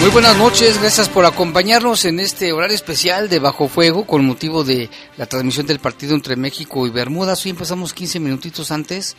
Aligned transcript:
Muy 0.00 0.08
buenas 0.08 0.38
noches, 0.38 0.80
gracias 0.80 1.10
por 1.10 1.26
acompañarnos 1.26 2.06
en 2.06 2.20
este 2.20 2.54
horario 2.54 2.74
especial 2.74 3.28
de 3.28 3.38
Bajo 3.38 3.68
Fuego 3.68 4.06
con 4.06 4.24
motivo 4.24 4.64
de 4.64 4.88
la 5.18 5.26
transmisión 5.26 5.66
del 5.66 5.78
partido 5.78 6.14
entre 6.14 6.36
México 6.36 6.86
y 6.86 6.90
Bermudas. 6.90 7.44
Hoy 7.44 7.50
empezamos 7.50 7.92
15 7.92 8.18
minutitos 8.18 8.70
antes 8.70 9.14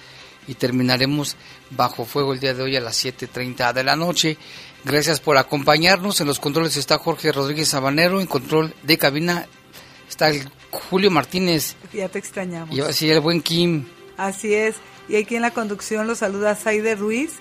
y 0.47 0.55
terminaremos 0.55 1.37
Bajo 1.69 2.03
Fuego 2.03 2.33
el 2.33 2.39
día 2.39 2.55
de 2.55 2.63
hoy 2.63 2.75
a 2.75 2.81
las 2.81 3.05
7.30 3.05 3.73
de 3.73 3.83
la 3.83 3.95
noche. 3.95 4.37
Gracias 4.83 5.19
por 5.19 5.37
acompañarnos. 5.37 6.19
En 6.19 6.25
los 6.25 6.39
controles 6.39 6.75
está 6.75 6.97
Jorge 6.97 7.31
Rodríguez 7.31 7.67
Sabanero, 7.67 8.19
en 8.19 8.25
control 8.25 8.73
de 8.81 8.97
cabina 8.97 9.45
está 10.09 10.29
el 10.29 10.49
Julio 10.71 11.11
Martínez. 11.11 11.75
Ya 11.93 12.09
te 12.09 12.17
extrañamos. 12.17 12.75
Y 12.75 12.81
así 12.81 13.07
el 13.07 13.19
buen 13.19 13.43
Kim. 13.43 13.85
Así 14.17 14.55
es. 14.55 14.77
Y 15.07 15.15
aquí 15.15 15.35
en 15.35 15.43
la 15.43 15.51
conducción 15.51 16.07
los 16.07 16.17
saluda 16.17 16.55
Saide 16.55 16.95
Ruiz. 16.95 17.33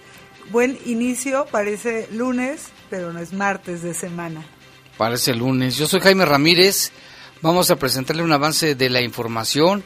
Buen 0.51 0.79
inicio, 0.85 1.47
parece 1.51 2.07
lunes, 2.13 2.67
pero 2.91 3.13
no 3.13 3.21
es 3.21 3.33
martes 3.33 3.83
de 3.83 3.95
semana. 3.95 4.45
Parece 4.99 5.35
lunes. 5.35 5.77
Yo 5.77 5.87
soy 5.87 6.01
Jaime 6.01 6.27
Ramírez. 6.27 6.93
Vamos 7.41 7.71
a 7.71 7.77
presentarle 7.77 8.23
un 8.23 8.33
avance 8.33 8.75
de 8.75 8.91
la 8.91 9.01
información. 9.01 9.83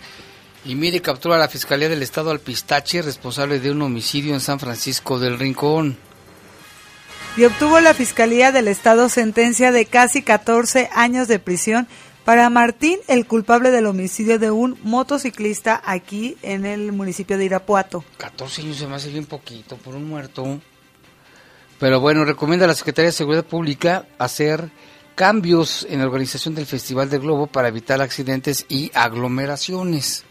Y 0.65 0.75
mire, 0.75 1.01
captura 1.03 1.37
a 1.37 1.39
la 1.39 1.49
Fiscalía 1.49 1.89
del 1.89 2.03
Estado 2.03 2.31
al 2.31 2.41
Pistache, 2.41 3.03
responsable 3.03 3.61
de 3.61 3.71
un 3.71 3.83
homicidio 3.83 4.33
en 4.33 4.41
San 4.41 4.59
Francisco 4.59 5.19
del 5.19 5.39
Rincón. 5.39 5.99
Y 7.37 7.45
obtuvo 7.45 7.81
la 7.81 7.95
Fiscalía 7.95 8.51
del 8.51 8.69
Estado 8.69 9.09
sentencia 9.09 9.73
de 9.73 9.87
casi 9.87 10.23
14 10.23 10.89
años 10.95 11.29
de 11.29 11.39
prisión 11.39 11.87
para 12.25 12.49
Martín, 12.49 12.99
el 13.07 13.27
culpable 13.27 13.71
del 13.71 13.87
homicidio 13.87 14.39
de 14.39 14.51
un 14.51 14.79
motociclista 14.83 15.83
aquí 15.85 16.39
en 16.43 16.65
el 16.65 16.93
municipio 16.93 17.37
de 17.37 17.45
Irapuato. 17.45 18.03
14 18.17 18.63
años 18.63 18.79
se 18.79 18.87
me 18.87 18.97
hace 18.97 19.11
bien 19.11 19.27
poquito 19.27 19.77
por 19.77 19.95
un 19.95 20.09
muerto. 20.09 20.61
Pero 21.79 22.01
bueno, 22.01 22.25
recomienda 22.25 22.65
a 22.65 22.69
la 22.69 22.75
Secretaría 22.75 23.09
de 23.09 23.13
Seguridad 23.13 23.45
Pública 23.45 24.07
hacer 24.19 24.71
cambios 25.15 25.87
en 25.89 26.01
la 26.01 26.07
organización 26.07 26.55
del 26.55 26.67
Festival 26.67 27.11
del 27.11 27.21
Globo 27.21 27.47
para 27.47 27.69
evitar 27.69 28.01
accidentes 28.01 28.67
y 28.69 28.91
aglomeraciones. 28.95 30.25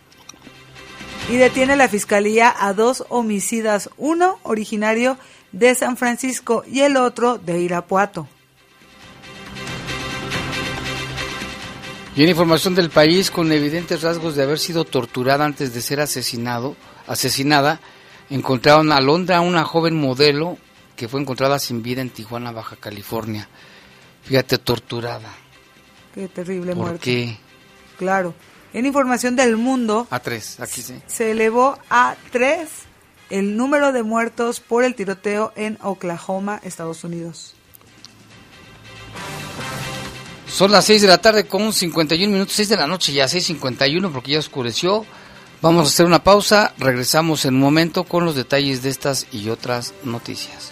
Y 1.29 1.37
detiene 1.37 1.75
la 1.75 1.87
Fiscalía 1.87 2.53
a 2.57 2.73
dos 2.73 3.05
homicidas, 3.09 3.89
uno 3.97 4.39
originario 4.43 5.17
de 5.51 5.73
San 5.75 5.95
Francisco 5.95 6.63
y 6.67 6.81
el 6.81 6.97
otro 6.97 7.37
de 7.37 7.61
Irapuato. 7.61 8.27
Y 12.15 12.23
en 12.23 12.29
información 12.29 12.75
del 12.75 12.89
país, 12.89 13.31
con 13.31 13.51
evidentes 13.51 14.01
rasgos 14.01 14.35
de 14.35 14.43
haber 14.43 14.59
sido 14.59 14.85
torturada 14.85 15.45
antes 15.45 15.73
de 15.73 15.81
ser 15.81 15.99
asesinado, 15.99 16.75
asesinada, 17.07 17.79
encontraron 18.29 18.91
a 18.91 19.01
Londra, 19.01 19.41
una 19.41 19.63
joven 19.63 19.95
modelo 19.95 20.57
que 20.95 21.07
fue 21.07 21.21
encontrada 21.21 21.59
sin 21.59 21.81
vida 21.83 22.01
en 22.01 22.09
Tijuana, 22.09 22.51
Baja 22.51 22.75
California. 22.75 23.47
Fíjate, 24.23 24.57
torturada. 24.57 25.33
Qué 26.13 26.27
terrible 26.27 26.73
¿Por 26.75 26.85
muerte. 26.85 26.99
qué? 27.03 27.37
Claro. 27.97 28.33
En 28.73 28.85
información 28.85 29.35
del 29.35 29.55
mundo, 29.57 30.07
A 30.09 30.19
tres, 30.19 30.59
aquí 30.59 30.81
sí. 30.81 30.95
se 31.05 31.31
elevó 31.31 31.77
a 31.89 32.15
tres 32.31 32.69
el 33.29 33.55
número 33.57 33.91
de 33.91 34.03
muertos 34.03 34.59
por 34.59 34.83
el 34.83 34.95
tiroteo 34.95 35.53
en 35.55 35.77
Oklahoma, 35.81 36.59
Estados 36.63 37.03
Unidos. 37.03 37.53
Son 40.47 40.71
las 40.71 40.85
6 40.85 41.01
de 41.01 41.07
la 41.07 41.17
tarde 41.19 41.47
con 41.47 41.73
51 41.73 42.31
minutos, 42.31 42.53
6 42.53 42.69
de 42.69 42.77
la 42.77 42.85
noche 42.85 43.11
ya, 43.11 43.25
6.51 43.25 44.11
porque 44.11 44.33
ya 44.33 44.39
oscureció. 44.39 45.03
Vamos 45.61 45.85
a 45.85 45.89
hacer 45.89 46.05
una 46.05 46.23
pausa, 46.23 46.73
regresamos 46.77 47.45
en 47.45 47.55
un 47.55 47.61
momento 47.61 48.03
con 48.03 48.25
los 48.25 48.35
detalles 48.35 48.83
de 48.83 48.89
estas 48.89 49.25
y 49.31 49.49
otras 49.49 49.93
noticias. 50.03 50.71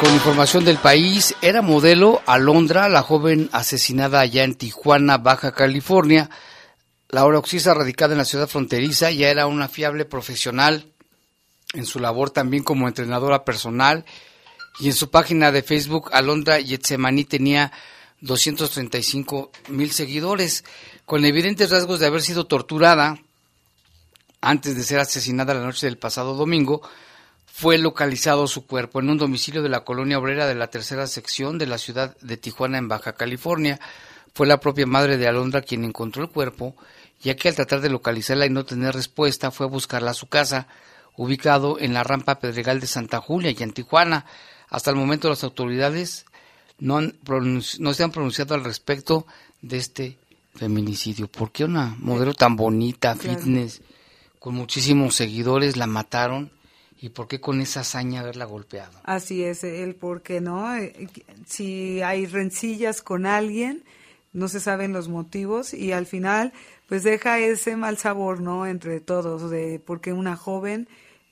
Con 0.00 0.12
información 0.14 0.64
del 0.64 0.78
país. 0.78 1.34
Era 1.42 1.62
modelo 1.62 2.22
Alondra, 2.26 2.88
la 2.88 3.02
joven 3.02 3.48
asesinada 3.52 4.20
allá 4.20 4.44
en 4.44 4.54
Tijuana, 4.54 5.18
Baja 5.18 5.52
California. 5.52 6.30
Laura 7.08 7.38
Oxisa, 7.38 7.74
radicada 7.74 8.12
en 8.12 8.18
la 8.18 8.24
ciudad 8.24 8.48
fronteriza, 8.48 9.10
ya 9.10 9.28
era 9.28 9.46
una 9.46 9.68
fiable 9.68 10.04
profesional 10.04 10.92
en 11.74 11.86
su 11.86 11.98
labor 11.98 12.30
también 12.30 12.62
como 12.62 12.86
entrenadora 12.86 13.44
personal. 13.44 14.04
Y 14.78 14.86
en 14.86 14.92
su 14.92 15.10
página 15.10 15.50
de 15.50 15.62
Facebook, 15.62 16.10
Alondra 16.12 16.60
Yetsemani 16.60 17.24
tenía 17.24 17.72
235 18.20 19.50
mil 19.68 19.90
seguidores, 19.90 20.64
con 21.06 21.24
evidentes 21.24 21.70
rasgos 21.70 21.98
de 21.98 22.06
haber 22.06 22.22
sido 22.22 22.46
torturada 22.46 23.18
antes 24.40 24.76
de 24.76 24.84
ser 24.84 25.00
asesinada 25.00 25.54
la 25.54 25.64
noche 25.64 25.86
del 25.86 25.98
pasado 25.98 26.34
domingo 26.34 26.82
fue 27.58 27.76
localizado 27.76 28.46
su 28.46 28.66
cuerpo 28.66 29.00
en 29.00 29.10
un 29.10 29.18
domicilio 29.18 29.64
de 29.64 29.68
la 29.68 29.80
colonia 29.80 30.20
obrera 30.20 30.46
de 30.46 30.54
la 30.54 30.68
tercera 30.68 31.08
sección 31.08 31.58
de 31.58 31.66
la 31.66 31.76
ciudad 31.76 32.16
de 32.18 32.36
Tijuana 32.36 32.78
en 32.78 32.86
Baja 32.86 33.14
California. 33.14 33.80
Fue 34.32 34.46
la 34.46 34.60
propia 34.60 34.86
madre 34.86 35.16
de 35.16 35.26
Alondra 35.26 35.62
quien 35.62 35.82
encontró 35.82 36.22
el 36.22 36.30
cuerpo, 36.30 36.76
ya 37.20 37.34
que 37.34 37.48
al 37.48 37.56
tratar 37.56 37.80
de 37.80 37.90
localizarla 37.90 38.46
y 38.46 38.50
no 38.50 38.64
tener 38.64 38.94
respuesta 38.94 39.50
fue 39.50 39.66
a 39.66 39.70
buscarla 39.70 40.12
a 40.12 40.14
su 40.14 40.28
casa, 40.28 40.68
ubicado 41.16 41.80
en 41.80 41.94
la 41.94 42.04
rampa 42.04 42.38
Pedregal 42.38 42.78
de 42.78 42.86
Santa 42.86 43.20
Julia 43.20 43.50
y 43.50 43.60
en 43.60 43.72
Tijuana. 43.72 44.24
Hasta 44.68 44.90
el 44.90 44.96
momento 44.96 45.28
las 45.28 45.42
autoridades 45.42 46.26
no, 46.78 46.98
han 46.98 47.18
no 47.80 47.92
se 47.92 48.04
han 48.04 48.12
pronunciado 48.12 48.54
al 48.54 48.62
respecto 48.62 49.26
de 49.62 49.78
este 49.78 50.16
feminicidio. 50.54 51.26
¿Por 51.26 51.50
qué 51.50 51.64
una 51.64 51.96
modelo 51.98 52.34
tan 52.34 52.54
bonita, 52.54 53.16
fitness, 53.16 53.82
con 54.38 54.54
muchísimos 54.54 55.16
seguidores, 55.16 55.76
la 55.76 55.88
mataron? 55.88 56.56
¿Y 57.00 57.10
por 57.10 57.28
qué 57.28 57.40
con 57.40 57.60
esa 57.60 57.80
hazaña 57.80 58.20
haberla 58.20 58.44
golpeado? 58.44 58.98
Así 59.04 59.44
es, 59.44 59.62
el 59.64 59.94
por 59.94 60.22
qué 60.22 60.40
no. 60.40 60.76
Eh, 60.76 61.08
Si 61.46 62.02
hay 62.02 62.26
rencillas 62.26 63.02
con 63.02 63.24
alguien, 63.24 63.84
no 64.32 64.48
se 64.48 64.60
saben 64.60 64.92
los 64.92 65.08
motivos 65.08 65.74
y 65.74 65.92
al 65.92 66.06
final, 66.06 66.52
pues 66.88 67.02
deja 67.04 67.38
ese 67.38 67.76
mal 67.76 67.98
sabor, 67.98 68.40
¿no? 68.40 68.66
Entre 68.66 69.00
todos, 69.00 69.50
de 69.50 69.80
porque 69.84 70.12
una 70.12 70.36
joven 70.36 70.88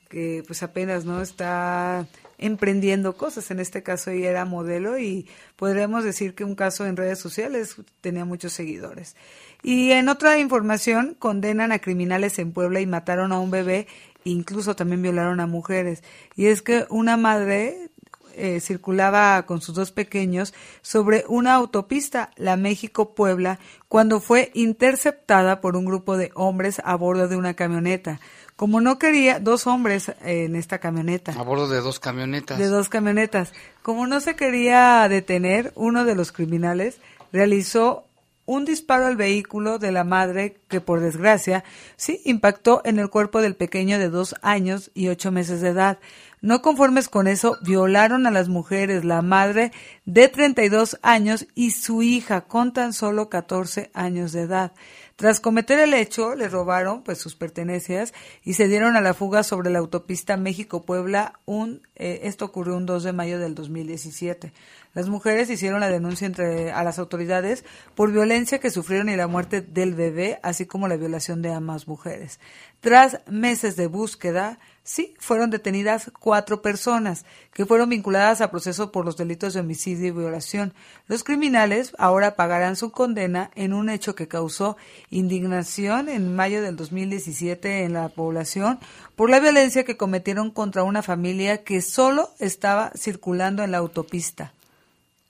que 0.08 0.44
pues 0.46 0.62
apenas 0.62 1.04
no 1.04 1.20
está 1.20 2.06
emprendiendo 2.38 3.16
cosas, 3.16 3.50
en 3.50 3.60
este 3.60 3.82
caso 3.82 4.10
ella 4.10 4.30
era 4.30 4.44
modelo 4.44 4.98
y 4.98 5.26
podríamos 5.56 6.04
decir 6.04 6.34
que 6.34 6.44
un 6.44 6.54
caso 6.54 6.86
en 6.86 6.96
redes 6.96 7.18
sociales 7.18 7.76
tenía 8.02 8.24
muchos 8.24 8.52
seguidores. 8.52 9.16
Y 9.62 9.90
en 9.92 10.08
otra 10.08 10.38
información, 10.38 11.16
condenan 11.18 11.72
a 11.72 11.80
criminales 11.80 12.38
en 12.38 12.52
Puebla 12.52 12.80
y 12.80 12.86
mataron 12.86 13.32
a 13.32 13.40
un 13.40 13.50
bebé 13.50 13.88
incluso 14.30 14.76
también 14.76 15.02
violaron 15.02 15.40
a 15.40 15.46
mujeres. 15.46 16.02
Y 16.34 16.46
es 16.46 16.62
que 16.62 16.86
una 16.90 17.16
madre 17.16 17.90
eh, 18.38 18.60
circulaba 18.60 19.44
con 19.46 19.62
sus 19.62 19.74
dos 19.74 19.92
pequeños 19.92 20.52
sobre 20.82 21.24
una 21.26 21.54
autopista, 21.54 22.30
la 22.36 22.56
México-Puebla, 22.56 23.58
cuando 23.88 24.20
fue 24.20 24.50
interceptada 24.52 25.62
por 25.62 25.74
un 25.74 25.86
grupo 25.86 26.18
de 26.18 26.32
hombres 26.34 26.82
a 26.84 26.94
bordo 26.96 27.28
de 27.28 27.36
una 27.36 27.54
camioneta. 27.54 28.20
Como 28.56 28.80
no 28.80 28.98
quería, 28.98 29.38
dos 29.38 29.66
hombres 29.66 30.12
en 30.22 30.56
esta 30.56 30.78
camioneta. 30.78 31.32
A 31.32 31.42
bordo 31.42 31.68
de 31.68 31.80
dos 31.80 31.98
camionetas. 31.98 32.58
De 32.58 32.66
dos 32.66 32.88
camionetas. 32.88 33.52
Como 33.82 34.06
no 34.06 34.20
se 34.20 34.36
quería 34.36 35.08
detener, 35.08 35.72
uno 35.74 36.04
de 36.04 36.14
los 36.14 36.32
criminales 36.32 36.98
realizó 37.32 38.05
un 38.46 38.64
disparo 38.64 39.06
al 39.06 39.16
vehículo 39.16 39.78
de 39.78 39.92
la 39.92 40.04
madre 40.04 40.56
que 40.68 40.80
por 40.80 41.00
desgracia 41.00 41.64
sí 41.96 42.20
impactó 42.24 42.80
en 42.84 42.98
el 42.98 43.10
cuerpo 43.10 43.42
del 43.42 43.56
pequeño 43.56 43.98
de 43.98 44.08
dos 44.08 44.34
años 44.40 44.90
y 44.94 45.08
ocho 45.08 45.30
meses 45.32 45.60
de 45.60 45.68
edad. 45.68 45.98
No 46.40 46.62
conformes 46.62 47.08
con 47.08 47.26
eso, 47.26 47.58
violaron 47.62 48.26
a 48.26 48.30
las 48.30 48.48
mujeres, 48.48 49.04
la 49.04 49.20
madre 49.20 49.72
de 50.04 50.28
32 50.28 50.98
años 51.02 51.46
y 51.54 51.72
su 51.72 52.02
hija 52.02 52.42
con 52.42 52.72
tan 52.72 52.92
solo 52.92 53.28
14 53.28 53.90
años 53.94 54.32
de 54.32 54.42
edad. 54.42 54.72
Tras 55.16 55.40
cometer 55.40 55.78
el 55.78 55.94
hecho, 55.94 56.34
le 56.34 56.46
robaron 56.46 57.02
pues 57.02 57.16
sus 57.16 57.36
pertenencias 57.36 58.12
y 58.44 58.52
se 58.52 58.68
dieron 58.68 58.96
a 58.96 59.00
la 59.00 59.14
fuga 59.14 59.42
sobre 59.44 59.70
la 59.70 59.78
autopista 59.78 60.36
México-Puebla. 60.36 61.40
Un, 61.46 61.80
eh, 61.94 62.20
esto 62.24 62.44
ocurrió 62.44 62.76
un 62.76 62.84
2 62.84 63.02
de 63.02 63.12
mayo 63.14 63.38
del 63.38 63.54
2017. 63.54 64.52
Las 64.92 65.08
mujeres 65.08 65.48
hicieron 65.48 65.80
la 65.80 65.88
denuncia 65.88 66.26
entre, 66.26 66.70
a 66.70 66.84
las 66.84 66.98
autoridades 66.98 67.64
por 67.94 68.12
violencia 68.12 68.58
que 68.58 68.70
sufrieron 68.70 69.08
y 69.08 69.16
la 69.16 69.26
muerte 69.26 69.62
del 69.62 69.94
bebé, 69.94 70.38
así 70.42 70.66
como 70.66 70.86
la 70.86 70.98
violación 70.98 71.40
de 71.40 71.50
ambas 71.50 71.88
mujeres. 71.88 72.38
Tras 72.80 73.20
meses 73.26 73.74
de 73.76 73.86
búsqueda, 73.86 74.58
sí, 74.86 75.14
fueron 75.18 75.50
detenidas 75.50 76.12
cuatro 76.18 76.62
personas 76.62 77.26
que 77.52 77.66
fueron 77.66 77.90
vinculadas 77.90 78.40
a 78.40 78.50
proceso 78.50 78.92
por 78.92 79.04
los 79.04 79.16
delitos 79.16 79.52
de 79.52 79.60
homicidio 79.60 80.06
y 80.06 80.10
violación. 80.12 80.72
Los 81.08 81.24
criminales 81.24 81.92
ahora 81.98 82.36
pagarán 82.36 82.76
su 82.76 82.92
condena 82.92 83.50
en 83.56 83.72
un 83.72 83.90
hecho 83.90 84.14
que 84.14 84.28
causó 84.28 84.76
indignación 85.10 86.08
en 86.08 86.34
mayo 86.34 86.62
del 86.62 86.76
2017 86.76 87.82
en 87.82 87.94
la 87.94 88.08
población 88.08 88.78
por 89.16 89.28
la 89.28 89.40
violencia 89.40 89.84
que 89.84 89.96
cometieron 89.96 90.50
contra 90.50 90.84
una 90.84 91.02
familia 91.02 91.64
que 91.64 91.82
solo 91.82 92.30
estaba 92.38 92.92
circulando 92.96 93.64
en 93.64 93.72
la 93.72 93.78
autopista. 93.78 94.52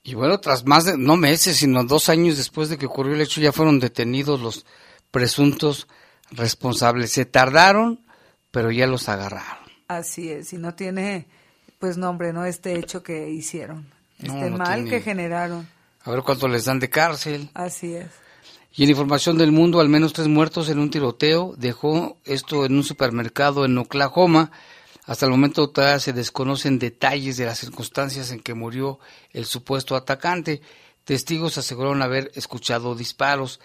Y 0.03 0.13
bueno, 0.13 0.39
tras 0.39 0.65
más 0.65 0.85
de, 0.85 0.97
no 0.97 1.17
meses, 1.17 1.57
sino 1.57 1.83
dos 1.83 2.07
años 2.07 2.37
después 2.37 2.69
de 2.69 2.77
que 2.77 2.85
ocurrió 2.85 3.15
el 3.15 3.21
hecho, 3.21 3.41
ya 3.41 3.51
fueron 3.51 3.79
detenidos 3.79 4.39
los 4.39 4.65
presuntos 5.11 5.87
responsables. 6.31 7.11
Se 7.11 7.25
tardaron, 7.25 7.99
pero 8.57 8.71
ya 8.71 8.87
los 8.87 9.07
agarraron. 9.07 9.59
Así 9.87 10.31
es, 10.31 10.51
y 10.51 10.57
no 10.57 10.73
tiene 10.73 11.27
pues 11.77 11.95
nombre, 11.95 12.33
¿no? 12.33 12.43
Este 12.43 12.79
hecho 12.79 13.03
que 13.03 13.29
hicieron, 13.29 13.87
este 14.17 14.49
mal 14.49 14.89
que 14.89 14.99
generaron. 14.99 15.69
A 16.03 16.09
ver 16.09 16.23
cuánto 16.23 16.47
les 16.47 16.65
dan 16.65 16.79
de 16.79 16.89
cárcel. 16.89 17.51
Así 17.53 17.93
es. 17.93 18.07
Y 18.73 18.83
en 18.83 18.89
información 18.89 19.37
del 19.37 19.51
mundo, 19.51 19.79
al 19.79 19.89
menos 19.89 20.11
tres 20.11 20.27
muertos 20.27 20.69
en 20.69 20.79
un 20.79 20.89
tiroteo. 20.89 21.53
Dejó 21.55 22.17
esto 22.25 22.65
en 22.65 22.73
un 22.73 22.83
supermercado 22.83 23.63
en 23.63 23.77
Oklahoma. 23.77 24.49
Hasta 25.05 25.27
el 25.27 25.31
momento 25.33 25.69
todavía 25.69 25.99
se 25.99 26.13
desconocen 26.13 26.79
detalles 26.79 27.37
de 27.37 27.45
las 27.45 27.59
circunstancias 27.59 28.31
en 28.31 28.39
que 28.39 28.55
murió 28.55 28.97
el 29.33 29.45
supuesto 29.45 29.95
atacante. 29.95 30.61
Testigos 31.03 31.59
aseguraron 31.59 32.01
haber 32.01 32.31
escuchado 32.33 32.95
disparos. 32.95 33.59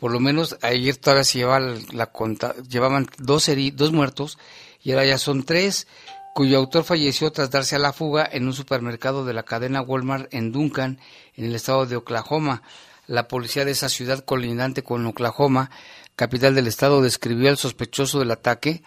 Por 0.00 0.12
lo 0.12 0.18
menos 0.18 0.56
ayer 0.62 0.96
todavía 0.96 1.24
se 1.24 1.38
llevaba 1.38 1.74
la, 1.92 2.06
conta, 2.06 2.54
llevaban 2.68 3.06
dos, 3.18 3.50
dos 3.74 3.92
muertos 3.92 4.38
y 4.82 4.92
ahora 4.92 5.04
ya 5.04 5.18
son 5.18 5.44
tres, 5.44 5.86
cuyo 6.34 6.56
autor 6.56 6.84
falleció 6.84 7.30
tras 7.32 7.50
darse 7.50 7.76
a 7.76 7.78
la 7.78 7.92
fuga 7.92 8.26
en 8.32 8.46
un 8.46 8.54
supermercado 8.54 9.26
de 9.26 9.34
la 9.34 9.42
cadena 9.42 9.82
Walmart 9.82 10.32
en 10.32 10.52
Duncan, 10.52 10.98
en 11.36 11.44
el 11.44 11.54
estado 11.54 11.84
de 11.84 11.96
Oklahoma. 11.96 12.62
La 13.06 13.28
policía 13.28 13.66
de 13.66 13.72
esa 13.72 13.90
ciudad 13.90 14.24
colindante 14.24 14.82
con 14.82 15.04
Oklahoma, 15.04 15.70
capital 16.16 16.54
del 16.54 16.66
estado, 16.66 17.02
describió 17.02 17.50
al 17.50 17.58
sospechoso 17.58 18.20
del 18.20 18.30
ataque 18.30 18.82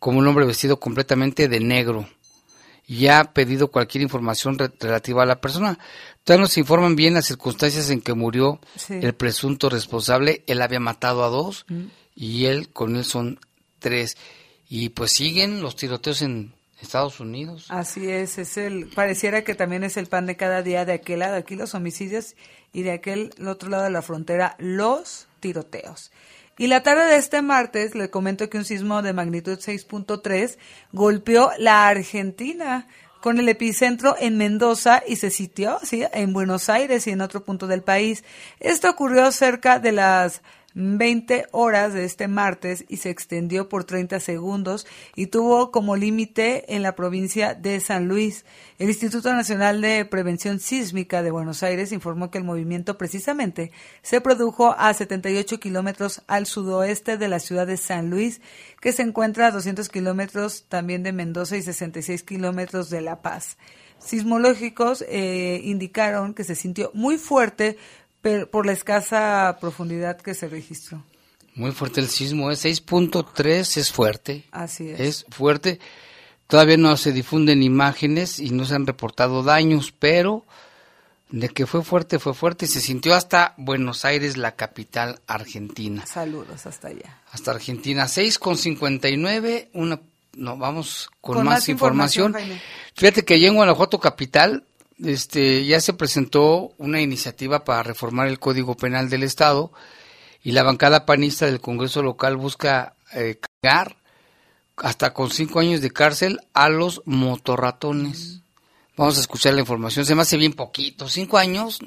como 0.00 0.18
un 0.18 0.26
hombre 0.26 0.46
vestido 0.46 0.80
completamente 0.80 1.46
de 1.46 1.60
negro 1.60 2.08
y 2.86 3.08
ha 3.08 3.32
pedido 3.32 3.70
cualquier 3.70 4.02
información 4.02 4.58
relativa 4.58 5.22
a 5.22 5.26
la 5.26 5.40
persona. 5.40 5.78
Todavía 6.22 6.42
no 6.42 6.48
se 6.48 6.60
informan 6.60 6.94
bien 6.94 7.14
las 7.14 7.26
circunstancias 7.26 7.90
en 7.90 8.00
que 8.00 8.14
murió 8.14 8.60
el 8.88 9.14
presunto 9.14 9.68
responsable. 9.68 10.44
Él 10.46 10.62
había 10.62 10.80
matado 10.80 11.24
a 11.24 11.28
dos 11.28 11.66
mm. 11.68 11.84
y 12.14 12.44
él 12.46 12.68
con 12.68 12.96
él 12.96 13.04
son 13.04 13.40
tres. 13.80 14.16
Y 14.68 14.90
pues 14.90 15.12
siguen 15.12 15.62
los 15.62 15.76
tiroteos 15.76 16.22
en 16.22 16.54
Estados 16.80 17.20
Unidos. 17.20 17.66
Así 17.70 18.08
es, 18.08 18.38
es 18.38 18.56
el 18.56 18.86
pareciera 18.86 19.42
que 19.42 19.54
también 19.54 19.82
es 19.82 19.96
el 19.96 20.06
pan 20.06 20.26
de 20.26 20.36
cada 20.36 20.62
día 20.62 20.84
de 20.84 20.92
aquel 20.92 21.20
lado, 21.20 21.36
aquí 21.36 21.56
los 21.56 21.74
homicidios 21.74 22.36
y 22.72 22.82
de 22.82 22.92
aquel 22.92 23.30
otro 23.46 23.68
lado 23.68 23.84
de 23.84 23.90
la 23.90 24.02
frontera 24.02 24.54
los 24.58 25.26
tiroteos. 25.40 26.12
Y 26.58 26.68
la 26.68 26.82
tarde 26.82 27.04
de 27.04 27.16
este 27.16 27.42
martes 27.42 27.94
le 27.94 28.08
comento 28.08 28.48
que 28.48 28.56
un 28.56 28.64
sismo 28.64 29.02
de 29.02 29.12
magnitud 29.12 29.58
6.3 29.58 30.56
golpeó 30.92 31.50
la 31.58 31.86
Argentina 31.86 32.88
con 33.20 33.38
el 33.38 33.48
epicentro 33.48 34.16
en 34.18 34.38
Mendoza 34.38 35.02
y 35.06 35.16
se 35.16 35.30
sitió 35.30 35.78
¿sí? 35.82 36.04
en 36.12 36.32
Buenos 36.32 36.70
Aires 36.70 37.06
y 37.06 37.10
en 37.10 37.20
otro 37.20 37.44
punto 37.44 37.66
del 37.66 37.82
país. 37.82 38.24
Esto 38.60 38.88
ocurrió 38.88 39.32
cerca 39.32 39.80
de 39.80 39.92
las 39.92 40.42
20 40.78 41.46
horas 41.52 41.94
de 41.94 42.04
este 42.04 42.28
martes 42.28 42.84
y 42.86 42.98
se 42.98 43.08
extendió 43.08 43.70
por 43.70 43.84
30 43.84 44.20
segundos 44.20 44.86
y 45.14 45.28
tuvo 45.28 45.70
como 45.70 45.96
límite 45.96 46.74
en 46.74 46.82
la 46.82 46.94
provincia 46.94 47.54
de 47.54 47.80
San 47.80 48.08
Luis. 48.08 48.44
El 48.78 48.88
Instituto 48.88 49.32
Nacional 49.32 49.80
de 49.80 50.04
Prevención 50.04 50.60
Sísmica 50.60 51.22
de 51.22 51.30
Buenos 51.30 51.62
Aires 51.62 51.92
informó 51.92 52.30
que 52.30 52.36
el 52.36 52.44
movimiento 52.44 52.98
precisamente 52.98 53.72
se 54.02 54.20
produjo 54.20 54.74
a 54.76 54.92
78 54.92 55.58
kilómetros 55.58 56.20
al 56.26 56.44
sudoeste 56.44 57.16
de 57.16 57.28
la 57.28 57.40
ciudad 57.40 57.66
de 57.66 57.78
San 57.78 58.10
Luis, 58.10 58.42
que 58.82 58.92
se 58.92 59.00
encuentra 59.00 59.46
a 59.46 59.52
200 59.52 59.88
kilómetros 59.88 60.66
también 60.68 61.02
de 61.02 61.14
Mendoza 61.14 61.56
y 61.56 61.62
66 61.62 62.22
kilómetros 62.22 62.90
de 62.90 63.00
La 63.00 63.22
Paz. 63.22 63.56
Sismológicos 63.98 65.02
eh, 65.08 65.60
indicaron 65.64 66.34
que 66.34 66.44
se 66.44 66.54
sintió 66.54 66.90
muy 66.92 67.16
fuerte 67.16 67.78
por 68.50 68.66
la 68.66 68.72
escasa 68.72 69.56
profundidad 69.60 70.20
que 70.20 70.34
se 70.34 70.48
registró. 70.48 71.02
Muy 71.54 71.72
fuerte 71.72 72.00
el 72.00 72.08
sismo, 72.08 72.50
es 72.50 72.64
¿eh? 72.64 72.70
6.3, 72.70 73.76
es 73.78 73.90
fuerte. 73.90 74.44
Así 74.50 74.90
es. 74.90 75.00
Es 75.00 75.26
fuerte. 75.30 75.80
Todavía 76.46 76.76
no 76.76 76.96
se 76.96 77.12
difunden 77.12 77.62
imágenes 77.62 78.38
y 78.38 78.50
no 78.50 78.64
se 78.64 78.74
han 78.74 78.86
reportado 78.86 79.42
daños, 79.42 79.92
pero 79.98 80.44
de 81.30 81.48
que 81.48 81.66
fue 81.66 81.82
fuerte, 81.82 82.18
fue 82.18 82.34
fuerte 82.34 82.66
y 82.66 82.68
se 82.68 82.80
sintió 82.80 83.14
hasta 83.14 83.54
Buenos 83.56 84.04
Aires, 84.04 84.36
la 84.36 84.52
capital 84.52 85.20
argentina. 85.26 86.06
Saludos 86.06 86.66
hasta 86.66 86.88
allá. 86.88 87.20
Hasta 87.32 87.50
Argentina, 87.50 88.04
6.59, 88.04 89.68
una, 89.72 90.00
no, 90.36 90.56
vamos 90.56 91.10
con, 91.20 91.44
más, 91.44 91.68
información. 91.68 92.34
Fíjate 92.94 93.24
que 93.24 93.34
allá 93.34 93.48
en 93.48 93.56
Guanajuato 93.56 93.98
capital 93.98 94.64
este, 95.02 95.64
ya 95.66 95.80
se 95.80 95.92
presentó 95.92 96.72
una 96.78 97.00
iniciativa 97.00 97.64
para 97.64 97.82
reformar 97.82 98.28
el 98.28 98.38
Código 98.38 98.76
Penal 98.76 99.10
del 99.10 99.22
Estado 99.22 99.72
y 100.42 100.52
la 100.52 100.62
bancada 100.62 101.06
panista 101.06 101.46
del 101.46 101.60
Congreso 101.60 102.02
local 102.02 102.36
busca 102.36 102.94
eh, 103.12 103.38
hasta 104.76 105.12
con 105.12 105.30
cinco 105.30 105.60
años 105.60 105.80
de 105.80 105.90
cárcel 105.90 106.40
a 106.54 106.68
los 106.68 107.02
motorratones. 107.04 108.40
Vamos 108.96 109.18
a 109.18 109.20
escuchar 109.20 109.54
la 109.54 109.60
información. 109.60 110.06
Se 110.06 110.14
me 110.14 110.22
hace 110.22 110.36
bien 110.36 110.52
poquito. 110.52 111.08
¿Cinco 111.08 111.36
años? 111.36 111.80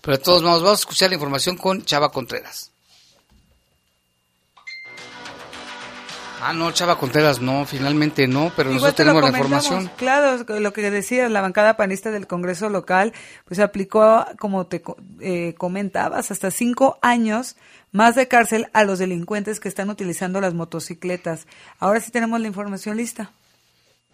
Pero 0.00 0.16
de 0.16 0.22
todos 0.22 0.42
modos, 0.42 0.62
vamos 0.62 0.80
a 0.80 0.82
escuchar 0.82 1.08
la 1.08 1.14
información 1.14 1.56
con 1.56 1.84
Chava 1.84 2.10
Contreras. 2.10 2.71
Ah, 6.44 6.52
no, 6.52 6.72
Chava 6.72 6.98
Contreras 6.98 7.40
no, 7.40 7.64
finalmente 7.66 8.26
no, 8.26 8.52
pero 8.56 8.70
nosotros 8.70 8.96
tenemos 8.96 9.22
la 9.22 9.28
información. 9.28 9.88
Claro, 9.96 10.44
lo 10.58 10.72
que 10.72 10.90
decías, 10.90 11.30
la 11.30 11.40
bancada 11.40 11.76
panista 11.76 12.10
del 12.10 12.26
Congreso 12.26 12.68
local, 12.68 13.12
pues 13.44 13.60
aplicó, 13.60 14.26
como 14.40 14.66
te 14.66 14.82
eh, 15.20 15.54
comentabas, 15.56 16.32
hasta 16.32 16.50
cinco 16.50 16.98
años 17.00 17.56
más 17.92 18.16
de 18.16 18.26
cárcel 18.26 18.68
a 18.72 18.82
los 18.82 18.98
delincuentes 18.98 19.60
que 19.60 19.68
están 19.68 19.88
utilizando 19.88 20.40
las 20.40 20.52
motocicletas. 20.52 21.46
Ahora 21.78 22.00
sí 22.00 22.10
tenemos 22.10 22.40
la 22.40 22.48
información 22.48 22.96
lista. 22.96 23.30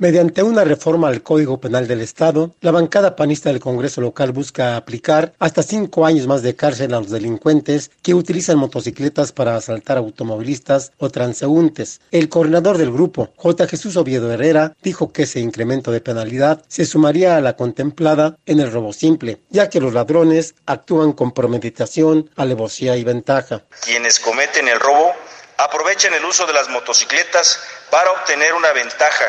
Mediante 0.00 0.44
una 0.44 0.62
reforma 0.62 1.08
al 1.08 1.24
Código 1.24 1.60
Penal 1.60 1.88
del 1.88 2.02
Estado, 2.02 2.54
la 2.60 2.70
bancada 2.70 3.16
panista 3.16 3.50
del 3.50 3.58
Congreso 3.58 4.00
local 4.00 4.30
busca 4.30 4.76
aplicar 4.76 5.32
hasta 5.40 5.64
cinco 5.64 6.06
años 6.06 6.28
más 6.28 6.42
de 6.42 6.54
cárcel 6.54 6.94
a 6.94 7.00
los 7.00 7.10
delincuentes 7.10 7.90
que 8.00 8.14
utilizan 8.14 8.58
motocicletas 8.58 9.32
para 9.32 9.56
asaltar 9.56 9.98
automovilistas 9.98 10.92
o 10.98 11.10
transeúntes. 11.10 12.00
El 12.12 12.28
coordinador 12.28 12.78
del 12.78 12.92
grupo, 12.92 13.32
J. 13.34 13.66
Jesús 13.66 13.96
Oviedo 13.96 14.30
Herrera, 14.30 14.76
dijo 14.84 15.12
que 15.12 15.24
ese 15.24 15.40
incremento 15.40 15.90
de 15.90 16.00
penalidad 16.00 16.62
se 16.68 16.86
sumaría 16.86 17.36
a 17.36 17.40
la 17.40 17.56
contemplada 17.56 18.36
en 18.46 18.60
el 18.60 18.70
robo 18.70 18.92
simple, 18.92 19.40
ya 19.50 19.68
que 19.68 19.80
los 19.80 19.94
ladrones 19.94 20.54
actúan 20.64 21.12
con 21.12 21.32
premeditación, 21.32 22.30
alevosía 22.36 22.96
y 22.96 23.02
ventaja. 23.02 23.64
Quienes 23.84 24.20
cometen 24.20 24.68
el 24.68 24.78
robo 24.78 25.12
aprovechan 25.56 26.14
el 26.14 26.24
uso 26.24 26.46
de 26.46 26.52
las 26.52 26.68
motocicletas 26.68 27.58
para 27.90 28.12
obtener 28.12 28.54
una 28.54 28.72
ventaja, 28.72 29.24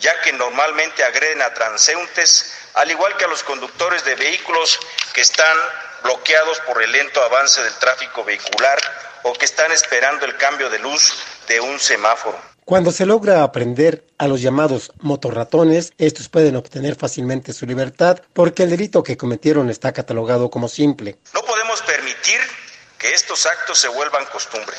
ya 0.00 0.20
que 0.20 0.32
normalmente 0.32 1.04
agreden 1.04 1.42
a 1.42 1.52
transeúntes, 1.54 2.52
al 2.74 2.90
igual 2.90 3.16
que 3.16 3.24
a 3.24 3.28
los 3.28 3.42
conductores 3.42 4.04
de 4.04 4.14
vehículos 4.14 4.78
que 5.12 5.20
están 5.20 5.56
bloqueados 6.02 6.60
por 6.60 6.82
el 6.82 6.92
lento 6.92 7.22
avance 7.22 7.62
del 7.62 7.74
tráfico 7.74 8.24
vehicular 8.24 8.78
o 9.24 9.32
que 9.32 9.44
están 9.44 9.72
esperando 9.72 10.26
el 10.26 10.36
cambio 10.36 10.70
de 10.70 10.78
luz 10.78 11.14
de 11.48 11.60
un 11.60 11.78
semáforo. 11.80 12.38
Cuando 12.64 12.92
se 12.92 13.06
logra 13.06 13.42
aprender 13.42 14.04
a 14.18 14.28
los 14.28 14.42
llamados 14.42 14.92
motorratones, 15.00 15.94
estos 15.96 16.28
pueden 16.28 16.54
obtener 16.54 16.96
fácilmente 16.96 17.54
su 17.54 17.64
libertad 17.64 18.20
porque 18.34 18.64
el 18.64 18.70
delito 18.70 19.02
que 19.02 19.16
cometieron 19.16 19.70
está 19.70 19.92
catalogado 19.92 20.50
como 20.50 20.68
simple. 20.68 21.16
No 21.32 21.40
podemos 21.42 21.80
permitir 21.80 22.38
que 22.98 23.14
estos 23.14 23.46
actos 23.46 23.78
se 23.78 23.88
vuelvan 23.88 24.26
costumbre. 24.26 24.76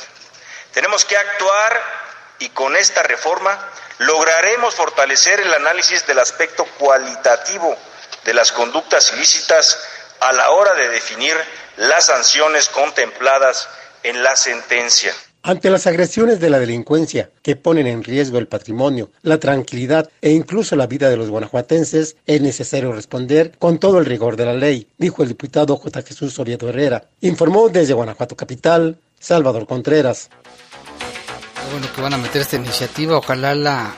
Tenemos 0.72 1.04
que 1.04 1.16
actuar 1.16 2.09
y 2.40 2.48
con 2.48 2.74
esta 2.76 3.02
reforma 3.02 3.58
lograremos 3.98 4.74
fortalecer 4.74 5.40
el 5.40 5.54
análisis 5.54 6.06
del 6.06 6.18
aspecto 6.18 6.64
cualitativo 6.78 7.76
de 8.24 8.34
las 8.34 8.50
conductas 8.50 9.12
ilícitas 9.14 9.78
a 10.20 10.32
la 10.32 10.50
hora 10.50 10.74
de 10.74 10.88
definir 10.88 11.34
las 11.76 12.06
sanciones 12.06 12.68
contempladas 12.68 13.68
en 14.02 14.22
la 14.22 14.36
sentencia. 14.36 15.14
Ante 15.42 15.70
las 15.70 15.86
agresiones 15.86 16.38
de 16.38 16.50
la 16.50 16.58
delincuencia 16.58 17.30
que 17.42 17.56
ponen 17.56 17.86
en 17.86 18.04
riesgo 18.04 18.36
el 18.36 18.46
patrimonio, 18.46 19.10
la 19.22 19.38
tranquilidad 19.38 20.10
e 20.20 20.32
incluso 20.32 20.76
la 20.76 20.86
vida 20.86 21.08
de 21.08 21.16
los 21.16 21.30
guanajuatenses, 21.30 22.16
es 22.26 22.40
necesario 22.42 22.92
responder 22.92 23.52
con 23.58 23.78
todo 23.78 23.98
el 23.98 24.04
rigor 24.04 24.36
de 24.36 24.44
la 24.44 24.52
ley, 24.52 24.86
dijo 24.98 25.22
el 25.22 25.30
diputado 25.30 25.76
J. 25.76 26.02
Jesús 26.02 26.38
Oriedo 26.38 26.68
Herrera. 26.68 27.04
Informó 27.22 27.70
desde 27.70 27.94
Guanajuato 27.94 28.36
Capital, 28.36 28.98
Salvador 29.18 29.66
Contreras. 29.66 30.28
Bueno, 31.70 31.86
que 31.94 32.00
van 32.00 32.14
a 32.14 32.18
meter 32.18 32.42
esta 32.42 32.56
iniciativa, 32.56 33.16
ojalá 33.16 33.54
la, 33.54 33.94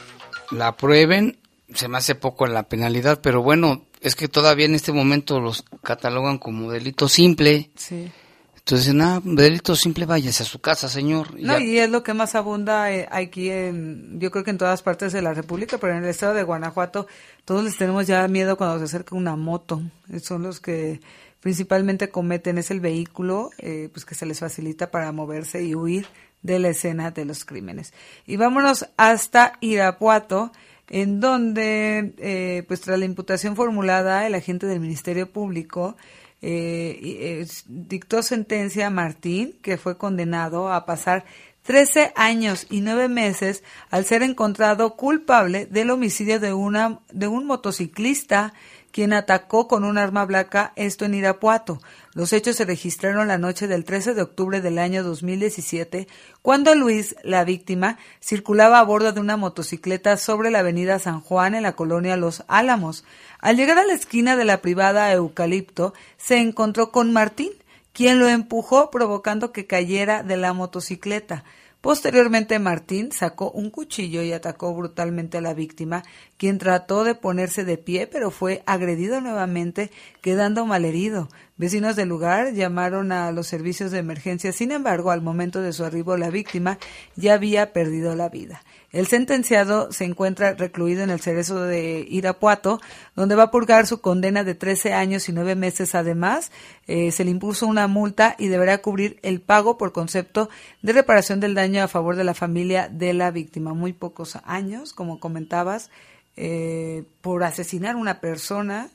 la 0.51 0.69
aprueben. 0.69 1.39
Se 1.75 1.89
me 1.89 1.97
hace 1.97 2.15
poco 2.15 2.47
la 2.47 2.65
penalidad, 2.65 3.21
pero 3.23 3.43
bueno, 3.43 3.87
es 4.03 4.15
que 4.15 4.29
todavía 4.29 4.67
en 4.67 4.75
este 4.75 4.93
momento 4.93 5.41
los 5.41 5.65
catalogan 5.83 6.37
como 6.37 6.71
delito 6.71 7.09
simple. 7.09 7.71
Sí. 7.77 8.13
Entonces, 8.59 8.95
nada, 8.95 9.21
delito 9.25 9.75
simple, 9.75 10.05
váyase 10.05 10.43
a 10.43 10.47
su 10.47 10.61
casa, 10.61 10.89
señor. 10.89 11.41
No, 11.41 11.59
y 11.59 11.79
es 11.79 11.91
lo 11.91 12.03
que 12.03 12.15
más 12.15 12.35
abunda 12.35 12.93
eh, 12.93 13.09
aquí, 13.11 13.51
en, 13.51 14.21
yo 14.21 14.31
creo 14.31 14.45
que 14.45 14.51
en 14.51 14.59
todas 14.59 14.83
partes 14.83 15.13
de 15.13 15.23
la 15.23 15.35
República, 15.35 15.79
pero 15.79 15.97
en 15.97 16.05
el 16.05 16.11
estado 16.11 16.35
de 16.35 16.43
Guanajuato 16.43 17.07
todos 17.45 17.65
les 17.65 17.77
tenemos 17.77 18.07
ya 18.07 18.29
miedo 18.29 18.57
cuando 18.57 18.79
se 18.79 18.85
acerca 18.85 19.17
una 19.17 19.35
moto. 19.35 19.83
Son 20.23 20.43
los 20.43 20.61
que 20.61 21.01
principalmente 21.41 22.11
cometen, 22.11 22.59
es 22.59 22.71
el 22.71 22.81
vehículo 22.81 23.51
eh, 23.59 23.89
pues 23.93 24.05
que 24.05 24.15
se 24.15 24.27
les 24.27 24.39
facilita 24.39 24.91
para 24.91 25.11
moverse 25.11 25.65
y 25.65 25.75
huir 25.75 26.07
de 26.43 26.59
la 26.59 26.69
escena 26.69 27.11
de 27.11 27.25
los 27.25 27.45
crímenes. 27.45 27.93
Y 28.27 28.37
vámonos 28.37 28.87
hasta 28.97 29.55
Irapuato, 29.61 30.53
en 30.89 31.21
donde, 31.21 32.15
eh, 32.19 32.65
pues 32.69 32.81
tras 32.83 32.99
la 32.99 33.05
imputación 33.05 33.57
formulada, 33.57 34.27
el 34.27 34.35
agente 34.35 34.67
del 34.67 34.81
Ministerio 34.81 35.31
Público 35.31 35.97
eh, 36.43 37.47
dictó 37.69 38.23
sentencia 38.23 38.89
a 38.89 38.91
Martín, 38.91 39.57
que 39.63 39.77
fue 39.77 39.97
condenado 39.97 40.73
a 40.73 40.85
pasar 40.85 41.25
13 41.63 42.13
años 42.17 42.67
y 42.69 42.81
9 42.81 43.09
meses 43.09 43.63
al 43.91 44.05
ser 44.05 44.23
encontrado 44.23 44.97
culpable 44.97 45.67
del 45.67 45.91
homicidio 45.91 46.41
de, 46.41 46.53
una, 46.53 46.99
de 47.13 47.29
un 47.29 47.47
motociclista 47.47 48.53
quien 48.91 49.13
atacó 49.13 49.69
con 49.69 49.85
un 49.85 49.99
arma 49.99 50.25
blanca, 50.27 50.73
esto 50.77 51.05
en 51.05 51.15
Irapuato. 51.15 51.81
Los 52.15 52.35
hechos 52.35 52.57
se 52.57 52.67
registraron 52.67 53.29
la 53.29 53.39
noche 53.39 53.67
del 53.67 53.85
13 53.85 54.13
de 54.13 54.21
octubre 54.21 54.61
del 54.61 54.79
año 54.79 55.03
2017, 55.03 56.09
cuando 56.43 56.75
Luis, 56.75 57.17
la 57.23 57.43
víctima, 57.43 57.99
circulaba 58.21 58.81
a 58.81 58.85
bordo 58.85 59.13
de 59.13 59.21
una 59.21 59.39
motocicleta 59.39 60.19
sobre 60.19 60.51
la 60.51 60.59
avenida 60.59 60.99
San 60.99 61.23
Juan 61.23 61.55
en 61.55 61.63
la 61.63 61.73
colonia 61.73 62.19
Los 62.19 62.45
Álamos. 62.49 63.05
Al 63.39 63.57
llegar 63.57 63.79
a 63.79 63.87
la 63.87 63.95
esquina 63.95 64.37
de 64.37 64.45
la 64.45 64.61
privada 64.61 65.11
Eucalipto, 65.11 65.95
se 66.19 66.37
encontró 66.37 66.93
con 66.93 67.15
Martín, 67.15 67.53
quien 67.95 68.19
lo 68.19 68.29
empujó 68.29 68.91
provocando 68.91 69.51
que 69.51 69.67
cayera 69.67 70.23
de 70.23 70.37
la 70.37 70.53
motocicleta. 70.53 71.45
Posteriormente 71.83 72.61
Martín 72.61 73.11
sacó 73.11 73.51
un 73.51 73.69
cuchillo 73.69 74.23
y 74.23 74.33
atacó 74.33 74.73
brutalmente 74.73 75.39
a 75.39 75.41
la 75.41 75.53
víctima, 75.53 76.05
quien 76.37 76.59
trató 76.59 77.03
de 77.03 77.17
ponerse 77.17 77.65
de 77.65 77.77
pie 77.77 78.07
pero 78.07 78.31
fue 78.31 78.63
agredido 78.67 79.21
nuevamente, 79.21 79.91
quedando 80.21 80.65
malherido. 80.65 81.29
Vecinos 81.63 81.95
del 81.95 82.09
lugar 82.09 82.55
llamaron 82.55 83.13
a 83.13 83.31
los 83.31 83.47
servicios 83.47 83.93
de 83.93 84.01
emergencia, 84.01 84.51
sin 84.51 84.73
embargo, 84.73 85.13
al 85.13 85.23
momento 85.23 85.63
de 85.63 85.73
su 85.73 85.85
arribo 85.85 86.17
la 86.17 86.29
víctima 86.29 86.77
ya 87.15 87.35
había 87.35 87.73
perdido 87.73 88.17
la 88.17 88.29
vida. 88.29 88.65
El 88.91 89.07
sentenciado 89.07 89.93
se 89.93 90.05
encuentra 90.05 90.55
recluido 90.55 91.05
en 91.05 91.11
el 91.11 91.21
cerezo 91.21 91.63
de 91.63 92.05
Irapuato, 92.11 92.81
donde 93.15 93.37
va 93.37 93.45
a 93.45 93.51
purgar 93.53 93.87
su 93.87 94.01
condena 94.01 94.43
de 94.43 94.57
13 94.57 94.93
años 94.93 95.29
y 95.29 95.33
9 95.33 95.55
meses. 95.55 95.95
Además, 95.95 96.51
eh, 96.89 97.13
se 97.13 97.25
le 97.25 97.31
impuso 97.31 97.69
una 97.69 97.87
multa 97.87 98.35
y 98.41 98.49
deberá 98.49 98.79
cubrir 98.79 99.21
el 99.23 99.41
pago 99.41 99.79
por 99.79 99.93
concepto 99.93 100.51
de 100.83 100.93
reparación 100.93 101.39
del 101.39 101.55
daño 101.55 101.85
a 101.85 101.87
favor 101.87 102.17
de 102.17 102.25
la 102.25 102.35
familia 102.35 102.89
de 102.89 103.13
la 103.13 103.31
víctima. 103.31 103.73
Muy 103.73 103.93
pocos 103.93 104.37
años, 104.43 104.93
como 104.93 105.21
comentabas, 105.21 105.91
eh, 106.35 107.05
por 107.21 107.45
asesinar 107.45 107.95
a 107.95 107.99
una 107.99 108.21
persona. 108.21 108.91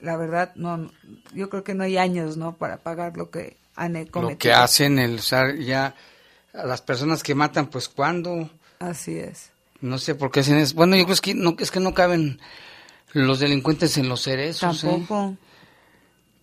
La 0.00 0.16
verdad, 0.16 0.52
no, 0.56 0.90
yo 1.32 1.48
creo 1.48 1.64
que 1.64 1.74
no 1.74 1.84
hay 1.84 1.96
años, 1.96 2.36
¿no? 2.36 2.56
Para 2.56 2.78
pagar 2.78 3.16
lo 3.16 3.30
que 3.30 3.56
han 3.74 3.92
cometido. 4.06 4.30
Lo 4.30 4.38
que 4.38 4.52
hacen, 4.52 4.98
el 4.98 5.16
usar 5.16 5.56
ya 5.56 5.94
a 6.52 6.64
las 6.64 6.82
personas 6.82 7.22
que 7.22 7.34
matan, 7.34 7.66
pues, 7.68 7.88
¿cuándo? 7.88 8.50
Así 8.78 9.18
es. 9.18 9.50
No 9.80 9.98
sé 9.98 10.14
por 10.14 10.30
qué 10.30 10.40
hacen 10.40 10.56
eso. 10.56 10.74
Bueno, 10.74 10.96
yo 10.96 11.04
creo 11.04 11.16
que 11.16 11.34
no, 11.34 11.56
es 11.58 11.70
que 11.70 11.80
no 11.80 11.94
caben 11.94 12.40
los 13.12 13.40
delincuentes 13.40 13.96
en 13.98 14.08
los 14.08 14.22
cerezos. 14.22 14.84
¿eh? 14.84 15.06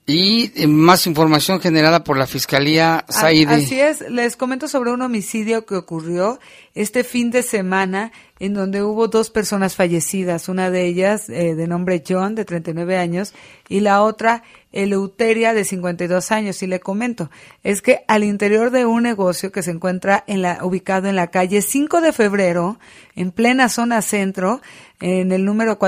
Y 0.05 0.51
eh, 0.61 0.67
más 0.67 1.07
información 1.07 1.61
generada 1.61 2.03
por 2.03 2.17
la 2.17 2.27
Fiscalía 2.27 3.05
Saide. 3.07 3.53
Así 3.53 3.79
es, 3.79 4.01
les 4.09 4.35
comento 4.35 4.67
sobre 4.67 4.91
un 4.91 5.01
homicidio 5.01 5.65
que 5.65 5.75
ocurrió 5.75 6.39
este 6.75 7.05
fin 7.05 7.31
de 7.31 7.41
semana 7.41 8.11
en 8.39 8.53
donde 8.53 8.83
hubo 8.83 9.07
dos 9.07 9.29
personas 9.29 9.75
fallecidas, 9.75 10.49
una 10.49 10.69
de 10.69 10.85
ellas 10.85 11.29
eh, 11.29 11.55
de 11.55 11.67
nombre 11.67 12.03
John, 12.05 12.35
de 12.35 12.43
39 12.43 12.97
años, 12.97 13.33
y 13.69 13.79
la 13.79 14.01
otra 14.01 14.43
Eleuteria, 14.73 15.53
de 15.53 15.63
52 15.63 16.31
años. 16.33 16.61
Y 16.63 16.67
le 16.67 16.81
comento, 16.81 17.31
es 17.63 17.81
que 17.81 18.03
al 18.09 18.25
interior 18.25 18.71
de 18.71 18.85
un 18.85 19.03
negocio 19.03 19.53
que 19.53 19.63
se 19.63 19.71
encuentra 19.71 20.25
en 20.27 20.41
la, 20.41 20.65
ubicado 20.65 21.07
en 21.07 21.15
la 21.15 21.27
calle 21.27 21.61
5 21.61 22.01
de 22.01 22.11
febrero, 22.11 22.77
en 23.15 23.31
plena 23.31 23.69
zona 23.69 24.01
centro, 24.01 24.61
en 24.99 25.31
el 25.31 25.45
número 25.45 25.79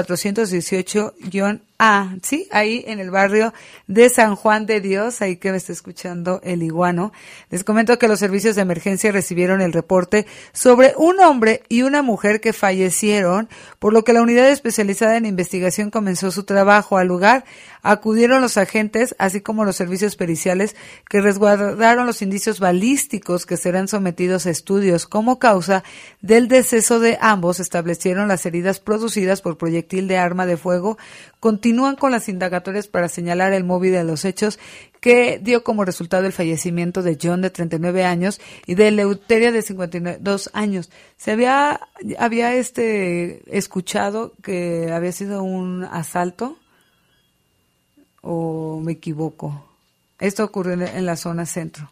418-A, 1.77 2.17
sí, 2.21 2.47
ahí 2.51 2.83
en 2.87 2.99
el 2.99 3.11
barrio 3.11 3.53
de 3.87 4.09
San 4.09 4.35
Juan 4.35 4.65
de 4.65 4.81
Dios, 4.81 5.21
ahí 5.21 5.37
que 5.37 5.51
me 5.51 5.57
está 5.57 5.73
escuchando 5.73 6.39
el 6.43 6.63
iguano. 6.63 7.11
Les 7.49 7.63
comento 7.63 7.97
que 7.97 8.07
los 8.07 8.19
servicios 8.19 8.55
de 8.55 8.61
emergencia 8.61 9.11
recibieron 9.11 9.61
el 9.61 9.73
reporte 9.73 10.25
sobre 10.53 10.93
un 10.97 11.19
hombre 11.19 11.63
y 11.69 11.81
una 11.81 12.01
mujer 12.01 12.41
que 12.41 12.53
fallecieron, 12.53 13.49
por 13.79 13.93
lo 13.93 14.03
que 14.03 14.13
la 14.13 14.21
unidad 14.21 14.49
especializada 14.49 15.17
en 15.17 15.25
investigación 15.25 15.91
comenzó 15.91 16.31
su 16.31 16.43
trabajo 16.43 16.97
al 16.97 17.07
lugar. 17.07 17.45
Acudieron 17.81 18.41
los 18.41 18.57
agentes, 18.57 19.15
así 19.19 19.41
como 19.41 19.63
los 19.63 19.75
servicios 19.75 20.15
periciales, 20.15 20.75
que 21.07 21.21
resguardaron 21.21 22.07
los 22.07 22.21
indicios 22.21 22.59
balísticos 22.59 23.45
que 23.45 23.57
serán 23.57 23.87
sometidos 23.87 24.45
a 24.45 24.49
estudios 24.49 25.05
como 25.05 25.37
causa 25.37 25.83
del 26.21 26.47
deceso 26.47 26.99
de 26.99 27.17
ambos. 27.21 27.59
Establecieron 27.59 28.27
las 28.27 28.45
heridas 28.45 28.79
producidas 28.79 29.41
por 29.41 29.57
proyectil 29.57 30.07
de 30.07 30.17
arma 30.17 30.45
de 30.45 30.57
fuego. 30.57 30.97
Continúan 31.45 31.95
con 31.95 32.09
las 32.09 32.27
indagatorias 32.27 32.87
para 32.87 33.07
señalar 33.07 33.53
el 33.53 33.63
móvil 33.63 33.91
de 33.91 34.03
los 34.03 34.25
hechos 34.25 34.57
que 34.99 35.37
dio 35.37 35.63
como 35.63 35.85
resultado 35.85 36.25
el 36.25 36.33
fallecimiento 36.33 37.03
de 37.03 37.19
John 37.21 37.43
de 37.43 37.51
39 37.51 38.03
años 38.03 38.41
y 38.65 38.73
de 38.73 38.89
Leuteria 38.89 39.51
de 39.51 39.61
52 39.61 40.49
años. 40.53 40.89
Se 41.17 41.33
había 41.33 41.81
había 42.17 42.55
este 42.55 43.43
escuchado 43.55 44.33
que 44.41 44.91
había 44.91 45.11
sido 45.11 45.43
un 45.43 45.83
asalto 45.83 46.57
o 48.23 48.79
me 48.83 48.93
equivoco. 48.93 49.69
Esto 50.17 50.45
ocurrió 50.45 50.73
en 50.73 51.05
la 51.05 51.15
zona 51.15 51.45
centro. 51.45 51.91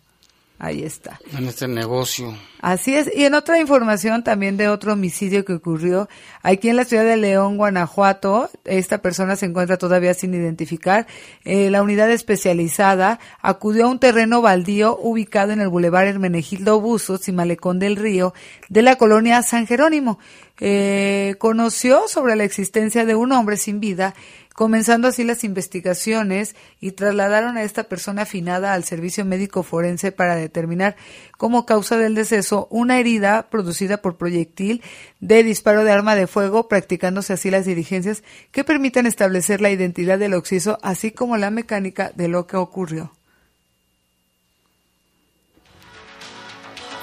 Ahí 0.59 0.83
está. 0.83 1.19
En 1.37 1.47
este 1.47 1.67
negocio. 1.67 2.37
Así 2.61 2.95
es. 2.95 3.11
Y 3.13 3.25
en 3.25 3.33
otra 3.33 3.59
información 3.59 4.23
también 4.23 4.55
de 4.55 4.69
otro 4.69 4.93
homicidio 4.93 5.43
que 5.43 5.53
ocurrió 5.53 6.07
aquí 6.41 6.69
en 6.69 6.77
la 6.77 6.85
ciudad 6.85 7.03
de 7.03 7.17
León, 7.17 7.57
Guanajuato, 7.57 8.49
esta 8.63 8.99
persona 8.99 9.35
se 9.35 9.47
encuentra 9.47 9.77
todavía 9.77 10.13
sin 10.13 10.33
identificar. 10.33 11.05
Eh, 11.43 11.69
la 11.69 11.83
unidad 11.83 12.09
especializada 12.09 13.19
acudió 13.41 13.85
a 13.85 13.89
un 13.89 13.99
terreno 13.99 14.41
baldío 14.41 14.97
ubicado 14.97 15.51
en 15.51 15.59
el 15.59 15.67
Boulevard 15.67 16.07
Hermenegildo 16.07 16.79
Buzos 16.79 17.27
y 17.27 17.33
Malecón 17.33 17.79
del 17.79 17.97
Río 17.97 18.33
de 18.69 18.83
la 18.83 18.95
colonia 18.95 19.41
San 19.43 19.67
Jerónimo. 19.67 20.19
eh, 20.59 21.35
conoció 21.39 22.07
sobre 22.07 22.35
la 22.35 22.43
existencia 22.43 23.05
de 23.05 23.15
un 23.15 23.31
hombre 23.31 23.57
sin 23.57 23.79
vida 23.79 24.13
comenzando 24.53 25.07
así 25.07 25.23
las 25.23 25.43
investigaciones 25.43 26.55
y 26.79 26.91
trasladaron 26.91 27.57
a 27.57 27.63
esta 27.63 27.83
persona 27.83 28.23
afinada 28.23 28.73
al 28.73 28.83
servicio 28.83 29.25
médico 29.25 29.63
forense 29.63 30.11
para 30.11 30.35
determinar 30.35 30.95
como 31.37 31.65
causa 31.65 31.97
del 31.97 32.15
deceso 32.15 32.67
una 32.69 32.99
herida 32.99 33.49
producida 33.49 33.97
por 33.97 34.17
proyectil 34.17 34.81
de 35.19 35.43
disparo 35.43 35.83
de 35.83 35.91
arma 35.91 36.15
de 36.15 36.27
fuego, 36.27 36.67
practicándose 36.67 37.33
así 37.33 37.49
las 37.49 37.65
diligencias 37.65 38.23
que 38.51 38.63
permitan 38.63 39.07
establecer 39.07 39.61
la 39.61 39.71
identidad 39.71 40.19
del 40.19 40.35
occiso, 40.35 40.77
así 40.81 41.11
como 41.11 41.37
la 41.37 41.51
mecánica 41.51 42.11
de 42.15 42.27
lo 42.27 42.47
que 42.47 42.57
ocurrió. 42.57 43.11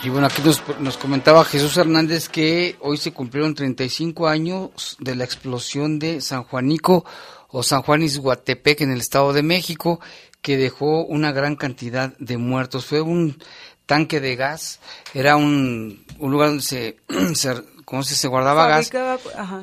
Y 0.03 0.09
bueno, 0.09 0.29
aquí 0.29 0.41
nos, 0.43 0.63
nos, 0.81 0.97
comentaba 0.97 1.45
Jesús 1.45 1.77
Hernández 1.77 2.31
que 2.31 2.77
hoy 2.81 2.97
se 2.97 3.13
cumplieron 3.13 3.55
35 3.55 4.29
años 4.29 4.97
de 4.99 5.15
la 5.15 5.25
explosión 5.25 5.99
de 5.99 6.23
San 6.23 6.45
Juanico 6.45 7.05
o 7.51 7.63
San 7.63 7.83
Juan 7.83 8.03
Izhuatepec 8.03 8.81
en 8.83 8.93
el 8.93 9.01
Estado 9.01 9.33
de 9.33 9.43
México, 9.43 10.01
que 10.43 10.57
dejó 10.57 11.05
una 11.05 11.33
gran 11.33 11.57
cantidad 11.57 12.17
de 12.19 12.37
muertos. 12.37 12.87
Fue 12.87 13.01
un 13.01 13.43
tanque 13.87 14.21
de 14.21 14.37
gas, 14.37 14.79
era 15.15 15.37
un, 15.37 16.05
un 16.19 16.31
lugar 16.31 16.49
donde 16.49 16.63
se, 16.63 16.97
se, 17.35 17.55
¿cómo 17.85 18.03
se, 18.03 18.15
se 18.15 18.29
guardaba 18.29 18.69
gas 18.69 18.91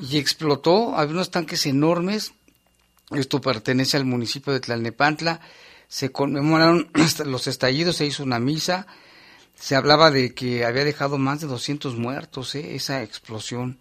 y 0.02 0.18
explotó. 0.18 0.96
Había 0.98 1.14
unos 1.14 1.32
tanques 1.32 1.66
enormes. 1.66 2.34
Esto 3.12 3.40
pertenece 3.40 3.96
al 3.96 4.04
municipio 4.06 4.52
de 4.52 4.60
Tlalnepantla. 4.60 5.40
Se 5.88 6.12
conmemoraron 6.12 6.92
los 7.26 7.48
estallidos, 7.48 7.96
se 7.96 8.06
hizo 8.06 8.24
una 8.24 8.40
misa. 8.40 8.86
Se 9.56 9.76
hablaba 9.76 10.12
de 10.12 10.36
que 10.36 10.66
había 10.66 10.84
dejado 10.84 11.18
más 11.18 11.40
de 11.40 11.48
200 11.48 11.96
muertos, 11.96 12.54
¿eh? 12.56 12.76
esa 12.76 13.02
explosión. 13.02 13.80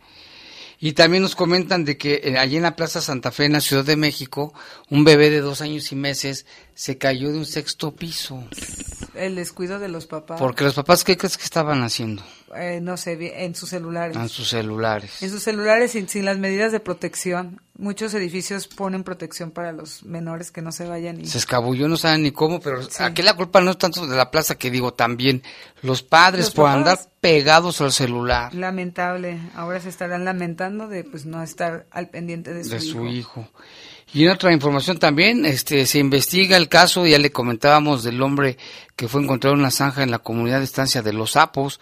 Y 0.86 0.92
también 0.92 1.24
nos 1.24 1.34
comentan 1.34 1.84
de 1.84 1.98
que 1.98 2.20
eh, 2.22 2.38
allí 2.38 2.58
en 2.58 2.62
la 2.62 2.76
Plaza 2.76 3.00
Santa 3.00 3.32
Fe, 3.32 3.46
en 3.46 3.54
la 3.54 3.60
Ciudad 3.60 3.84
de 3.84 3.96
México, 3.96 4.54
un 4.88 5.02
bebé 5.02 5.30
de 5.30 5.40
dos 5.40 5.60
años 5.60 5.90
y 5.90 5.96
meses 5.96 6.46
se 6.76 6.98
cayó 6.98 7.32
de 7.32 7.38
un 7.38 7.46
sexto 7.46 7.96
piso. 7.96 8.44
El 9.14 9.34
descuido 9.34 9.78
de 9.78 9.88
los 9.88 10.06
papás. 10.06 10.38
Porque 10.38 10.62
los 10.62 10.74
papás, 10.74 11.04
¿qué 11.04 11.16
crees 11.16 11.38
que 11.38 11.44
estaban 11.44 11.82
haciendo? 11.82 12.22
Eh, 12.54 12.80
no 12.82 12.98
sé, 12.98 13.16
en 13.42 13.54
sus 13.54 13.70
celulares. 13.70 14.14
En 14.14 14.28
sus 14.28 14.50
celulares. 14.50 15.22
En 15.22 15.30
sus 15.30 15.42
celulares 15.42 15.92
sin, 15.92 16.06
sin 16.06 16.26
las 16.26 16.36
medidas 16.36 16.72
de 16.72 16.80
protección. 16.80 17.62
Muchos 17.78 18.12
edificios 18.12 18.68
ponen 18.68 19.04
protección 19.04 19.52
para 19.52 19.72
los 19.72 20.02
menores 20.04 20.50
que 20.50 20.60
no 20.60 20.70
se 20.70 20.86
vayan. 20.86 21.18
Y... 21.18 21.24
Se 21.24 21.38
escabulló, 21.38 21.88
no 21.88 21.96
saben 21.96 22.22
ni 22.22 22.30
cómo, 22.30 22.60
pero 22.60 22.80
aquí 23.00 23.22
la 23.22 23.34
culpa 23.34 23.62
no 23.62 23.70
es 23.70 23.78
tanto 23.78 24.06
de 24.06 24.16
la 24.16 24.30
plaza 24.30 24.56
que 24.56 24.70
digo, 24.70 24.92
también 24.92 25.42
los 25.80 26.02
padres 26.02 26.50
por 26.50 26.68
andar 26.68 26.98
pegados 27.22 27.80
al 27.80 27.92
celular. 27.92 28.54
Lamentable. 28.54 29.40
Ahora 29.54 29.80
se 29.80 29.88
estarán 29.88 30.26
lamentando 30.26 30.88
de 30.88 31.04
pues 31.04 31.24
no 31.24 31.42
estar 31.42 31.86
al 31.90 32.10
pendiente 32.10 32.52
de 32.52 32.64
su 32.64 32.70
de 32.70 32.76
hijo. 32.76 32.98
Su 32.98 33.06
hijo. 33.06 33.48
Y 34.12 34.24
en 34.24 34.30
otra 34.30 34.52
información 34.52 34.98
también, 34.98 35.44
este, 35.44 35.84
se 35.86 35.98
investiga 35.98 36.56
el 36.56 36.68
caso, 36.68 37.06
ya 37.06 37.18
le 37.18 37.32
comentábamos 37.32 38.02
del 38.02 38.22
hombre 38.22 38.56
que 38.94 39.08
fue 39.08 39.22
encontrado 39.22 39.54
en 39.54 39.60
una 39.60 39.70
zanja 39.70 40.02
en 40.02 40.10
la 40.10 40.20
comunidad 40.20 40.58
de 40.58 40.64
estancia 40.64 41.02
de 41.02 41.12
Los 41.12 41.32
Sapos, 41.32 41.80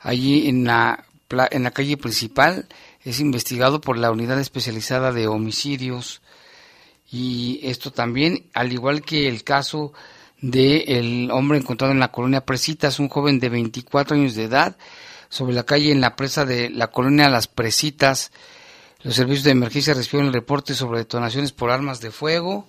allí 0.00 0.48
en 0.48 0.64
la, 0.64 1.04
en 1.50 1.62
la 1.62 1.70
calle 1.70 1.96
principal, 1.96 2.66
es 3.04 3.20
investigado 3.20 3.80
por 3.80 3.98
la 3.98 4.10
unidad 4.10 4.40
especializada 4.40 5.12
de 5.12 5.28
homicidios. 5.28 6.20
Y 7.10 7.60
esto 7.62 7.90
también, 7.90 8.46
al 8.54 8.72
igual 8.72 9.02
que 9.02 9.28
el 9.28 9.44
caso 9.44 9.92
de 10.40 10.84
el 10.98 11.30
hombre 11.30 11.58
encontrado 11.58 11.92
en 11.92 12.00
la 12.00 12.12
colonia 12.12 12.44
Presitas, 12.44 12.98
un 12.98 13.08
joven 13.08 13.40
de 13.40 13.48
24 13.48 14.16
años 14.16 14.34
de 14.34 14.44
edad, 14.44 14.76
sobre 15.28 15.54
la 15.54 15.64
calle 15.64 15.92
en 15.92 16.00
la 16.00 16.16
presa 16.16 16.44
de 16.44 16.70
la 16.70 16.88
colonia 16.88 17.28
Las 17.28 17.48
Presitas, 17.48 18.32
los 19.02 19.14
servicios 19.14 19.44
de 19.44 19.52
emergencia 19.52 19.94
recibieron 19.94 20.28
el 20.28 20.34
reporte 20.34 20.74
sobre 20.74 20.98
detonaciones 20.98 21.52
por 21.52 21.70
armas 21.70 22.00
de 22.00 22.10
fuego. 22.10 22.68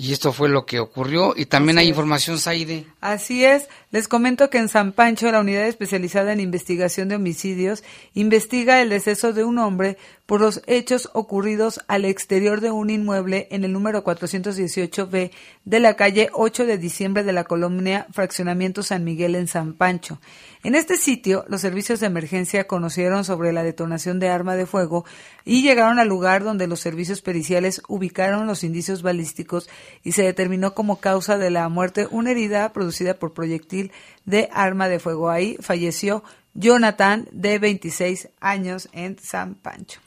Y 0.00 0.12
esto 0.12 0.32
fue 0.32 0.48
lo 0.48 0.64
que 0.64 0.78
ocurrió. 0.78 1.34
Y 1.36 1.46
también 1.46 1.78
Así 1.78 1.86
hay 1.86 1.86
es. 1.86 1.90
información, 1.90 2.38
Saide. 2.38 2.86
Así 3.00 3.44
es. 3.44 3.68
Les 3.90 4.06
comento 4.06 4.48
que 4.48 4.58
en 4.58 4.68
San 4.68 4.92
Pancho, 4.92 5.32
la 5.32 5.40
unidad 5.40 5.66
especializada 5.66 6.32
en 6.32 6.38
investigación 6.38 7.08
de 7.08 7.16
homicidios 7.16 7.82
investiga 8.14 8.80
el 8.80 8.90
deceso 8.90 9.32
de 9.32 9.42
un 9.42 9.58
hombre 9.58 9.98
por 10.28 10.42
los 10.42 10.60
hechos 10.66 11.08
ocurridos 11.14 11.80
al 11.88 12.04
exterior 12.04 12.60
de 12.60 12.70
un 12.70 12.90
inmueble 12.90 13.48
en 13.50 13.64
el 13.64 13.72
número 13.72 14.04
418B 14.04 15.30
de 15.64 15.80
la 15.80 15.94
calle 15.94 16.28
8 16.34 16.66
de 16.66 16.76
diciembre 16.76 17.24
de 17.24 17.32
la 17.32 17.44
colonia 17.44 18.06
Fraccionamiento 18.12 18.82
San 18.82 19.04
Miguel 19.04 19.36
en 19.36 19.48
San 19.48 19.72
Pancho. 19.72 20.20
En 20.62 20.74
este 20.74 20.98
sitio, 20.98 21.46
los 21.48 21.62
servicios 21.62 22.00
de 22.00 22.08
emergencia 22.08 22.66
conocieron 22.66 23.24
sobre 23.24 23.54
la 23.54 23.62
detonación 23.62 24.18
de 24.18 24.28
arma 24.28 24.54
de 24.54 24.66
fuego 24.66 25.06
y 25.46 25.62
llegaron 25.62 25.98
al 25.98 26.08
lugar 26.08 26.44
donde 26.44 26.66
los 26.66 26.80
servicios 26.80 27.22
periciales 27.22 27.80
ubicaron 27.88 28.46
los 28.46 28.64
indicios 28.64 29.00
balísticos 29.00 29.70
y 30.04 30.12
se 30.12 30.24
determinó 30.24 30.74
como 30.74 31.00
causa 31.00 31.38
de 31.38 31.48
la 31.48 31.66
muerte 31.70 32.06
una 32.10 32.32
herida 32.32 32.74
producida 32.74 33.14
por 33.14 33.32
proyectil 33.32 33.92
de 34.26 34.50
arma 34.52 34.90
de 34.90 34.98
fuego. 34.98 35.30
Ahí 35.30 35.56
falleció 35.60 36.22
Jonathan, 36.52 37.26
de 37.32 37.58
26 37.58 38.28
años, 38.40 38.90
en 38.92 39.18
San 39.18 39.54
Pancho. 39.54 40.00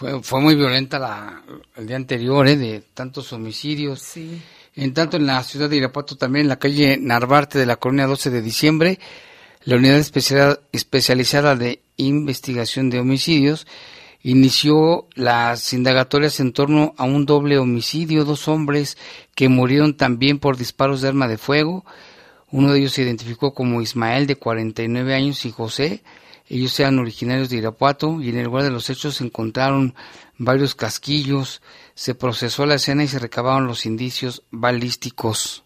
Fue, 0.00 0.22
fue 0.22 0.40
muy 0.40 0.54
violenta 0.54 0.98
la, 0.98 1.42
el 1.76 1.86
día 1.86 1.96
anterior, 1.96 2.48
¿eh? 2.48 2.56
de 2.56 2.82
tantos 2.94 3.34
homicidios. 3.34 4.00
Sí. 4.00 4.40
En 4.74 4.94
tanto, 4.94 5.18
en 5.18 5.26
la 5.26 5.42
ciudad 5.42 5.68
de 5.68 5.76
Irapuato, 5.76 6.16
también 6.16 6.44
en 6.46 6.48
la 6.48 6.58
calle 6.58 6.96
Narvarte 6.98 7.58
de 7.58 7.66
la 7.66 7.76
colonia 7.76 8.06
12 8.06 8.30
de 8.30 8.40
diciembre, 8.40 8.98
la 9.62 9.76
unidad 9.76 9.98
especial, 9.98 10.60
especializada 10.72 11.54
de 11.54 11.82
investigación 11.98 12.88
de 12.88 13.00
homicidios 13.00 13.66
inició 14.22 15.06
las 15.16 15.70
indagatorias 15.74 16.40
en 16.40 16.54
torno 16.54 16.94
a 16.96 17.04
un 17.04 17.26
doble 17.26 17.58
homicidio, 17.58 18.24
dos 18.24 18.48
hombres 18.48 18.96
que 19.34 19.50
murieron 19.50 19.98
también 19.98 20.38
por 20.38 20.56
disparos 20.56 21.02
de 21.02 21.08
arma 21.08 21.28
de 21.28 21.36
fuego. 21.36 21.84
Uno 22.50 22.72
de 22.72 22.78
ellos 22.78 22.92
se 22.92 23.02
identificó 23.02 23.52
como 23.52 23.82
Ismael, 23.82 24.26
de 24.26 24.36
49 24.36 25.14
años, 25.14 25.44
y 25.44 25.50
José. 25.50 26.02
Ellos 26.50 26.78
eran 26.80 26.98
originarios 26.98 27.48
de 27.48 27.58
Irapuato 27.58 28.20
y 28.20 28.30
en 28.30 28.38
el 28.38 28.46
lugar 28.46 28.64
de 28.64 28.70
los 28.70 28.90
hechos 28.90 29.16
se 29.16 29.24
encontraron 29.24 29.94
varios 30.36 30.74
casquillos, 30.74 31.62
se 31.94 32.16
procesó 32.16 32.66
la 32.66 32.74
escena 32.74 33.04
y 33.04 33.08
se 33.08 33.20
recabaron 33.20 33.68
los 33.68 33.86
indicios 33.86 34.42
balísticos. 34.50 35.62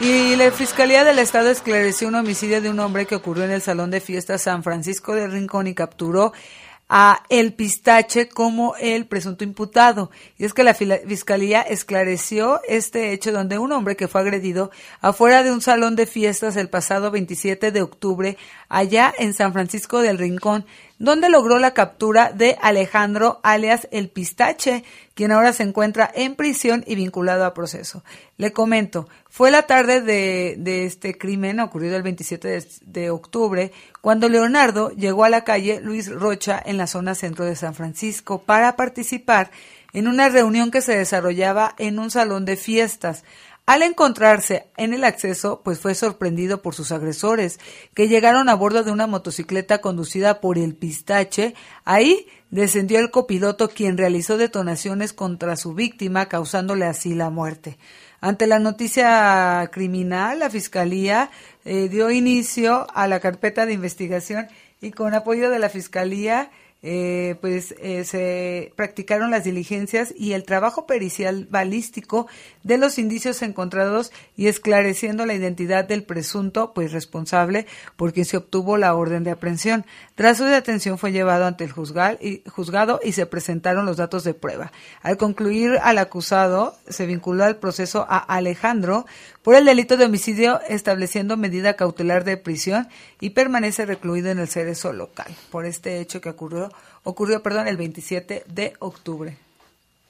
Y 0.00 0.34
la 0.34 0.50
Fiscalía 0.50 1.04
del 1.04 1.20
Estado 1.20 1.50
esclareció 1.50 2.08
un 2.08 2.16
homicidio 2.16 2.60
de 2.60 2.68
un 2.68 2.80
hombre 2.80 3.06
que 3.06 3.14
ocurrió 3.14 3.44
en 3.44 3.52
el 3.52 3.62
Salón 3.62 3.92
de 3.92 4.00
Fiestas 4.00 4.42
San 4.42 4.64
Francisco 4.64 5.14
de 5.14 5.28
Rincón 5.28 5.68
y 5.68 5.74
capturó 5.74 6.32
a 6.88 7.22
El 7.28 7.54
Pistache 7.54 8.28
como 8.28 8.74
el 8.76 9.06
presunto 9.06 9.44
imputado. 9.44 10.10
Y 10.36 10.44
es 10.44 10.54
que 10.54 10.64
la 10.64 10.74
Fiscalía 10.74 11.62
esclareció 11.62 12.60
este 12.68 13.12
hecho 13.12 13.32
donde 13.32 13.58
un 13.58 13.72
hombre 13.72 13.96
que 13.96 14.08
fue 14.08 14.20
agredido 14.20 14.70
afuera 15.00 15.42
de 15.42 15.52
un 15.52 15.60
salón 15.60 15.96
de 15.96 16.06
fiestas 16.06 16.56
el 16.56 16.68
pasado 16.68 17.10
27 17.10 17.72
de 17.72 17.82
octubre 17.82 18.36
allá 18.68 19.12
en 19.18 19.34
San 19.34 19.52
Francisco 19.52 20.00
del 20.00 20.18
Rincón, 20.18 20.66
donde 21.04 21.28
logró 21.28 21.58
la 21.58 21.74
captura 21.74 22.32
de 22.32 22.56
Alejandro 22.60 23.38
alias 23.42 23.86
El 23.90 24.08
Pistache, 24.08 24.84
quien 25.14 25.32
ahora 25.32 25.52
se 25.52 25.62
encuentra 25.62 26.10
en 26.14 26.34
prisión 26.34 26.82
y 26.86 26.94
vinculado 26.94 27.44
a 27.44 27.54
proceso. 27.54 28.02
Le 28.38 28.52
comento, 28.52 29.08
fue 29.28 29.50
la 29.50 29.62
tarde 29.62 30.00
de, 30.00 30.84
este 30.86 31.16
crimen 31.16 31.60
ocurrido 31.60 31.96
el 31.96 32.02
27 32.02 32.48
de, 32.48 32.66
de, 32.86 33.10
octubre, 33.10 33.70
cuando 34.00 34.28
Leonardo 34.28 34.90
llegó 34.90 35.24
a 35.24 35.28
la 35.28 35.44
calle 35.44 35.80
Luis 35.80 36.10
Rocha 36.10 36.60
en 36.64 36.78
la 36.78 36.86
zona 36.86 37.14
centro 37.14 37.44
de 37.44 37.54
San 37.54 37.74
Francisco 37.74 38.42
para 38.42 38.74
participar 38.74 39.50
en 39.92 40.08
una 40.08 40.28
reunión 40.28 40.70
que 40.70 40.82
se 40.82 40.96
desarrollaba 40.96 41.74
en 41.78 41.98
un 41.98 42.10
salón 42.10 42.44
de 42.44 42.56
fiestas. 42.56 43.24
Al 43.66 43.82
encontrarse 43.82 44.66
en 44.76 44.92
el 44.92 45.04
acceso, 45.04 45.62
pues 45.64 45.78
fue 45.78 45.94
sorprendido 45.94 46.60
por 46.60 46.74
sus 46.74 46.92
agresores, 46.92 47.58
que 47.94 48.08
llegaron 48.08 48.50
a 48.50 48.54
bordo 48.54 48.84
de 48.84 48.90
una 48.90 49.06
motocicleta 49.06 49.80
conducida 49.80 50.42
por 50.42 50.58
el 50.58 50.74
pistache. 50.74 51.54
Ahí 51.86 52.26
descendió 52.50 52.98
el 52.98 53.10
copiloto, 53.10 53.70
quien 53.70 53.96
realizó 53.96 54.36
detonaciones 54.36 55.14
contra 55.14 55.56
su 55.56 55.72
víctima, 55.72 56.26
causándole 56.26 56.84
así 56.84 57.14
la 57.14 57.30
muerte. 57.30 57.78
Ante 58.20 58.46
la 58.46 58.58
noticia 58.58 59.70
criminal, 59.72 60.40
la 60.40 60.50
Fiscalía 60.50 61.30
eh, 61.64 61.88
dio 61.88 62.10
inicio 62.10 62.86
a 62.94 63.08
la 63.08 63.18
carpeta 63.20 63.64
de 63.64 63.72
investigación 63.72 64.46
y 64.82 64.90
con 64.90 65.14
apoyo 65.14 65.48
de 65.48 65.58
la 65.58 65.70
Fiscalía 65.70 66.50
eh, 66.86 67.36
pues 67.40 67.74
eh, 67.78 68.04
se 68.04 68.74
practicaron 68.76 69.30
las 69.30 69.44
diligencias 69.44 70.12
y 70.14 70.34
el 70.34 70.44
trabajo 70.44 70.86
pericial 70.86 71.46
balístico 71.50 72.26
de 72.64 72.78
los 72.78 72.98
indicios 72.98 73.42
encontrados 73.42 74.10
y 74.36 74.48
esclareciendo 74.48 75.26
la 75.26 75.34
identidad 75.34 75.84
del 75.84 76.02
presunto 76.02 76.72
pues 76.74 76.92
responsable 76.92 77.66
por 77.96 78.12
quien 78.12 78.26
se 78.26 78.38
obtuvo 78.38 78.76
la 78.76 78.94
orden 78.94 79.22
de 79.22 79.30
aprehensión. 79.30 79.84
Tras 80.16 80.38
su 80.38 80.44
detención 80.44 80.98
fue 80.98 81.12
llevado 81.12 81.44
ante 81.44 81.64
el 81.64 81.72
juzgado 81.72 83.00
y, 83.02 83.12
se 83.12 83.26
presentaron 83.26 83.86
los 83.86 83.98
datos 83.98 84.24
de 84.24 84.34
prueba. 84.34 84.72
Al 85.02 85.16
concluir 85.16 85.78
al 85.82 85.98
acusado 85.98 86.76
se 86.88 87.06
vinculó 87.06 87.44
al 87.44 87.56
proceso 87.56 88.06
a 88.08 88.18
Alejandro 88.18 89.06
por 89.42 89.54
el 89.54 89.64
delito 89.64 89.96
de 89.96 90.06
homicidio 90.06 90.60
estableciendo 90.68 91.36
medida 91.36 91.76
cautelar 91.76 92.24
de 92.24 92.36
prisión 92.36 92.88
y 93.20 93.30
permanece 93.30 93.86
recluido 93.86 94.30
en 94.30 94.38
el 94.38 94.48
cerezo 94.48 94.92
local 94.92 95.32
por 95.50 95.66
este 95.66 96.00
hecho 96.00 96.20
que 96.20 96.30
ocurrió 96.30 96.70
ocurrió 97.04 97.42
perdón, 97.42 97.68
el 97.68 97.76
27 97.76 98.44
de 98.48 98.72
octubre. 98.80 99.43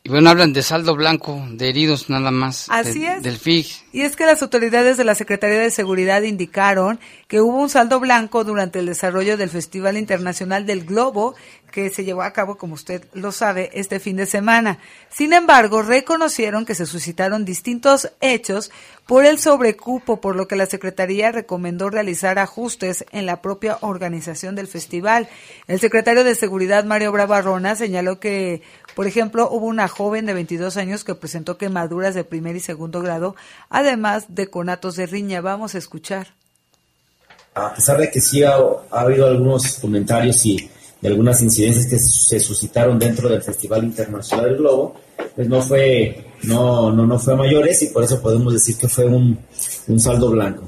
Y 0.06 0.10
bueno, 0.10 0.28
hablan 0.28 0.52
de 0.52 0.62
saldo 0.62 0.94
blanco, 0.94 1.42
de 1.50 1.70
heridos 1.70 2.10
nada 2.10 2.30
más. 2.30 2.66
Así 2.68 3.06
es. 3.06 3.22
Del 3.22 3.38
FIG. 3.38 3.83
Y 3.94 4.02
es 4.02 4.16
que 4.16 4.26
las 4.26 4.42
autoridades 4.42 4.96
de 4.96 5.04
la 5.04 5.14
Secretaría 5.14 5.60
de 5.60 5.70
Seguridad 5.70 6.22
indicaron 6.22 6.98
que 7.28 7.40
hubo 7.40 7.58
un 7.58 7.68
saldo 7.68 8.00
blanco 8.00 8.42
durante 8.42 8.80
el 8.80 8.86
desarrollo 8.86 9.36
del 9.36 9.50
Festival 9.50 9.96
Internacional 9.96 10.66
del 10.66 10.84
Globo 10.84 11.36
que 11.74 11.90
se 11.90 12.04
llevó 12.04 12.22
a 12.22 12.32
cabo, 12.32 12.56
como 12.56 12.74
usted 12.74 13.04
lo 13.14 13.32
sabe, 13.32 13.68
este 13.72 13.98
fin 13.98 14.16
de 14.16 14.26
semana. 14.26 14.78
Sin 15.10 15.32
embargo, 15.32 15.82
reconocieron 15.82 16.64
que 16.64 16.76
se 16.76 16.86
suscitaron 16.86 17.44
distintos 17.44 18.12
hechos 18.20 18.70
por 19.06 19.24
el 19.26 19.40
sobrecupo, 19.40 20.20
por 20.20 20.36
lo 20.36 20.46
que 20.46 20.54
la 20.54 20.66
Secretaría 20.66 21.32
recomendó 21.32 21.90
realizar 21.90 22.38
ajustes 22.38 23.04
en 23.10 23.26
la 23.26 23.42
propia 23.42 23.78
organización 23.80 24.54
del 24.54 24.68
festival. 24.68 25.28
El 25.66 25.80
secretario 25.80 26.22
de 26.22 26.36
Seguridad, 26.36 26.84
Mario 26.84 27.10
Bravarrona, 27.10 27.74
señaló 27.74 28.20
que, 28.20 28.62
por 28.94 29.08
ejemplo, 29.08 29.48
hubo 29.50 29.66
una 29.66 29.88
joven 29.88 30.26
de 30.26 30.34
22 30.34 30.76
años 30.76 31.02
que 31.02 31.16
presentó 31.16 31.58
quemaduras 31.58 32.14
de 32.14 32.22
primer 32.22 32.54
y 32.54 32.60
segundo 32.60 33.02
grado, 33.02 33.34
además 33.84 34.26
de 34.28 34.48
conatos 34.48 34.96
de 34.96 35.06
riña. 35.06 35.40
Vamos 35.40 35.74
a 35.74 35.78
escuchar. 35.78 36.28
A 37.54 37.72
pesar 37.72 37.98
de 37.98 38.10
que 38.10 38.20
sí 38.20 38.42
ha 38.42 38.56
habido 38.90 39.26
algunos 39.26 39.78
comentarios 39.78 40.44
y 40.44 40.68
de 41.00 41.08
algunas 41.08 41.40
incidencias 41.42 41.86
que 41.86 41.98
se 41.98 42.40
suscitaron 42.40 42.98
dentro 42.98 43.28
del 43.28 43.42
Festival 43.42 43.84
Internacional 43.84 44.46
del 44.46 44.56
Globo, 44.56 44.96
pues 45.36 45.48
no 45.48 45.62
fue, 45.62 46.32
no, 46.44 46.90
no, 46.90 47.06
no 47.06 47.18
fue 47.18 47.34
a 47.34 47.36
mayores 47.36 47.82
y 47.82 47.88
por 47.88 48.02
eso 48.02 48.20
podemos 48.20 48.52
decir 48.52 48.76
que 48.76 48.88
fue 48.88 49.04
un, 49.04 49.38
un 49.86 50.00
saldo 50.00 50.30
blanco. 50.30 50.64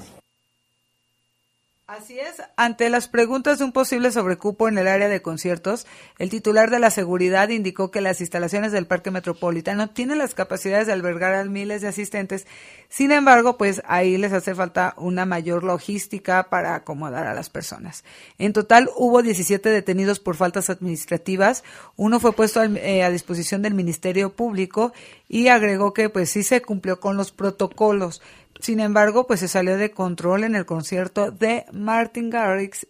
Así 1.86 2.18
es, 2.18 2.42
ante 2.58 2.88
las 2.88 3.06
preguntas 3.06 3.58
de 3.58 3.66
un 3.66 3.72
posible 3.72 4.10
sobrecupo 4.10 4.66
en 4.66 4.78
el 4.78 4.88
área 4.88 5.08
de 5.08 5.20
conciertos, 5.20 5.86
el 6.18 6.30
titular 6.30 6.70
de 6.70 6.78
la 6.78 6.90
seguridad 6.90 7.50
indicó 7.50 7.90
que 7.90 8.00
las 8.00 8.22
instalaciones 8.22 8.72
del 8.72 8.86
Parque 8.86 9.10
Metropolitano 9.10 9.90
tienen 9.90 10.16
las 10.16 10.34
capacidades 10.34 10.86
de 10.86 10.94
albergar 10.94 11.34
a 11.34 11.44
miles 11.44 11.82
de 11.82 11.88
asistentes. 11.88 12.46
Sin 12.88 13.12
embargo, 13.12 13.58
pues 13.58 13.82
ahí 13.84 14.16
les 14.16 14.32
hace 14.32 14.54
falta 14.54 14.94
una 14.96 15.26
mayor 15.26 15.64
logística 15.64 16.48
para 16.48 16.74
acomodar 16.74 17.26
a 17.26 17.34
las 17.34 17.50
personas. 17.50 18.04
En 18.38 18.54
total 18.54 18.88
hubo 18.96 19.20
17 19.20 19.68
detenidos 19.68 20.18
por 20.18 20.36
faltas 20.36 20.70
administrativas. 20.70 21.62
Uno 21.96 22.20
fue 22.20 22.32
puesto 22.32 22.62
eh, 22.62 23.02
a 23.02 23.10
disposición 23.10 23.60
del 23.60 23.74
Ministerio 23.74 24.34
Público 24.34 24.94
y 25.28 25.48
agregó 25.48 25.92
que 25.92 26.08
pues 26.08 26.30
sí 26.30 26.42
se 26.42 26.62
cumplió 26.62 27.00
con 27.00 27.18
los 27.18 27.32
protocolos. 27.32 28.22
Sin 28.60 28.80
embargo, 28.80 29.26
pues 29.26 29.40
se 29.40 29.48
salió 29.48 29.76
de 29.76 29.90
control 29.90 30.44
en 30.44 30.54
el 30.54 30.66
concierto 30.66 31.30
de 31.30 31.66
Martin 31.72 32.30
Garrix 32.30 32.86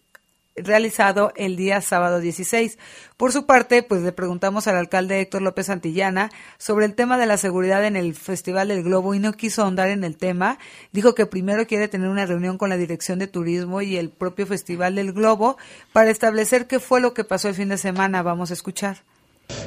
realizado 0.57 1.33
el 1.37 1.57
día 1.57 1.81
sábado 1.81 2.21
16. 2.21 2.79
Por 3.17 3.33
su 3.33 3.47
parte, 3.47 3.83
pues 3.83 4.03
le 4.03 4.13
preguntamos 4.13 4.67
al 4.67 4.77
alcalde 4.77 5.21
Héctor 5.21 5.43
López 5.43 5.67
Santillana 5.67 6.31
sobre 6.59 6.87
el 6.87 6.95
tema 6.95 7.19
de 7.19 7.27
la 7.27 7.37
seguridad 7.37 7.85
en 7.85 7.97
el 7.97 8.15
Festival 8.15 8.69
del 8.69 8.83
Globo 8.83 9.15
y 9.15 9.19
no 9.19 9.33
quiso 9.35 9.63
ahondar 9.63 9.89
en 9.89 10.05
el 10.05 10.17
tema. 10.17 10.59
Dijo 10.93 11.15
que 11.15 11.27
primero 11.27 11.67
quiere 11.67 11.89
tener 11.89 12.09
una 12.09 12.27
reunión 12.27 12.59
con 12.59 12.71
la 12.71 12.77
Dirección 12.77 13.19
de 13.19 13.27
Turismo 13.27 13.83
y 13.83 13.97
el 13.97 14.11
propio 14.11 14.47
Festival 14.47 14.95
del 14.95 15.13
Globo 15.13 15.57
para 15.93 16.11
establecer 16.11 16.67
qué 16.67 16.81
fue 16.81 17.01
lo 17.01 17.15
que 17.15 17.25
pasó 17.25 17.49
el 17.49 17.55
fin 17.55 17.69
de 17.69 17.79
semana. 17.79 18.23
Vamos 18.23 18.51
a 18.51 18.55
escuchar. 18.55 19.03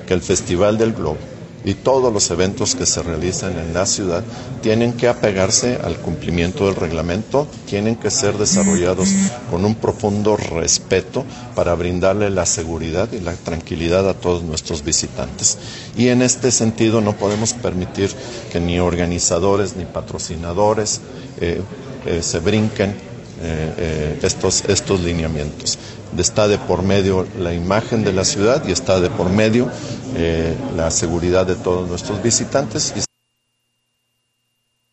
Que 0.08 0.14
el 0.14 0.22
Festival 0.22 0.78
del 0.78 0.94
Globo 0.94 1.20
y 1.65 1.74
todos 1.74 2.13
los 2.13 2.30
eventos 2.32 2.76
que 2.76 2.86
se 2.86 3.04
realizan 3.04 3.58
en 3.60 3.74
la 3.74 3.86
ciudad 3.86 4.24
tienen 4.62 4.93
que 4.93 5.08
apegarse 5.08 5.78
al 5.84 5.98
cumplimiento 5.98 6.65
del 6.65 6.76
reglamento, 6.76 7.48
tienen 7.67 7.95
que 7.95 8.10
ser 8.10 8.38
desarrollados 8.38 9.10
con 9.50 9.65
un 9.65 9.76
profundo 9.76 10.38
respeto 10.38 11.26
para 11.56 11.76
brindarle 11.76 12.30
la 12.30 12.45
seguridad 12.45 13.12
y 13.12 13.19
la 13.19 13.34
tranquilidad 13.34 14.08
a 14.10 14.13
todos 14.13 14.43
nuestros 14.43 14.84
visitantes. 14.84 15.58
Y 15.98 16.08
en 16.08 16.22
este 16.22 16.52
sentido 16.52 17.02
no 17.02 17.13
podemos 17.13 17.54
permitir 17.54 18.10
que 18.52 18.60
ni 18.60 18.80
organizadores 18.80 19.76
ni 19.76 19.86
patrocinadores 19.86 21.02
eh, 21.41 21.62
eh, 22.06 22.22
se 22.24 22.39
brinquen 22.39 22.95
eh, 23.41 24.19
estos, 24.22 24.63
estos 24.67 25.00
lineamientos 25.00 25.78
está 26.17 26.48
de 26.48 26.58
por 26.58 26.84
medio 26.84 27.28
la 27.38 27.54
imagen 27.54 28.04
de 28.04 28.13
la 28.13 28.26
ciudad 28.26 28.63
y 28.67 28.72
está 28.72 29.00
de 29.00 29.10
por 29.10 29.30
medio 29.30 29.72
eh, 30.15 30.56
la 30.76 30.91
seguridad 30.91 31.45
de 31.45 31.56
todos 31.56 31.88
nuestros 31.88 32.22
visitantes. 32.22 32.93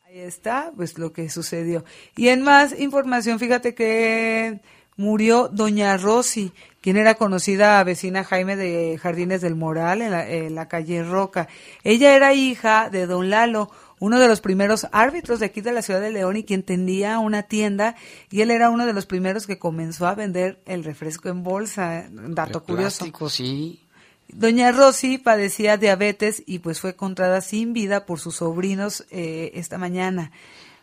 Ahí 0.07 0.19
está, 0.21 0.73
pues 0.77 0.99
lo 0.99 1.13
que 1.13 1.29
sucedió. 1.31 1.85
Y 2.17 2.29
en 2.29 2.43
más 2.43 2.79
información, 2.79 3.39
fíjate 3.39 3.75
que 3.75 4.61
murió 4.97 5.49
doña 5.49 5.97
Rosy, 5.97 6.53
quien 6.81 6.97
era 6.97 7.15
conocida 7.15 7.83
vecina 7.85 8.25
Jaime 8.25 8.57
de 8.57 8.99
Jardines 8.99 9.41
del 9.41 9.55
Moral 9.55 10.03
en 10.03 10.11
la, 10.11 10.29
en 10.29 10.55
la 10.55 10.69
calle 10.69 11.03
Roca. 11.03 11.49
Ella 11.85 12.15
era 12.15 12.33
hija 12.33 12.89
de 12.91 13.07
don 13.07 13.29
Lalo, 13.31 13.71
uno 13.99 14.21
de 14.21 14.29
los 14.29 14.41
primeros 14.41 14.87
árbitros 14.93 15.41
de 15.41 15.47
aquí 15.47 15.61
de 15.61 15.73
la 15.73 15.83
ciudad 15.83 16.01
de 16.01 16.11
León 16.11 16.37
y 16.37 16.45
quien 16.45 16.63
tendía 16.63 17.19
una 17.19 17.45
tienda 17.45 17.97
y 18.31 18.43
él 18.43 18.51
era 18.51 18.71
uno 18.71 18.87
de 18.87 18.93
los 18.93 19.07
primeros 19.07 19.47
que 19.47 19.59
comenzó 19.59 20.07
a 20.07 20.15
vender 20.15 20.61
el 20.67 20.85
refresco 20.85 21.29
en 21.29 21.43
bolsa, 21.43 22.07
dato 22.11 22.63
curioso. 22.63 23.07
sí. 23.29 23.81
Doña 24.29 24.73
Rosy 24.73 25.19
padecía 25.19 25.77
diabetes 25.77 26.43
y 26.47 26.59
pues 26.59 26.81
fue 26.81 26.91
encontrada 26.91 27.41
sin 27.41 27.73
vida 27.73 28.07
por 28.07 28.19
sus 28.19 28.37
sobrinos 28.37 29.05
eh, 29.11 29.53
esta 29.55 29.79
mañana. 29.79 30.33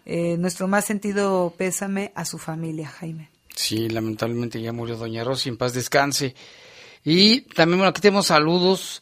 Eh, 0.05 0.37
nuestro 0.37 0.69
más 0.69 0.85
sentido 0.85 1.53
pésame 1.57 2.13
a 2.15 2.23
su 2.23 2.37
familia, 2.37 2.87
Jaime. 2.87 3.29
Sí, 3.53 3.89
lamentablemente 3.89 4.61
ya 4.61 4.71
murió 4.71 4.95
Doña 4.95 5.23
Rosy, 5.25 5.49
en 5.49 5.57
paz 5.57 5.73
descanse. 5.73 6.35
Y 7.03 7.41
también, 7.41 7.79
bueno, 7.79 7.89
aquí 7.89 8.01
tenemos 8.01 8.27
saludos 8.27 9.01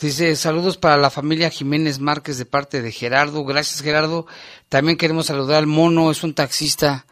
Dice, 0.00 0.34
saludos 0.36 0.78
para 0.78 0.96
la 0.96 1.10
familia 1.10 1.50
Jiménez 1.50 2.00
Márquez 2.00 2.38
de 2.38 2.44
parte 2.44 2.82
de 2.82 2.90
Gerardo. 2.90 3.44
Gracias, 3.44 3.82
Gerardo. 3.82 4.26
También 4.68 4.96
queremos 4.96 5.26
saludar 5.26 5.58
al 5.58 5.66
mono, 5.66 6.10
es 6.10 6.24
un 6.24 6.34
taxista 6.34 7.06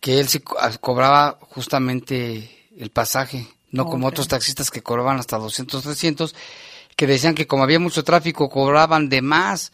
que 0.00 0.20
él 0.20 0.28
sí 0.28 0.42
ah, 0.58 0.70
cobraba 0.80 1.38
justamente 1.40 2.68
el 2.76 2.90
pasaje, 2.90 3.48
no 3.70 3.86
como 3.86 4.06
otros 4.06 4.28
taxistas 4.28 4.70
que 4.70 4.82
cobraban 4.82 5.18
hasta 5.18 5.38
200, 5.38 5.82
300, 5.82 6.34
que 6.96 7.06
decían 7.06 7.34
que 7.34 7.46
como 7.46 7.64
había 7.64 7.78
mucho 7.78 8.04
tráfico 8.04 8.48
cobraban 8.48 9.08
de 9.08 9.22
más. 9.22 9.72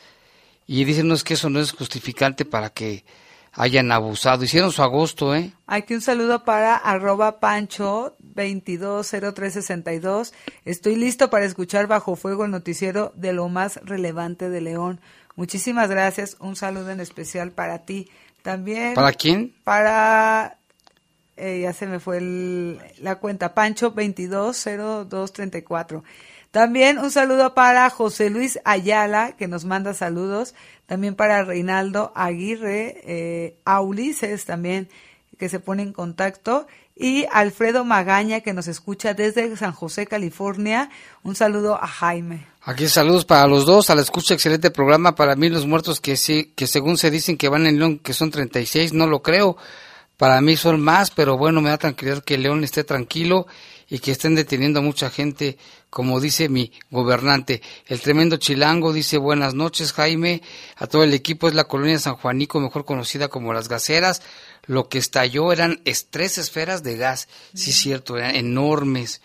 Y 0.67 0.85
dicen, 0.85 1.07
no 1.07 1.15
es 1.15 1.23
que 1.23 1.35
eso 1.35 1.49
no 1.49 1.61
es 1.61 1.73
justificante 1.73 2.45
para 2.45 2.71
que 2.71 3.05
hayan 3.53 3.93
abusado. 3.93 4.45
Hicieron 4.45 4.73
su 4.73 4.83
agosto, 4.83 5.35
¿eh? 5.35 5.53
Aquí 5.67 5.95
un 5.95 6.01
saludo 6.01 6.45
para 6.45 6.75
arroba 6.75 7.39
pancho 7.39 8.16
220362. 8.37 10.35
Estoy 10.65 10.97
listo 10.97 11.31
para 11.31 11.47
escuchar 11.47 11.87
bajo 11.87 12.15
fuego 12.15 12.45
el 12.45 12.51
noticiero 12.51 13.13
de 13.17 13.33
lo 13.33 13.49
más 13.49 13.81
relevante 13.85 14.51
de 14.51 14.61
León. 14.61 15.01
Muchísimas 15.35 15.91
gracias. 15.91 16.37
Un 16.39 16.55
saludo 16.55 16.91
en 16.91 17.01
especial 17.01 17.51
para 17.51 17.87
ti. 17.87 18.11
También. 18.43 18.95
¿Para 18.95 19.13
quién? 19.13 19.55
Para 19.65 20.59
eh, 21.37 21.61
ya 21.63 21.73
se 21.73 21.87
me 21.87 22.01
fue 22.01 22.21
la 22.99 23.15
cuenta, 23.17 23.55
Pancho 23.55 23.91
220234. 23.91 26.03
También 26.51 26.99
un 26.99 27.11
saludo 27.11 27.53
para 27.53 27.91
José 27.91 28.31
Luis 28.31 28.59
Ayala, 28.65 29.37
que 29.37 29.47
nos 29.47 29.67
manda 29.67 29.93
saludos. 29.93 30.55
También 30.87 31.15
para 31.15 31.45
Reinaldo 31.45 32.13
Aguirre, 32.15 33.03
eh, 33.05 33.59
a 33.67 33.83
Ulises 33.83 34.47
también, 34.47 34.89
que 35.39 35.49
se 35.49 35.61
pone 35.61 35.83
en 35.83 35.93
contacto. 35.93 36.67
Y 36.95 37.27
Alfredo 37.31 37.85
Magaña, 37.85 38.41
que 38.41 38.55
nos 38.55 38.69
escucha 38.69 39.15
desde 39.15 39.55
San 39.57 39.73
José, 39.73 40.07
California. 40.07 40.91
Un 41.23 41.35
saludo 41.35 41.83
a 41.83 41.87
Jaime. 41.87 42.47
Aquí 42.63 42.89
saludos 42.89 43.25
para 43.25 43.47
los 43.47 43.67
dos, 43.67 43.91
a 43.91 43.95
la 43.95 44.01
escucha, 44.01 44.35
excelente 44.35 44.71
programa. 44.71 45.15
Para 45.15 45.37
mí 45.37 45.49
los 45.49 45.67
muertos 45.67 46.01
que 46.01 46.17
sí, 46.17 46.53
que 46.57 46.67
según 46.67 46.97
se 46.99 47.11
dicen 47.11 47.37
que 47.37 47.49
van 47.49 47.67
en 47.67 47.79
León, 47.79 47.99
que 47.99 48.13
son 48.13 48.31
36, 48.31 48.93
no 48.93 49.07
lo 49.07 49.23
creo. 49.23 49.57
Para 50.17 50.41
mí 50.41 50.57
son 50.57 50.81
más, 50.81 51.11
pero 51.11 51.37
bueno, 51.37 51.61
me 51.61 51.69
da 51.69 51.77
tranquilidad 51.77 52.25
que 52.25 52.39
León 52.39 52.65
esté 52.65 52.85
tranquilo 52.85 53.47
y 53.89 53.99
que 53.99 54.13
estén 54.13 54.35
deteniendo 54.35 54.81
a 54.81 54.83
mucha 54.83 55.11
gente, 55.11 55.59
como 55.91 56.21
dice 56.21 56.49
mi 56.49 56.73
gobernante. 56.91 57.63
El 57.87 58.01
tremendo 58.01 58.37
chilango 58.39 58.93
dice 58.93 59.19
buenas 59.19 59.55
noches, 59.55 59.93
Jaime. 59.93 60.43
A 60.77 60.87
todo 60.87 61.05
el 61.05 61.15
equipo 61.15 61.49
es 61.49 61.55
la 61.55 61.65
colonia 61.65 61.99
San 61.99 62.17
Juanico, 62.17 62.61
mejor 62.61 62.85
conocida 62.85 63.29
como 63.29 63.53
las 63.53 63.69
gaseras. 63.69 64.23
Lo 64.67 64.89
que 64.89 64.99
estalló 64.99 65.53
eran 65.53 65.81
tres 66.11 66.39
esferas 66.39 66.83
de 66.83 66.97
gas, 66.97 67.29
sí 67.55 67.71
es 67.71 67.77
cierto, 67.77 68.17
eran 68.17 68.35
enormes. 68.35 69.21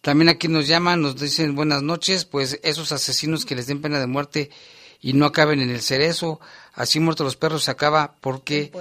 También 0.00 0.28
aquí 0.28 0.48
nos 0.48 0.66
llaman, 0.66 1.02
nos 1.02 1.16
dicen 1.16 1.54
buenas 1.54 1.82
noches, 1.82 2.24
pues 2.24 2.60
esos 2.62 2.92
asesinos 2.92 3.44
que 3.44 3.54
les 3.54 3.66
den 3.66 3.82
pena 3.82 3.98
de 3.98 4.06
muerte 4.06 4.50
y 5.00 5.12
no 5.12 5.26
acaben 5.26 5.60
en 5.60 5.70
el 5.70 5.82
cerezo, 5.82 6.40
así 6.74 7.00
muertos 7.00 7.24
los 7.24 7.36
perros 7.36 7.64
se 7.64 7.70
acaba 7.70 8.14
porque 8.20 8.72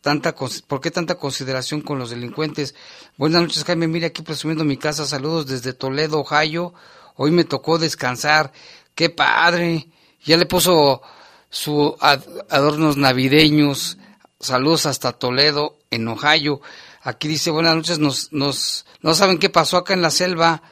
tanta 0.00 0.34
¿por 0.34 0.80
qué 0.80 0.90
tanta 0.90 1.14
consideración 1.14 1.80
con 1.80 1.98
los 1.98 2.10
delincuentes? 2.10 2.74
Buenas 3.16 3.42
noches, 3.42 3.64
Jaime, 3.64 3.88
mire 3.88 4.06
aquí 4.06 4.22
presumiendo 4.22 4.64
mi 4.64 4.76
casa, 4.76 5.06
saludos 5.06 5.46
desde 5.46 5.72
Toledo, 5.72 6.20
Ohio. 6.20 6.74
Hoy 7.16 7.30
me 7.30 7.44
tocó 7.44 7.78
descansar. 7.78 8.52
Qué 8.94 9.08
padre. 9.08 9.86
Ya 10.24 10.36
le 10.36 10.46
puso 10.46 11.00
su 11.48 11.96
adornos 12.00 12.96
navideños. 12.96 13.98
Saludos 14.44 14.84
hasta 14.84 15.12
Toledo, 15.12 15.78
en 15.90 16.06
Ohio. 16.06 16.60
Aquí 17.02 17.28
dice, 17.28 17.50
buenas 17.50 17.76
noches, 17.76 17.98
nos, 17.98 18.30
nos, 18.30 18.84
no 19.00 19.14
saben 19.14 19.38
qué 19.38 19.48
pasó 19.48 19.78
acá 19.78 19.94
en 19.94 20.02
la 20.02 20.10
selva. 20.10 20.62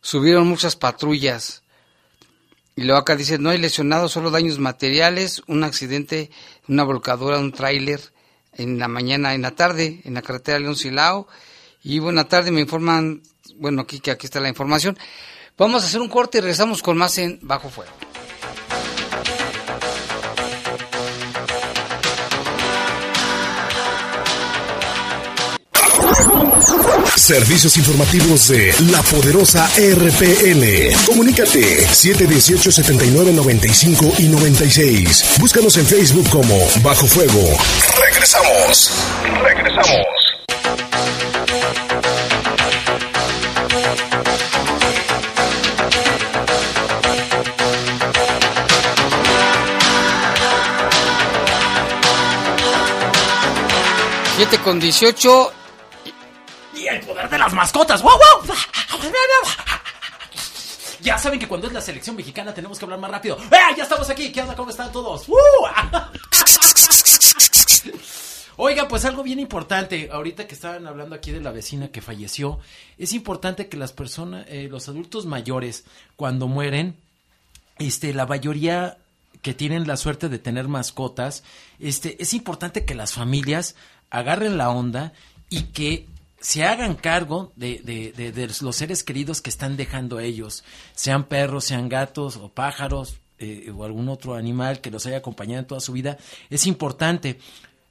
Subieron 0.00 0.48
muchas 0.48 0.74
patrullas. 0.74 1.62
Y 2.74 2.82
luego 2.82 2.98
acá 2.98 3.14
dice, 3.14 3.38
no 3.38 3.50
hay 3.50 3.58
lesionados, 3.58 4.10
solo 4.10 4.32
daños 4.32 4.58
materiales, 4.58 5.40
un 5.46 5.62
accidente, 5.62 6.32
una 6.66 6.82
volcadura, 6.82 7.38
un 7.38 7.52
tráiler 7.52 8.00
en 8.54 8.80
la 8.80 8.88
mañana, 8.88 9.34
en 9.34 9.42
la 9.42 9.52
tarde, 9.52 10.00
en 10.04 10.14
la 10.14 10.22
carretera 10.22 10.58
León 10.58 10.74
Silao. 10.74 11.28
Y 11.84 12.00
buena 12.00 12.24
tarde, 12.24 12.50
me 12.50 12.60
informan, 12.60 13.22
bueno, 13.54 13.82
aquí 13.82 14.00
que 14.00 14.10
aquí 14.10 14.26
está 14.26 14.40
la 14.40 14.48
información. 14.48 14.98
Vamos 15.56 15.84
a 15.84 15.86
hacer 15.86 16.00
un 16.00 16.08
corte 16.08 16.38
y 16.38 16.40
regresamos 16.40 16.82
con 16.82 16.98
más 16.98 17.18
en 17.18 17.38
Bajo 17.40 17.70
Fuego. 17.70 17.92
Servicios 27.22 27.76
informativos 27.76 28.48
de 28.48 28.74
la 28.90 29.00
poderosa 29.00 29.70
RPN. 29.76 30.92
Comunícate 31.06 31.86
718-7995 31.86 34.18
y 34.18 34.24
96. 34.24 35.36
Búscanos 35.38 35.76
en 35.76 35.86
Facebook 35.86 36.28
como 36.30 36.58
Bajo 36.82 37.06
Fuego. 37.06 37.56
Regresamos. 38.04 38.90
Regresamos. 39.40 40.04
Siete 54.36 54.58
con 54.58 54.80
18 54.80 55.61
el 56.74 57.00
poder 57.00 57.28
de 57.28 57.38
las 57.38 57.52
mascotas. 57.52 58.02
¡Wow, 58.02 58.12
wow! 58.12 58.54
Ya 61.00 61.18
saben 61.18 61.40
que 61.40 61.48
cuando 61.48 61.66
es 61.66 61.72
la 61.72 61.80
selección 61.80 62.14
mexicana 62.16 62.54
tenemos 62.54 62.78
que 62.78 62.84
hablar 62.84 63.00
más 63.00 63.10
rápido. 63.10 63.36
¡Eh! 63.36 63.74
Ya 63.76 63.82
estamos 63.82 64.08
aquí. 64.08 64.30
¿Qué 64.30 64.40
onda? 64.40 64.54
¿Cómo 64.54 64.70
están 64.70 64.92
todos? 64.92 65.26
Oiga, 68.56 68.86
pues 68.86 69.04
algo 69.04 69.22
bien 69.24 69.40
importante. 69.40 70.10
Ahorita 70.12 70.46
que 70.46 70.54
estaban 70.54 70.86
hablando 70.86 71.16
aquí 71.16 71.32
de 71.32 71.40
la 71.40 71.50
vecina 71.50 71.88
que 71.88 72.00
falleció, 72.00 72.60
es 72.98 73.12
importante 73.12 73.68
que 73.68 73.76
las 73.76 73.92
personas, 73.92 74.46
eh, 74.48 74.68
los 74.70 74.88
adultos 74.88 75.26
mayores, 75.26 75.84
cuando 76.14 76.46
mueren, 76.46 76.96
este, 77.78 78.14
la 78.14 78.26
mayoría 78.26 78.98
que 79.40 79.54
tienen 79.54 79.88
la 79.88 79.96
suerte 79.96 80.28
de 80.28 80.38
tener 80.38 80.68
mascotas, 80.68 81.42
este, 81.80 82.22
es 82.22 82.32
importante 82.32 82.84
que 82.84 82.94
las 82.94 83.12
familias 83.12 83.74
agarren 84.10 84.56
la 84.56 84.70
onda 84.70 85.12
y 85.48 85.64
que 85.64 86.06
se 86.42 86.64
hagan 86.64 86.96
cargo 86.96 87.52
de, 87.54 87.80
de, 87.84 88.32
de, 88.32 88.50
los 88.60 88.76
seres 88.76 89.04
queridos 89.04 89.40
que 89.40 89.48
están 89.48 89.76
dejando 89.76 90.18
ellos, 90.18 90.64
sean 90.92 91.24
perros, 91.24 91.64
sean 91.64 91.88
gatos 91.88 92.36
o 92.36 92.48
pájaros 92.48 93.18
eh, 93.38 93.72
o 93.74 93.84
algún 93.84 94.08
otro 94.08 94.34
animal 94.34 94.80
que 94.80 94.90
los 94.90 95.06
haya 95.06 95.18
acompañado 95.18 95.60
en 95.60 95.66
toda 95.66 95.80
su 95.80 95.92
vida, 95.92 96.18
es 96.50 96.66
importante. 96.66 97.38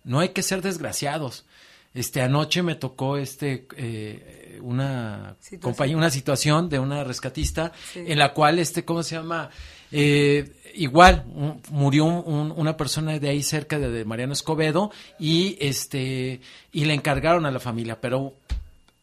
No 0.04 0.20
hay 0.20 0.30
que 0.30 0.44
ser 0.44 0.62
desgraciados. 0.62 1.46
Este 1.94 2.22
anoche 2.22 2.62
me 2.62 2.76
tocó 2.76 3.16
este 3.18 3.68
eh, 3.78 4.60
una 4.62 5.38
compañía, 5.62 5.96
una 5.96 6.10
situación 6.10 6.68
de 6.68 6.80
una 6.80 7.06
rescatista 7.06 7.72
en 7.96 8.20
la 8.20 8.34
cual 8.34 8.60
este 8.60 8.84
cómo 8.84 9.02
se 9.04 9.16
llama 9.16 9.50
eh, 9.92 10.52
igual 10.76 11.26
murió 11.70 12.06
una 12.06 12.78
persona 12.78 13.20
de 13.20 13.30
ahí 13.30 13.44
cerca 13.44 13.78
de, 13.80 14.06
Mariano 14.06 14.34
Escobedo 14.34 14.92
y 15.20 15.58
este 15.60 16.42
y 16.72 16.86
le 16.86 16.94
encargaron 16.94 17.46
a 17.46 17.52
la 17.52 17.60
familia 17.60 18.00
pero 18.00 18.34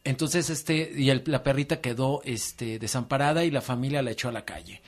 entonces 0.04 0.50
este 0.50 0.90
y 0.96 1.12
la 1.26 1.42
perrita 1.42 1.80
quedó 1.80 2.22
este 2.24 2.78
desamparada 2.78 3.44
y 3.44 3.50
la 3.50 3.60
familia 3.60 4.02
la 4.02 4.12
echó 4.12 4.28
a 4.28 4.32
la 4.32 4.44
calle 4.44 4.80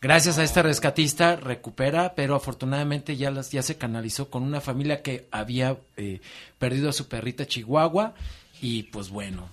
gracias 0.00 0.38
a 0.38 0.44
este 0.44 0.62
rescatista 0.62 1.36
recupera 1.36 2.14
pero 2.14 2.36
afortunadamente 2.36 3.16
ya 3.16 3.30
las 3.30 3.50
ya 3.50 3.62
se 3.62 3.76
canalizó 3.76 4.30
con 4.30 4.44
una 4.44 4.60
familia 4.60 5.02
que 5.02 5.26
había 5.32 5.76
eh, 5.96 6.20
perdido 6.58 6.90
a 6.90 6.92
su 6.92 7.08
perrita 7.08 7.46
Chihuahua 7.46 8.14
y 8.60 8.84
pues 8.84 9.10
bueno 9.10 9.48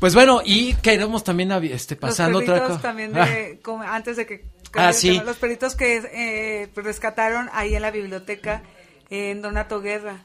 pues 0.00 0.14
bueno, 0.14 0.40
y 0.42 0.72
queremos 0.76 1.22
también 1.22 1.52
este, 1.52 1.94
pasando 1.94 2.38
otra 2.38 2.64
cosa. 2.66 2.80
también 2.80 3.12
de, 3.12 3.60
ah. 3.66 3.94
antes 3.94 4.16
de 4.16 4.24
que 4.24 4.44
Ah, 4.74 4.92
sí. 4.92 5.20
Los 5.24 5.36
perritos 5.36 5.74
que 5.74 5.96
eh, 5.96 6.68
rescataron 6.74 7.48
ahí 7.52 7.74
en 7.74 7.82
la 7.82 7.90
biblioteca 7.90 8.62
en 9.10 9.42
Donato 9.42 9.80
Guerra. 9.80 10.22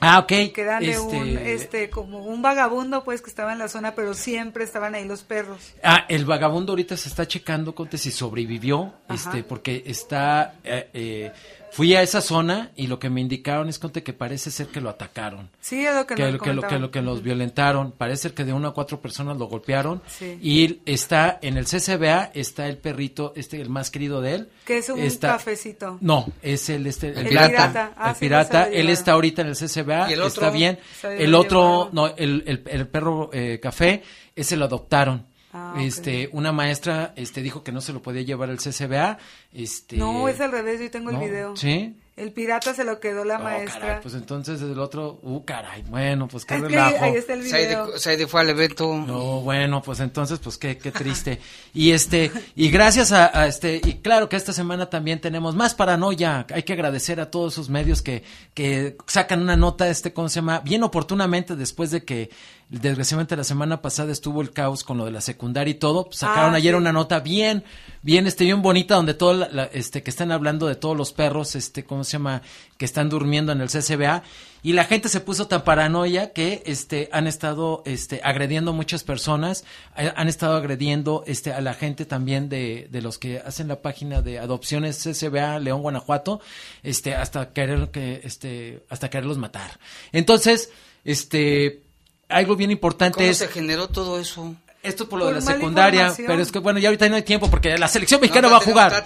Ah, 0.00 0.18
ok. 0.18 0.28
Que 0.52 0.52
eran 0.56 0.82
de 0.82 0.98
un, 0.98 1.14
este, 1.14 1.52
este, 1.54 1.90
como 1.90 2.24
un 2.24 2.42
vagabundo, 2.42 3.02
pues, 3.04 3.22
que 3.22 3.30
estaba 3.30 3.52
en 3.52 3.58
la 3.58 3.68
zona, 3.68 3.94
pero 3.94 4.14
siempre 4.14 4.64
estaban 4.64 4.94
ahí 4.94 5.06
los 5.06 5.22
perros. 5.22 5.74
Ah, 5.82 6.04
el 6.08 6.24
vagabundo 6.24 6.72
ahorita 6.72 6.96
se 6.96 7.08
está 7.08 7.26
checando, 7.26 7.74
Conte, 7.74 7.98
si 7.98 8.10
sobrevivió, 8.10 8.92
este, 9.08 9.42
porque 9.42 9.82
está, 9.86 10.54
eh, 10.64 10.90
eh, 10.92 11.32
Fui 11.76 11.94
a 11.94 12.00
esa 12.00 12.22
zona 12.22 12.70
y 12.74 12.86
lo 12.86 12.98
que 12.98 13.10
me 13.10 13.20
indicaron 13.20 13.68
es 13.68 13.78
que 13.78 14.14
parece 14.14 14.50
ser 14.50 14.68
que 14.68 14.80
lo 14.80 14.88
atacaron. 14.88 15.50
Sí, 15.60 15.84
es 15.84 15.94
lo 15.94 16.06
que, 16.06 16.14
que, 16.14 16.32
lo, 16.32 16.38
que, 16.38 16.54
lo, 16.54 16.62
que, 16.62 16.78
lo 16.78 16.90
que 16.90 17.02
los 17.02 17.22
violentaron. 17.22 17.92
Parece 17.92 18.22
ser 18.22 18.32
que 18.32 18.44
de 18.46 18.54
una 18.54 18.68
a 18.68 18.70
cuatro 18.70 18.98
personas 19.02 19.36
lo 19.36 19.44
golpearon. 19.44 20.00
Y 20.40 20.80
está 20.86 21.38
en 21.42 21.58
el 21.58 21.66
CCBA, 21.66 22.30
está 22.32 22.66
el 22.66 22.78
perrito, 22.78 23.34
este, 23.36 23.60
el 23.60 23.68
más 23.68 23.90
querido 23.90 24.22
de 24.22 24.36
él. 24.36 24.48
Que 24.64 24.78
es 24.78 24.88
un 24.88 25.06
cafecito. 25.18 25.98
No, 26.00 26.32
es 26.40 26.70
el, 26.70 26.86
este, 26.86 27.08
el, 27.08 27.28
pirata. 27.28 27.92
el 28.06 28.14
pirata. 28.14 28.62
Ah, 28.62 28.68
él 28.72 28.88
está 28.88 29.12
ahorita 29.12 29.42
en 29.42 29.48
el 29.48 29.54
CCBA, 29.54 30.08
¿Y 30.08 30.14
el 30.14 30.20
otro? 30.22 30.44
está 30.44 30.50
bien. 30.50 30.78
El 31.02 31.34
otro, 31.34 31.90
no, 31.92 32.06
el, 32.16 32.62
el, 32.66 32.88
perro 32.88 33.28
eh, 33.34 33.60
café, 33.60 34.02
ese 34.34 34.56
lo 34.56 34.64
adoptaron. 34.64 35.26
Ah, 35.58 35.74
este, 35.80 36.28
una 36.32 36.52
maestra 36.52 37.14
este 37.16 37.40
dijo 37.40 37.64
que 37.64 37.72
no 37.72 37.80
se 37.80 37.94
lo 37.94 38.02
podía 38.02 38.20
llevar 38.20 38.50
al 38.50 38.58
CCBA. 38.58 39.16
Este 39.54 39.96
No, 39.96 40.28
es 40.28 40.38
al 40.40 40.52
revés, 40.52 40.80
yo 40.80 40.90
tengo 40.90 41.08
el 41.08 41.16
video. 41.16 41.56
¿Sí? 41.56 41.96
El 42.14 42.32
pirata 42.32 42.72
se 42.72 42.84
lo 42.84 42.98
quedó 42.98 43.26
la 43.26 43.36
oh, 43.36 43.42
maestra. 43.42 44.00
pues 44.02 44.14
entonces 44.14 44.60
el 44.62 44.78
otro, 44.78 45.18
uh, 45.22 45.44
caray, 45.44 45.82
bueno, 45.82 46.28
pues 46.28 46.46
qué 46.46 46.56
relajo. 46.56 47.04
ahí 47.04 47.14
está 47.14 47.34
el 47.34 47.42
video. 47.42 47.98
Saide, 47.98 48.26
fue 48.26 48.40
al 48.40 48.48
evento. 48.48 48.94
No, 48.96 49.42
bueno, 49.42 49.82
pues 49.82 50.00
entonces, 50.00 50.38
pues 50.38 50.56
qué, 50.56 50.78
qué 50.78 50.92
triste. 50.92 51.40
y 51.74 51.90
este, 51.90 52.30
y 52.54 52.70
gracias 52.70 53.12
a, 53.12 53.46
este, 53.46 53.82
y 53.84 53.96
claro 53.96 54.30
que 54.30 54.36
esta 54.36 54.54
semana 54.54 54.88
también 54.88 55.20
tenemos 55.20 55.54
más 55.54 55.74
paranoia. 55.74 56.46
Hay 56.54 56.62
que 56.62 56.72
agradecer 56.72 57.20
a 57.20 57.30
todos 57.30 57.52
esos 57.52 57.68
medios 57.68 58.00
que, 58.00 58.22
que 58.54 58.96
sacan 59.06 59.42
una 59.42 59.56
nota, 59.56 59.86
este, 59.88 60.14
¿cómo 60.14 60.30
se 60.30 60.36
llama? 60.36 60.60
Bien 60.60 60.82
oportunamente 60.84 61.54
después 61.54 61.90
de 61.90 62.04
que 62.04 62.30
desgraciadamente 62.68 63.36
la 63.36 63.44
semana 63.44 63.80
pasada 63.80 64.10
estuvo 64.10 64.42
el 64.42 64.50
caos 64.50 64.82
con 64.82 64.98
lo 64.98 65.04
de 65.04 65.12
la 65.12 65.20
secundaria 65.20 65.70
y 65.70 65.74
todo. 65.74 66.06
Pues, 66.06 66.18
sacaron 66.18 66.54
ah, 66.54 66.56
ayer 66.56 66.74
una 66.74 66.92
nota 66.92 67.20
bien, 67.20 67.64
bien, 68.02 68.26
este, 68.26 68.44
bien 68.44 68.60
bonita 68.60 68.96
donde 68.96 69.14
todo, 69.14 69.46
este, 69.72 70.02
que 70.02 70.10
están 70.10 70.32
hablando 70.32 70.66
de 70.66 70.74
todos 70.74 70.96
los 70.96 71.12
perros, 71.12 71.54
este, 71.54 71.84
¿cómo 71.84 72.02
se 72.02 72.12
llama? 72.12 72.42
Que 72.76 72.84
están 72.84 73.08
durmiendo 73.08 73.52
en 73.52 73.60
el 73.60 73.68
CCBA 73.68 74.24
y 74.62 74.72
la 74.72 74.84
gente 74.84 75.08
se 75.08 75.20
puso 75.20 75.46
tan 75.46 75.62
paranoia 75.62 76.32
que, 76.32 76.64
este, 76.66 77.08
han 77.12 77.28
estado, 77.28 77.84
este, 77.86 78.20
agrediendo 78.24 78.72
muchas 78.72 79.04
personas, 79.04 79.64
eh, 79.96 80.12
han 80.16 80.26
estado 80.26 80.56
agrediendo, 80.56 81.22
este, 81.28 81.52
a 81.52 81.60
la 81.60 81.74
gente 81.74 82.04
también 82.04 82.48
de, 82.48 82.88
de 82.90 83.00
los 83.00 83.18
que 83.18 83.38
hacen 83.38 83.68
la 83.68 83.80
página 83.80 84.22
de 84.22 84.40
adopciones 84.40 85.00
CCBA 85.04 85.60
León, 85.60 85.82
Guanajuato, 85.82 86.40
este, 86.82 87.14
hasta 87.14 87.52
querer 87.52 87.90
que, 87.92 88.22
este, 88.24 88.82
hasta 88.88 89.08
quererlos 89.08 89.38
matar. 89.38 89.78
Entonces, 90.10 90.70
este, 91.04 91.85
algo 92.28 92.56
bien 92.56 92.70
importante 92.70 93.16
¿Cómo 93.18 93.28
es... 93.28 93.38
se 93.38 93.48
generó 93.48 93.88
todo 93.88 94.18
eso? 94.18 94.54
Esto 94.86 95.08
por 95.08 95.18
lo 95.18 95.26
de 95.26 95.34
la 95.34 95.40
secundaria, 95.40 96.14
pero 96.16 96.40
es 96.40 96.52
que 96.52 96.58
bueno, 96.58 96.78
ya 96.78 96.88
ahorita 96.88 97.08
no 97.08 97.16
hay 97.16 97.22
tiempo 97.22 97.50
porque 97.50 97.76
la 97.76 97.88
selección 97.88 98.20
mexicana 98.20 98.48
va 98.48 98.58
a 98.58 98.60
jugar. 98.60 99.04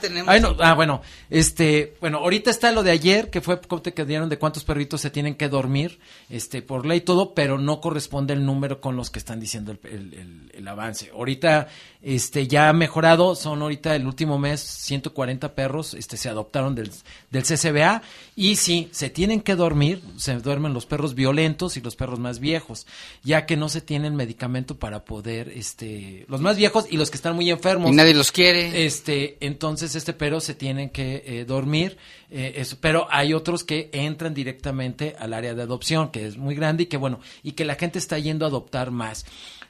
ah, 0.61 0.75
bueno, 0.75 1.03
este, 1.29 1.95
bueno, 2.01 2.19
ahorita 2.19 2.51
está 2.51 2.73
lo 2.73 2.83
de 2.83 2.91
ayer, 2.91 3.31
que 3.31 3.41
fue 3.41 3.57
te 3.57 4.05
dieron 4.05 4.29
de 4.29 4.39
cuántos 4.39 4.65
perritos 4.65 5.01
se 5.01 5.11
tienen 5.11 5.35
que 5.35 5.49
dormir, 5.49 5.99
este, 6.29 6.63
por 6.63 6.87
ley 6.87 7.01
todo, 7.01 7.35
pero 7.35 7.59
no 7.59 7.81
corresponde 7.81 8.35
el 8.35 8.45
número 8.45 8.81
con 8.81 8.97
los 8.97 9.11
que 9.11 9.19
están 9.19 9.41
diciendo 9.41 9.77
el, 9.85 10.51
el 10.61 10.69
avance. 10.69 11.11
Ahorita, 11.13 11.69
este, 12.03 12.47
ya 12.47 12.69
ha 12.69 12.73
mejorado, 12.73 13.35
son 13.35 13.63
ahorita 13.63 13.95
el 13.97 14.07
último 14.07 14.39
mes 14.39 14.61
140 14.61 15.55
perros, 15.55 15.95
este, 15.95 16.17
se 16.17 16.29
adoptaron 16.29 16.75
del, 16.75 16.91
del 17.31 17.43
CCBA 17.43 18.03
y 18.37 18.57
sí, 18.57 18.89
se 18.93 19.11
tienen 19.11 19.41
que 19.41 19.57
dormir, 19.57 20.03
se 20.17 20.35
duermen 20.37 20.73
los 20.73 20.87
perros 20.87 21.15
violentos 21.15 21.77
y 21.77 21.81
los 21.81 21.97
perros 21.97 22.19
más 22.19 22.39
viejos, 22.39 22.87
ya 23.23 23.47
que 23.47 23.57
no 23.57 23.69
se 23.69 23.81
tiene 23.81 24.07
el 24.07 24.15
medicamento 24.15 24.79
para 24.79 25.05
poder, 25.05 25.49
este, 25.49 25.70
este, 25.71 26.27
los 26.29 26.41
más 26.41 26.57
viejos 26.57 26.87
y 26.91 26.97
los 26.97 27.11
que 27.11 27.17
están 27.17 27.37
muy 27.37 27.49
enfermos. 27.49 27.93
Y 27.93 27.95
nadie 27.95 28.13
los 28.13 28.33
quiere. 28.33 28.87
Este, 28.87 29.37
entonces 29.41 29.95
este 29.95 30.13
pero 30.13 30.41
se 30.41 30.55
tienen 30.55 30.91
que 30.91 31.23
eh, 31.25 31.45
dormir, 31.45 31.97
eh, 32.29 32.55
eso, 32.57 32.77
pero 32.81 33.07
hay 33.09 33.35
otros 33.35 33.63
que 33.63 33.89
entran 33.93 34.35
directamente 34.35 35.15
al 35.17 35.33
área 35.33 35.55
de 35.55 35.63
adopción, 35.63 36.11
que 36.11 36.27
es 36.27 36.37
muy 36.37 36.57
grande 36.57 36.85
y 36.85 36.87
que 36.87 36.97
bueno, 36.97 37.21
y 37.45 37.53
que 37.53 37.65
la 37.65 37.77
gente 37.77 38.01
está 38.01 38.19
yendo 38.19 38.45
a 38.45 38.49
adoptar 38.49 38.91
más. 38.91 39.27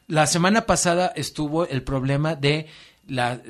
La 0.07 0.27
semana 0.27 0.65
pasada 0.65 1.13
estuvo 1.15 1.67
el 1.67 1.83
problema 1.83 2.35
de 2.35 2.67
la, 3.07 3.41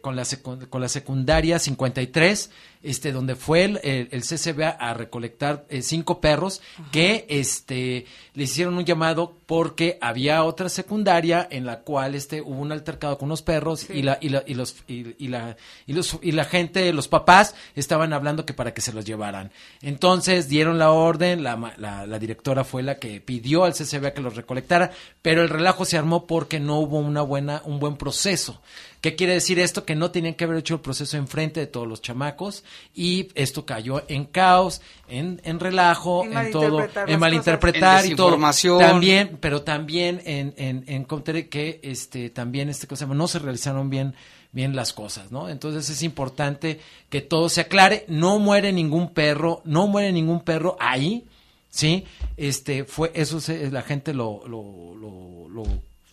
con, 0.00 0.16
la 0.16 0.24
con 0.68 0.80
la 0.80 0.88
secundaria 0.88 1.60
53, 1.60 2.50
este, 2.82 3.12
donde 3.12 3.36
fue 3.36 3.64
el, 3.64 3.80
el, 3.82 4.22
CCBA 4.22 4.70
a 4.70 4.94
recolectar 4.94 5.64
eh, 5.68 5.82
cinco 5.82 6.20
perros 6.20 6.60
que 6.90 7.26
este, 7.28 8.06
le 8.34 8.44
hicieron 8.44 8.76
un 8.76 8.84
llamado 8.84 9.36
porque 9.46 9.98
había 10.00 10.42
otra 10.44 10.68
secundaria 10.68 11.46
en 11.50 11.64
la 11.64 11.80
cual 11.80 12.14
este, 12.14 12.40
hubo 12.40 12.60
un 12.60 12.72
altercado 12.72 13.18
con 13.18 13.26
unos 13.26 13.42
perros 13.42 13.88
y, 13.88 14.02
la, 14.02 14.18
y, 14.20 14.30
la, 14.30 14.42
y, 14.46 14.54
los, 14.54 14.76
y, 14.88 15.28
la, 15.28 15.56
y, 15.86 15.92
los, 15.92 16.18
y 16.22 16.32
la 16.32 16.44
gente, 16.44 16.92
los 16.92 17.08
papás, 17.08 17.54
estaban 17.74 18.12
hablando 18.12 18.44
que 18.44 18.54
para 18.54 18.74
que 18.74 18.80
se 18.80 18.92
los 18.92 19.04
llevaran. 19.04 19.52
Entonces 19.80 20.48
dieron 20.48 20.78
la 20.78 20.90
orden, 20.90 21.42
la, 21.42 21.74
la, 21.76 22.06
la 22.06 22.18
directora 22.18 22.64
fue 22.64 22.82
la 22.82 22.96
que 22.96 23.20
pidió 23.20 23.64
al 23.64 23.74
CCBA 23.74 24.14
que 24.14 24.22
los 24.22 24.36
recolectara, 24.36 24.90
pero 25.20 25.42
el 25.42 25.48
relajo 25.48 25.84
se 25.84 25.98
armó 25.98 26.26
porque 26.26 26.58
no 26.58 26.78
hubo 26.78 26.98
una 26.98 27.22
buena, 27.22 27.62
un 27.64 27.78
buen 27.78 27.96
proceso. 27.96 28.60
¿Qué 29.02 29.16
quiere 29.16 29.34
decir 29.34 29.58
esto? 29.58 29.84
Que 29.84 29.96
no 29.96 30.12
tenían 30.12 30.34
que 30.34 30.44
haber 30.44 30.58
hecho 30.58 30.74
el 30.74 30.80
proceso 30.80 31.16
enfrente 31.16 31.58
de 31.58 31.66
todos 31.66 31.88
los 31.88 32.02
chamacos 32.02 32.62
y 32.94 33.28
esto 33.34 33.64
cayó 33.64 34.04
en 34.08 34.24
caos, 34.24 34.80
en, 35.08 35.40
en 35.44 35.60
relajo, 35.60 36.24
en, 36.24 36.50
todo, 36.50 36.86
en 37.06 37.20
malinterpretar 37.20 38.06
y 38.06 38.14
todo. 38.14 38.38
También, 38.78 39.38
pero 39.40 39.62
también 39.62 40.20
en, 40.24 40.54
en, 40.56 40.84
en 40.86 41.04
que 41.48 41.80
este, 41.82 42.30
también 42.30 42.68
este 42.68 42.86
cosa, 42.86 43.06
no 43.06 43.28
se 43.28 43.38
realizaron 43.38 43.90
bien 43.90 44.14
bien 44.52 44.76
las 44.76 44.92
cosas, 44.92 45.32
¿no? 45.32 45.48
Entonces 45.48 45.88
es 45.88 46.02
importante 46.02 46.78
que 47.08 47.22
todo 47.22 47.48
se 47.48 47.62
aclare, 47.62 48.04
no 48.08 48.38
muere 48.38 48.70
ningún 48.70 49.14
perro, 49.14 49.62
no 49.64 49.86
muere 49.86 50.12
ningún 50.12 50.40
perro 50.40 50.76
ahí, 50.78 51.24
¿sí? 51.70 52.04
Este, 52.36 52.84
fue, 52.84 53.10
eso 53.14 53.40
la 53.72 53.80
gente 53.80 54.12
lo, 54.12 54.46
lo, 54.46 54.94
lo, 54.94 55.48
lo 55.48 55.64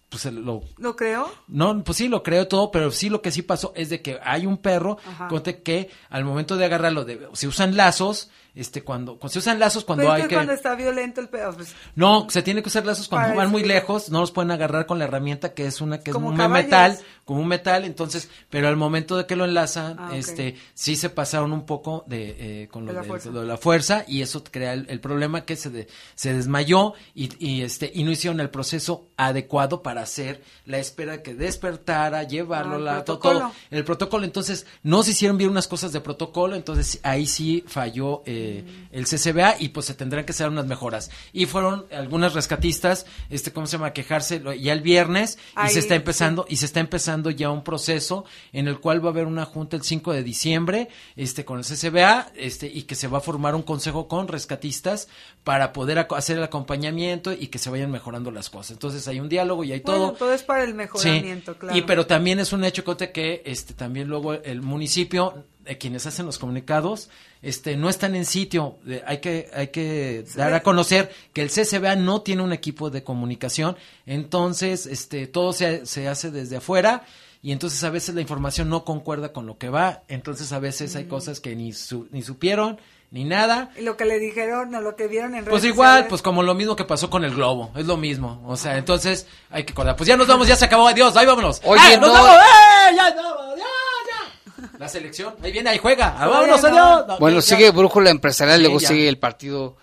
pues 0.10 0.26
lo... 0.26 0.64
¿Lo 0.78 0.96
creo? 0.96 1.32
No, 1.48 1.84
pues 1.84 1.98
sí, 1.98 2.08
lo 2.08 2.24
creo 2.24 2.48
todo, 2.48 2.72
pero 2.72 2.92
sí 2.92 3.10
lo 3.10 3.22
que 3.22 3.32
sí 3.32 3.44
pasó 3.44 3.72
es 3.76 3.90
de 3.90 4.02
que 4.02 4.20
hay 4.24 4.46
un 4.46 4.58
perro, 4.58 4.98
conte 5.30 5.62
que 5.62 5.90
al 6.10 6.26
momento 6.26 6.58
de 6.58 6.66
agarrarlo, 6.66 7.06
de, 7.06 7.30
se 7.34 7.48
usan 7.48 7.78
lazos, 7.78 8.32
este 8.56 8.84
cuando, 8.84 9.18
cuando 9.18 9.34
se 9.34 9.40
usan 9.40 9.60
lazos 9.60 9.86
cuando 9.86 10.12
hay 10.12 10.24
que 10.24 10.36
cuando 10.36 10.54
está 10.54 10.76
violento 10.76 11.22
el 11.22 11.30
pedo 11.30 11.54
pues. 11.54 11.76
no 11.96 12.28
se 12.30 12.42
tiene 12.42 12.64
que 12.64 12.68
usar 12.68 12.86
lazos 12.86 13.08
cuando 13.08 13.36
van 13.36 13.52
muy 13.52 13.64
lejos 13.64 14.10
no 14.10 14.22
los 14.22 14.32
pueden 14.32 14.52
agarrar 14.52 14.86
con 14.86 14.98
la 14.98 15.06
herramienta 15.06 15.54
que 15.54 15.66
es 15.66 15.82
una 15.82 16.00
que 16.00 16.12
es 16.12 16.16
un 16.16 16.36
metal 16.36 16.98
como 17.26 17.42
un 17.42 17.48
metal 17.48 17.86
entonces 17.86 18.28
pero 18.50 18.68
al 18.68 18.76
momento 18.76 19.18
de 19.18 19.28
que 19.28 19.36
lo 19.36 19.46
enlazan 19.46 19.98
ah, 20.00 20.12
este 20.16 20.56
sí 20.74 20.96
se 20.96 21.10
pasaron 21.10 21.54
un 21.54 21.66
poco 21.66 22.04
de 22.08 22.64
eh, 22.64 22.68
con 22.70 22.86
lo 22.86 22.94
de, 22.94 23.46
la 23.46 23.58
fuerza 23.58 24.04
y 24.08 24.24
eso 24.24 24.44
crea 24.44 24.74
el, 24.74 25.00
problema 25.00 25.46
que 25.46 25.56
se 25.56 25.88
se 26.16 26.34
desmayó 26.34 26.94
y, 27.14 27.30
y, 27.40 27.62
este 27.62 27.92
y 27.94 28.04
no 28.04 28.12
hicieron 28.12 28.40
el 28.40 28.50
proceso 28.50 29.08
adecuado 29.16 29.84
para 29.84 29.99
hacer 30.02 30.44
la 30.66 30.80
espera 30.80 31.22
que 31.22 31.34
despertara 31.34 32.24
llevarlo 32.24 32.76
ah, 32.76 32.80
la 32.80 33.04
todo 33.04 33.52
el 33.72 33.84
protocolo 33.84 34.26
entonces 34.26 34.66
no 34.84 35.04
se 35.04 35.12
hicieron 35.12 35.38
bien 35.38 35.50
unas 35.50 35.68
cosas 35.68 35.92
de 35.92 36.02
protocolo 36.02 36.56
entonces 36.56 37.00
ahí 37.04 37.28
sí 37.28 37.64
falló 37.68 38.24
eh, 38.26 38.64
el 38.92 39.06
CCBA 39.06 39.56
y 39.60 39.70
pues 39.70 39.86
se 39.86 39.94
tendrán 39.94 40.26
que 40.26 40.32
hacer 40.32 40.50
unas 40.50 40.66
mejoras. 40.66 41.10
Y 41.34 41.46
fueron 41.46 41.86
algunas 41.92 42.34
rescatistas, 42.34 43.06
este, 43.30 43.52
¿cómo 43.52 43.68
se 43.68 43.78
llama? 43.78 43.94
quejarse 43.94 44.42
ya 44.60 44.74
el 44.74 44.82
viernes 44.82 45.38
y 45.66 45.70
se 45.70 45.80
está 45.80 45.96
empezando, 45.96 46.46
y 46.50 46.58
se 46.58 46.66
está 46.66 46.80
empezando 46.80 47.30
ya 47.30 47.50
un 47.50 47.64
proceso 47.64 48.26
en 48.54 48.68
el 48.68 48.80
cual 48.80 49.04
va 49.04 49.10
a 49.10 49.12
haber 49.12 49.26
una 49.26 49.46
junta 49.46 49.76
el 49.76 49.84
5 49.84 50.14
de 50.14 50.24
diciembre, 50.24 50.90
este, 51.16 51.46
con 51.46 51.60
el 51.60 51.66
CCBA, 51.66 52.32
este, 52.36 52.68
y 52.68 52.84
que 52.84 52.96
se 52.96 53.08
va 53.08 53.20
a 53.20 53.22
formar 53.22 53.56
un 53.56 53.64
consejo 53.64 54.08
con 54.08 54.28
rescatistas 54.28 55.08
para 55.44 55.74
poder 55.74 56.00
hacer 56.00 56.38
el 56.38 56.44
acompañamiento 56.44 57.32
y 57.32 57.48
que 57.48 57.60
se 57.60 57.70
vayan 57.70 57.92
mejorando 57.92 58.32
las 58.32 58.50
cosas. 58.50 58.72
Entonces 58.72 59.08
hay 59.08 59.20
un 59.20 59.30
diálogo 59.30 59.64
y 59.64 59.72
hay 59.72 59.82
todo. 59.92 60.12
Todo 60.14 60.34
es 60.34 60.44
para 60.44 60.64
el 60.64 60.74
mejoramiento, 60.74 61.58
claro. 61.58 61.78
Y 61.78 61.82
pero 61.84 62.06
también 62.06 62.40
es 62.40 62.54
un 62.54 62.64
hecho 62.64 62.84
que 63.08 63.42
este 63.46 63.74
también 63.74 64.08
luego 64.08 64.34
el 64.34 64.62
municipio 64.62 65.46
eh, 65.66 65.78
quienes 65.78 66.06
hacen 66.06 66.26
los 66.26 66.38
comunicados 66.38 67.10
este 67.42 67.78
no 67.78 67.90
están 67.90 68.16
en 68.16 68.26
sitio 68.26 68.78
hay 69.06 69.20
que 69.20 69.50
hay 69.54 69.68
que 69.68 70.26
dar 70.36 70.54
a 70.54 70.62
conocer 70.62 71.12
que 71.34 71.42
el 71.42 71.50
CCBA 71.50 71.96
no 71.96 72.22
tiene 72.22 72.42
un 72.42 72.54
equipo 72.54 72.90
de 72.90 73.04
comunicación 73.04 73.78
entonces 74.06 74.86
este 74.86 75.28
todo 75.28 75.54
se, 75.54 75.86
se 75.86 76.08
hace 76.08 76.32
desde 76.32 76.58
afuera 76.58 77.04
y 77.42 77.52
entonces 77.54 77.84
a 77.84 77.90
veces 77.90 78.16
la 78.16 78.22
información 78.22 78.70
no 78.70 78.84
concuerda 78.84 79.32
con 79.32 79.46
lo 79.46 79.58
que 79.58 79.70
va 79.70 80.04
entonces 80.08 80.52
a 80.52 80.60
veces 80.60 80.96
hay 80.96 81.06
mm. 81.06 81.10
cosas 81.10 81.40
que 81.40 81.56
ni 81.56 81.72
ni 82.12 82.22
supieron 82.22 82.80
ni 83.12 83.24
nada. 83.24 83.72
Y 83.78 83.82
lo 83.82 83.98
que 83.98 84.06
le 84.06 84.20
dijeron 84.20 84.74
o 84.76 84.82
lo 84.82 84.96
que 84.96 85.08
vieron 85.08 85.36
en 85.36 85.46
Pues 85.46 85.64
igual, 85.64 86.08
pues 86.08 86.22
como 86.22 86.44
lo 86.44 86.54
mismo 86.54 86.76
que 86.76 86.86
pasó 86.86 87.10
con 87.10 87.24
el 87.24 87.34
globo, 87.34 87.72
es 87.76 87.86
lo 87.86 87.98
mismo. 87.98 88.42
O 88.46 88.56
sea, 88.56 88.78
entonces 88.78 89.28
hay 89.50 89.64
que 89.64 89.74
acordar. 89.74 89.96
Pues 89.96 90.08
ya 90.08 90.16
nos 90.16 90.28
vamos, 90.28 90.48
ya 90.48 90.56
se 90.56 90.66
acabó, 90.66 90.88
adiós, 90.88 91.16
ahí 91.18 91.26
vámonos. 91.26 91.62
Oye, 91.64 91.98
nos 91.98 92.12
vamos, 92.12 92.30
¡eh! 92.30 92.96
Ya, 92.96 93.14
no, 93.16 93.56
ya, 93.56 93.64
ya. 93.64 94.70
La 94.78 94.88
selección, 94.88 95.36
ahí 95.42 95.52
viene, 95.52 95.72
ahí 95.72 95.78
juega. 95.80 96.12
vámonos, 96.12 96.64
adiós. 96.64 97.20
bueno, 97.20 97.42
sigue 97.42 97.72
Brújula 97.72 98.10
Empresarial, 98.10 98.62
luego 98.62 98.80
sigue 98.80 99.08
el 99.08 99.18
partido 99.18 99.76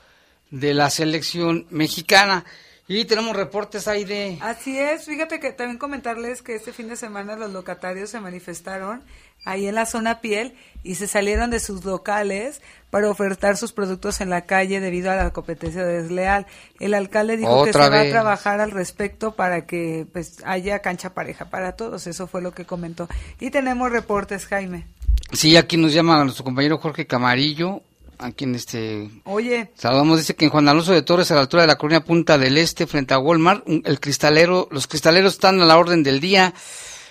de 0.51 0.75
la 0.75 0.91
selección 0.91 1.67
mexicana. 1.71 2.45
Y 2.89 3.05
tenemos 3.05 3.35
reportes 3.35 3.89
ahí 3.89 4.05
de... 4.05 4.39
Así 4.41 4.79
es, 4.79 5.07
fíjate 5.07 5.41
que 5.41 5.51
también 5.51 5.77
comentarles 5.77 6.41
que 6.41 6.55
este 6.55 6.73
fin 6.73 6.89
de 6.89 6.95
semana 6.95 7.35
los 7.35 7.51
locatarios 7.51 8.11
se 8.11 8.21
manifestaron 8.21 9.03
ahí 9.45 9.67
en 9.67 9.75
la 9.75 9.87
zona 9.87 10.21
piel 10.21 10.55
y 10.83 10.95
se 10.95 11.07
salieron 11.07 11.51
de 11.51 11.61
sus 11.61 11.85
locales 11.85 12.61
para 12.91 13.11
ofertar 13.11 13.57
sus 13.57 13.73
productos 13.73 14.21
en 14.21 14.31
la 14.31 14.43
calle 14.43 14.81
debido 14.81 15.11
a 15.11 15.17
la 15.17 15.31
competencia 15.31 15.85
desleal. 15.85 16.47
El 16.79 16.95
alcalde 16.95 17.37
dijo 17.37 17.65
que 17.65 17.73
se 17.73 17.79
va 17.79 18.01
a 18.01 18.09
trabajar 18.09 18.61
al 18.61 18.71
respecto 18.71 19.35
para 19.35 19.67
que 19.67 20.07
pues 20.13 20.39
haya 20.45 20.79
cancha 20.81 21.13
pareja 21.13 21.47
para 21.47 21.73
todos. 21.73 22.07
Eso 22.07 22.27
fue 22.27 22.41
lo 22.41 22.53
que 22.53 22.65
comentó. 22.65 23.09
Y 23.41 23.51
tenemos 23.51 23.91
reportes, 23.91 24.47
Jaime. 24.47 24.87
Sí, 25.33 25.57
aquí 25.57 25.77
nos 25.77 25.93
llama 25.93 26.23
nuestro 26.23 26.45
compañero 26.45 26.79
Jorge 26.79 27.07
Camarillo, 27.07 27.83
aquí 28.19 28.45
en 28.45 28.55
este... 28.55 29.11
Oye. 29.25 29.71
Saludamos, 29.75 30.19
dice 30.19 30.37
que 30.37 30.45
en 30.45 30.53
Juan 30.53 30.69
Alonso 30.69 30.93
de 30.93 31.03
Torres, 31.03 31.31
a 31.33 31.35
la 31.35 31.41
altura 31.41 31.63
de 31.63 31.69
la 31.69 31.77
colonia 31.77 32.05
Punta 32.05 32.39
del 32.39 32.57
Este, 32.59 32.87
frente 32.87 33.13
a 33.13 33.19
Walmart, 33.19 33.65
el 33.67 33.99
cristalero, 33.99 34.69
los 34.71 34.87
cristaleros 34.87 35.35
están 35.35 35.61
a 35.61 35.65
la 35.65 35.79
orden 35.79 36.05
del 36.05 36.21
día 36.21 36.55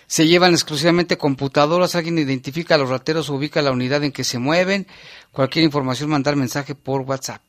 se 0.07 0.27
llevan 0.27 0.53
exclusivamente 0.53 1.17
computadoras, 1.17 1.95
alguien 1.95 2.17
identifica 2.17 2.75
a 2.75 2.77
los 2.77 2.89
rateros, 2.89 3.29
ubica 3.29 3.61
la 3.61 3.71
unidad 3.71 4.03
en 4.03 4.11
que 4.11 4.23
se 4.23 4.39
mueven, 4.39 4.87
cualquier 5.31 5.65
información 5.65 6.09
mandar 6.09 6.35
mensaje 6.35 6.75
por 6.75 7.01
WhatsApp. 7.01 7.41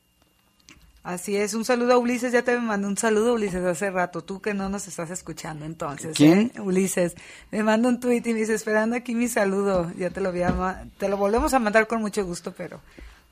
Así 1.07 1.37
es, 1.37 1.55
un 1.55 1.65
saludo 1.65 1.93
a 1.93 1.99
Ulises, 1.99 2.33
ya 2.33 2.43
te 2.43 2.59
mandé 2.59 2.89
un 2.89 2.97
saludo 2.97 3.35
Ulises 3.35 3.65
hace 3.65 3.93
rato, 3.93 4.25
tú 4.25 4.41
que 4.41 4.55
no 4.55 4.69
nos 4.69 4.89
estás 4.89 5.09
escuchando 5.11 5.65
entonces. 5.65 6.17
¿Quién? 6.17 6.51
¿eh? 6.57 6.61
Ulises, 6.61 7.15
me 7.53 7.63
manda 7.63 7.89
un 7.89 8.01
tweet 8.01 8.23
y 8.25 8.33
me 8.33 8.41
dice, 8.41 8.55
esperando 8.55 8.97
aquí 8.97 9.15
mi 9.15 9.29
saludo, 9.29 9.93
ya 9.97 10.11
te 10.11 10.21
lo 10.21 10.33
voy 10.33 10.43
a, 10.43 10.85
te 10.99 11.09
lo 11.09 11.17
volvemos 11.17 11.55
a 11.55 11.61
mandar 11.61 11.87
con 11.87 12.01
mucho 12.01 12.25
gusto, 12.27 12.53
pero 12.57 12.81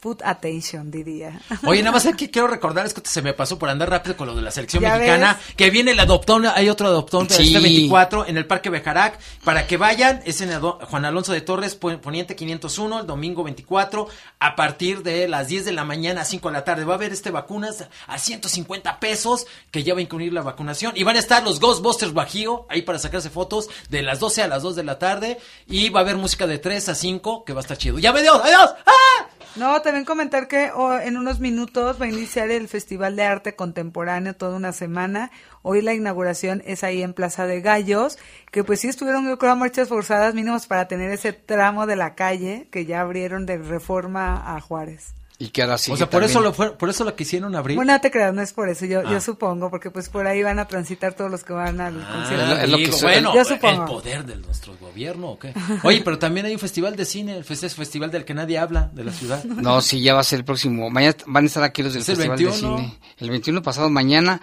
Put 0.05 0.21
attention, 0.23 0.91
diría. 0.91 1.41
Oye, 1.65 1.81
nada 1.81 1.93
más 1.93 2.05
aquí 2.05 2.29
quiero 2.29 2.47
recordar, 2.47 2.85
es 2.85 2.93
que 2.93 3.01
se 3.09 3.23
me 3.23 3.33
pasó 3.33 3.59
por 3.59 3.71
andar 3.71 3.89
rápido 3.89 4.19
con 4.19 4.27
lo 4.27 4.35
de 4.35 4.43
la 4.43 4.51
selección 4.51 4.83
mexicana, 4.83 5.41
que 5.57 5.71
viene 5.71 5.93
el 5.93 5.99
adoptón, 5.99 6.45
hay 6.45 6.69
otro 6.69 6.89
adoptón 6.89 7.27
de 7.27 7.43
este 7.43 7.59
24 7.59 8.27
en 8.27 8.37
el 8.37 8.47
Parque 8.47 8.69
Bejarac, 8.69 9.19
para 9.45 9.67
que 9.67 9.79
vayan, 9.79 10.21
es 10.27 10.43
en 10.43 10.61
Juan 10.61 11.07
Alonso 11.07 11.33
de 11.33 11.41
Torres, 11.41 11.75
Poniente 11.75 12.37
501, 12.37 13.01
el 13.01 13.07
domingo 13.07 13.45
24, 13.45 14.07
a 14.41 14.57
partir 14.57 15.03
de 15.03 15.27
las 15.27 15.49
10 15.49 15.65
de 15.65 15.73
la 15.73 15.85
mañana 15.85 16.21
a 16.21 16.25
5 16.27 16.49
de 16.49 16.53
la 16.53 16.65
tarde. 16.65 16.85
Va 16.85 16.93
a 16.93 16.97
haber 16.97 17.15
este 17.15 17.31
vacunas 17.31 17.89
a 18.07 18.19
150 18.19 19.01
pesos, 19.01 19.47
que 19.71 19.85
ya 19.85 19.95
va 19.95 20.01
a 20.01 20.03
incluir 20.03 20.35
la 20.35 20.43
vacunación, 20.43 20.93
y 20.97 21.05
van 21.05 21.17
a 21.17 21.21
estar 21.21 21.43
los 21.43 21.61
Ghostbusters 21.61 22.13
Bajío, 22.13 22.67
ahí 22.69 22.83
para 22.83 22.99
sacarse 22.99 23.31
fotos, 23.31 23.71
de 23.89 24.03
las 24.03 24.21
12 24.21 24.43
a 24.43 24.49
las 24.49 24.63
2 24.63 24.77
de 24.77 24.85
la 24.85 24.99
tarde, 24.99 25.39
y 25.67 25.89
va 25.89 26.01
a 26.01 26.03
haber 26.03 26.19
música 26.19 26.47
de 26.47 26.59
3 26.59 26.91
a 26.91 26.95
5, 26.95 27.47
que 27.47 27.55
va 27.55 27.61
a 27.61 27.63
estar 27.63 27.79
chido. 27.79 27.99
¡Ya 27.99 28.13
me 28.13 28.21
dio! 28.21 28.35
¡Adiós! 28.35 28.75
¡Ah! 28.85 29.29
No, 29.57 29.81
también 29.83 30.05
comentar 30.05 30.49
que 30.49 30.73
oh, 30.75 30.99
en 30.99 31.17
unos 31.17 31.39
minutos 31.39 32.01
va 32.01 32.07
a 32.07 32.09
iniciar 32.09 32.51
el 32.51 32.67
Festival 32.67 33.15
de 33.15 33.23
Arte 33.23 33.55
Contemporáneo 33.55 34.35
toda 34.35 34.57
una 34.57 34.73
semana. 34.73 35.31
Hoy 35.63 35.81
la 35.81 35.95
inauguración 35.95 36.61
es 36.67 36.83
ahí 36.83 37.03
en 37.03 37.15
Plaza 37.15 37.47
de 37.47 37.61
Gallos, 37.61 38.19
que 38.51 38.65
pues 38.65 38.81
sí 38.81 38.89
estuvieron, 38.89 39.29
yo 39.29 39.39
creo, 39.39 39.55
marchas 39.55 39.89
forzadas 39.89 40.35
mínimos 40.35 40.67
para 40.67 40.89
tener 40.89 41.13
ese 41.13 41.33
tramo 41.33 41.87
de 41.87 41.95
la 41.95 42.17
calle 42.17 42.67
que 42.73 42.85
ya 42.85 43.01
abrieron 43.01 43.47
de 43.47 43.59
Reforma 43.59 44.57
a 44.57 44.61
Juárez. 44.61 45.15
Y 45.37 45.49
que 45.49 45.63
ahora 45.63 45.79
sí. 45.79 45.91
O 45.91 45.97
sea, 45.97 46.09
por 46.09 46.23
eso 46.23 46.41
lo 46.41 46.53
fue, 46.53 46.77
por 46.77 46.89
eso 46.89 47.03
lo 47.05 47.17
quisieron 47.17 47.57
abrir. 47.57 47.77
Bueno, 47.77 47.93
no 47.93 48.01
te 48.01 48.11
creas, 48.11 48.33
no 48.33 48.41
es 48.41 48.53
por 48.53 48.69
eso, 48.69 48.87
yo, 48.87 49.03
yo 49.03 49.17
ah. 49.17 49.21
supongo, 49.21 49.69
porque 49.69 49.91
pues 49.91 50.09
por 50.09 50.27
ahí 50.29 50.43
van 50.45 50.61
a 50.61 50.69
transitar 50.69 51.15
todos 51.15 51.31
los 51.31 51.43
que 51.43 51.53
van 51.53 51.81
al 51.81 52.01
ah, 52.01 52.13
concierto. 52.13 52.57
Es 52.61 52.69
lo, 52.69 52.77
que 52.79 52.91
bueno, 53.03 53.35
yo 53.35 53.45
supongo. 53.45 53.83
el 53.83 53.89
poder 53.89 54.25
de 54.25 54.37
nuestro 54.37 54.77
gobierno, 54.81 55.31
¿o 55.31 55.39
qué? 55.39 55.53
Oye, 55.83 56.03
pero 56.05 56.19
también 56.19 56.47
hay 56.47 56.53
un 56.53 56.61
festival 56.61 56.95
de 56.95 57.05
cine, 57.05 57.37
el 57.37 57.45
festival 57.45 58.13
del 58.13 58.25
que 58.25 58.35
nadie 58.35 58.59
habla 58.59 58.91
de 58.93 59.05
la 59.05 59.13
ciudad. 59.13 59.43
No, 59.65 59.81
sí, 59.81 60.03
ya 60.03 60.13
va 60.13 60.21
a 60.21 60.25
ser 60.25 60.41
el 60.41 60.45
próximo. 60.45 60.91
Mañana 60.91 61.17
van 61.27 61.45
a 61.45 61.47
estar 61.47 61.63
aquí 61.63 61.83
los 61.83 61.95
del 61.95 62.05
festival 62.05 62.39
de 62.39 62.53
cine. 62.53 62.99
El 63.19 63.31
21 63.31 63.63
pasado 63.63 63.89
mañana 63.89 64.41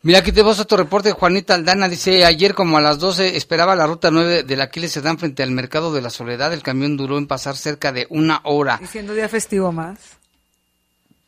Mira, 0.00 0.20
aquí 0.20 0.30
te 0.30 0.42
vas 0.42 0.60
a 0.60 0.64
tu 0.64 0.76
reporte, 0.76 1.10
Juanita 1.10 1.54
Aldana, 1.54 1.88
dice, 1.88 2.24
ayer 2.24 2.54
como 2.54 2.78
a 2.78 2.80
las 2.80 3.00
12 3.00 3.36
esperaba 3.36 3.74
la 3.74 3.84
ruta 3.84 4.12
9 4.12 4.44
de 4.44 4.56
la 4.56 4.64
Aquiles 4.64 4.92
Sedán 4.92 5.18
frente 5.18 5.42
al 5.42 5.50
Mercado 5.50 5.92
de 5.92 6.00
la 6.00 6.08
Soledad, 6.08 6.52
el 6.52 6.62
camión 6.62 6.96
duró 6.96 7.18
en 7.18 7.26
pasar 7.26 7.56
cerca 7.56 7.90
de 7.90 8.06
una 8.08 8.40
hora. 8.44 8.78
Y 8.80 8.86
siendo 8.86 9.12
día 9.12 9.28
festivo 9.28 9.72
más. 9.72 10.17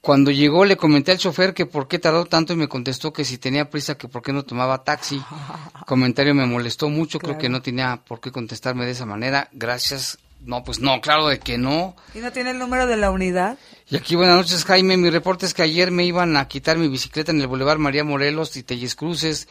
Cuando 0.01 0.31
llegó 0.31 0.65
le 0.65 0.77
comenté 0.77 1.13
al 1.13 1.19
chofer 1.19 1.53
que 1.53 1.67
por 1.67 1.87
qué 1.87 1.99
tardó 1.99 2.25
tanto 2.25 2.55
y 2.55 2.57
me 2.57 2.69
contestó 2.69 3.13
que 3.13 3.25
si 3.25 3.37
tenía 3.37 3.69
prisa 3.69 3.99
que 3.99 4.09
por 4.09 4.23
qué 4.23 4.33
no 4.33 4.45
tomaba 4.45 4.83
taxi. 4.83 5.21
Comentario 5.87 6.35
me 6.35 6.47
molestó 6.47 6.89
mucho, 6.89 7.19
creo 7.19 7.37
que 7.37 7.51
no 7.51 7.61
tenía 7.61 8.01
por 8.07 8.21
qué 8.21 8.31
contestarme 8.31 8.87
de 8.87 8.93
esa 8.93 9.05
manera. 9.05 9.49
Gracias. 9.53 10.19
No, 10.43 10.65
pues 10.65 10.81
no, 10.81 11.03
claro 11.03 11.29
de 11.29 11.39
que 11.39 11.59
no. 11.59 11.95
¿Y 12.15 12.21
no 12.21 12.33
tiene 12.33 12.53
el 12.53 12.59
número 12.59 12.87
de 12.87 12.97
la 12.97 13.11
unidad? 13.11 13.59
Y 13.91 13.97
aquí 13.97 14.17
buenas 14.17 14.37
noches 14.37 14.65
Jaime, 14.65 14.97
mi 14.97 15.11
reporte 15.11 15.45
es 15.45 15.53
que 15.53 15.63
ayer 15.63 15.91
me 15.91 16.05
iban 16.05 16.35
a 16.39 16.49
quitar 16.49 16.79
mi 16.79 16.89
bicicleta 16.89 17.31
en 17.31 17.43
el 17.43 17.47
Boulevard 17.47 17.79
María 17.79 18.05
Morelos 18.05 18.57
y 18.57 18.63
Telles 18.63 18.95
Cruces 18.95 19.49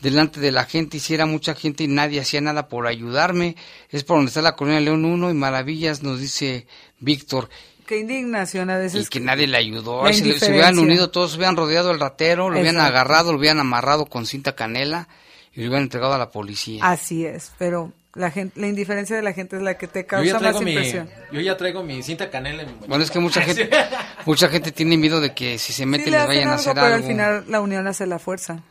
delante 0.00 0.40
de 0.40 0.52
la 0.52 0.64
gente, 0.64 0.96
hiciera 0.96 1.26
mucha 1.26 1.54
gente 1.54 1.84
y 1.84 1.88
nadie 1.88 2.20
hacía 2.20 2.40
nada 2.40 2.68
por 2.68 2.86
ayudarme. 2.86 3.56
Es 3.90 4.04
por 4.04 4.16
donde 4.16 4.30
está 4.30 4.42
la 4.42 4.56
colonia 4.56 4.80
León 4.80 5.04
1 5.04 5.30
y 5.30 5.34
Maravillas, 5.34 6.02
nos 6.02 6.20
dice 6.20 6.66
Víctor. 6.98 7.48
Qué 7.90 7.98
indignación 7.98 8.70
a 8.70 8.74
Y 8.78 8.82
veces. 8.82 9.10
que 9.10 9.18
nadie 9.18 9.48
le 9.48 9.56
ayudó. 9.56 10.04
Ay, 10.06 10.14
se, 10.14 10.24
le- 10.24 10.38
se 10.38 10.48
hubieran 10.52 10.78
unido 10.78 11.10
todos, 11.10 11.34
hubieran 11.34 11.56
rodeado 11.56 11.90
al 11.90 11.98
ratero, 11.98 12.48
lo 12.48 12.60
hubieran 12.60 12.80
agarrado, 12.80 13.32
lo 13.32 13.38
hubieran 13.40 13.58
amarrado 13.58 14.06
con 14.06 14.26
cinta 14.26 14.54
canela 14.54 15.08
y 15.52 15.62
lo 15.62 15.66
hubieran 15.66 15.82
entregado 15.82 16.14
a 16.14 16.18
la 16.18 16.30
policía. 16.30 16.84
Así 16.88 17.26
es, 17.26 17.50
pero 17.58 17.92
la 18.14 18.30
gente, 18.30 18.60
la 18.60 18.68
indiferencia 18.68 19.16
de 19.16 19.22
la 19.22 19.32
gente 19.32 19.56
es 19.56 19.62
la 19.62 19.76
que 19.76 19.88
te 19.88 20.06
causa 20.06 20.38
más 20.38 20.60
mi, 20.60 20.70
impresión. 20.70 21.10
yo 21.32 21.40
ya 21.40 21.56
traigo 21.56 21.82
mi 21.82 22.00
cinta 22.04 22.30
canela 22.30 22.62
en 22.62 22.68
mi 22.80 22.86
Bueno, 22.86 23.02
es 23.02 23.10
que 23.10 23.18
mucha 23.18 23.42
gente, 23.42 23.68
mucha 24.24 24.48
gente 24.48 24.70
tiene 24.70 24.96
miedo 24.96 25.20
de 25.20 25.34
que 25.34 25.58
si 25.58 25.72
se 25.72 25.78
Sí 25.82 25.86
meten 25.86 26.12
le 26.12 26.18
les 26.18 26.26
vayan 26.28 26.48
a 26.48 26.52
algo, 26.52 26.60
hacer 26.60 26.74
pero 26.74 26.86
algo. 26.86 26.96
al 26.98 27.04
final 27.04 27.44
la 27.48 27.60
unión 27.60 27.86
hace 27.88 28.06
la 28.06 28.20
fuerza. 28.20 28.62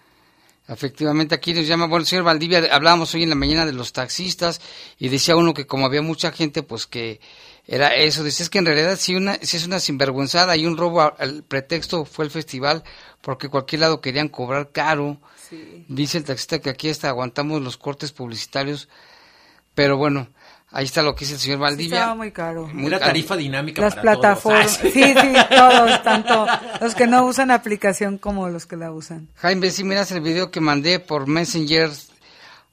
Efectivamente, 0.67 1.33
aquí 1.33 1.53
nos 1.53 1.67
llama, 1.67 1.87
bueno, 1.87 2.05
señor 2.05 2.23
Valdivia, 2.23 2.61
hablábamos 2.71 3.13
hoy 3.15 3.23
en 3.23 3.29
la 3.29 3.35
mañana 3.35 3.65
de 3.65 3.73
los 3.73 3.91
taxistas 3.91 4.61
y 4.99 5.09
decía 5.09 5.35
uno 5.35 5.53
que 5.53 5.65
como 5.65 5.87
había 5.87 6.01
mucha 6.03 6.31
gente, 6.31 6.61
pues 6.61 6.85
que 6.85 7.19
era 7.71 7.93
eso. 7.93 8.23
Decía 8.23 8.43
es 8.43 8.49
que 8.49 8.57
en 8.59 8.65
realidad 8.65 8.95
si, 8.97 9.15
una, 9.15 9.35
si 9.41 9.57
es 9.57 9.65
una 9.67 9.79
sinvergüenzada 9.79 10.57
y 10.57 10.65
un 10.65 10.75
robo, 10.75 11.01
a- 11.01 11.15
el 11.19 11.43
pretexto 11.43 12.03
fue 12.05 12.25
el 12.25 12.31
festival 12.31 12.83
porque 13.21 13.47
cualquier 13.47 13.81
lado 13.81 14.01
querían 14.01 14.27
cobrar 14.27 14.71
caro. 14.71 15.17
Dice 15.87 16.17
el 16.17 16.23
taxista 16.25 16.59
que 16.59 16.69
aquí 16.69 16.89
hasta 16.89 17.09
aguantamos 17.09 17.61
los 17.61 17.77
cortes 17.77 18.11
publicitarios, 18.11 18.87
pero 19.73 19.97
bueno, 19.97 20.27
ahí 20.71 20.85
está 20.85 21.01
lo 21.01 21.15
que 21.15 21.21
dice 21.25 21.33
el 21.35 21.39
señor 21.39 21.57
Sí, 21.57 21.61
Valdivia. 21.61 21.97
estaba 21.97 22.15
muy 22.15 22.31
caro. 22.31 22.67
Muy 22.67 22.91
caro. 22.91 23.05
tarifa 23.05 23.35
dinámica 23.35 23.81
Las 23.81 23.95
para 23.95 24.01
plataformas, 24.13 24.77
todos. 24.79 24.93
sí, 24.93 25.01
sí, 25.03 25.33
todos, 25.49 26.03
tanto 26.03 26.45
los 26.81 26.93
que 26.95 27.07
no 27.07 27.25
usan 27.25 27.49
aplicación 27.49 28.17
como 28.19 28.47
los 28.49 28.65
que 28.67 28.75
la 28.75 28.91
usan. 28.91 29.27
Jaime, 29.37 29.71
si 29.71 29.83
miras 29.83 30.11
el 30.11 30.21
video 30.21 30.51
que 30.51 30.59
mandé 30.61 30.99
por 30.99 31.25
Messenger, 31.27 31.89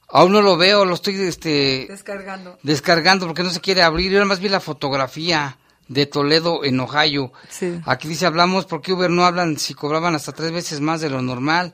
aún 0.07 0.31
no 0.31 0.41
lo 0.41 0.57
veo, 0.57 0.85
lo 0.85 0.93
estoy 0.95 1.15
este, 1.21 1.87
Descargando. 1.89 2.57
descargando 2.63 3.27
porque 3.27 3.43
no 3.43 3.49
se 3.49 3.61
quiere 3.61 3.81
abrir. 3.83 4.11
Yo 4.11 4.17
nada 4.17 4.25
más 4.27 4.39
vi 4.39 4.49
la 4.49 4.59
fotografía 4.59 5.57
de 5.87 6.05
Toledo 6.05 6.63
en 6.63 6.79
Ohio. 6.79 7.31
Sí. 7.49 7.79
Aquí 7.85 8.07
dice, 8.07 8.25
hablamos 8.25 8.65
porque 8.65 8.93
Uber 8.93 9.09
no 9.09 9.25
hablan 9.25 9.57
si 9.57 9.73
cobraban 9.73 10.15
hasta 10.15 10.31
tres 10.33 10.51
veces 10.51 10.81
más 10.81 11.01
de 11.01 11.09
lo 11.09 11.21
normal. 11.21 11.73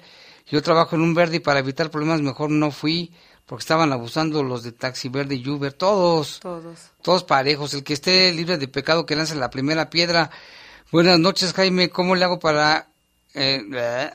Yo 0.49 0.61
trabajo 0.61 0.95
en 0.95 1.01
un 1.01 1.13
verde 1.13 1.37
y 1.37 1.39
para 1.39 1.59
evitar 1.59 1.89
problemas 1.89 2.21
mejor 2.21 2.49
no 2.51 2.69
fui 2.71 3.11
porque 3.45 3.61
estaban 3.63 3.91
abusando 3.91 4.41
los 4.43 4.63
de 4.63 4.71
Taxi 4.71 5.09
Verde 5.09 5.35
y 5.35 5.49
Uber, 5.49 5.73
todos, 5.73 6.39
Todos. 6.41 6.79
todos 7.01 7.23
parejos. 7.23 7.73
El 7.73 7.83
que 7.83 7.93
esté 7.93 8.31
libre 8.31 8.57
de 8.57 8.67
pecado 8.67 9.05
que 9.05 9.15
lance 9.15 9.35
la 9.35 9.49
primera 9.49 9.89
piedra. 9.89 10.29
Buenas 10.91 11.19
noches, 11.19 11.53
Jaime. 11.53 11.89
¿Cómo 11.89 12.15
le 12.15 12.23
hago 12.23 12.39
para 12.39 12.87
eh, 13.33 14.11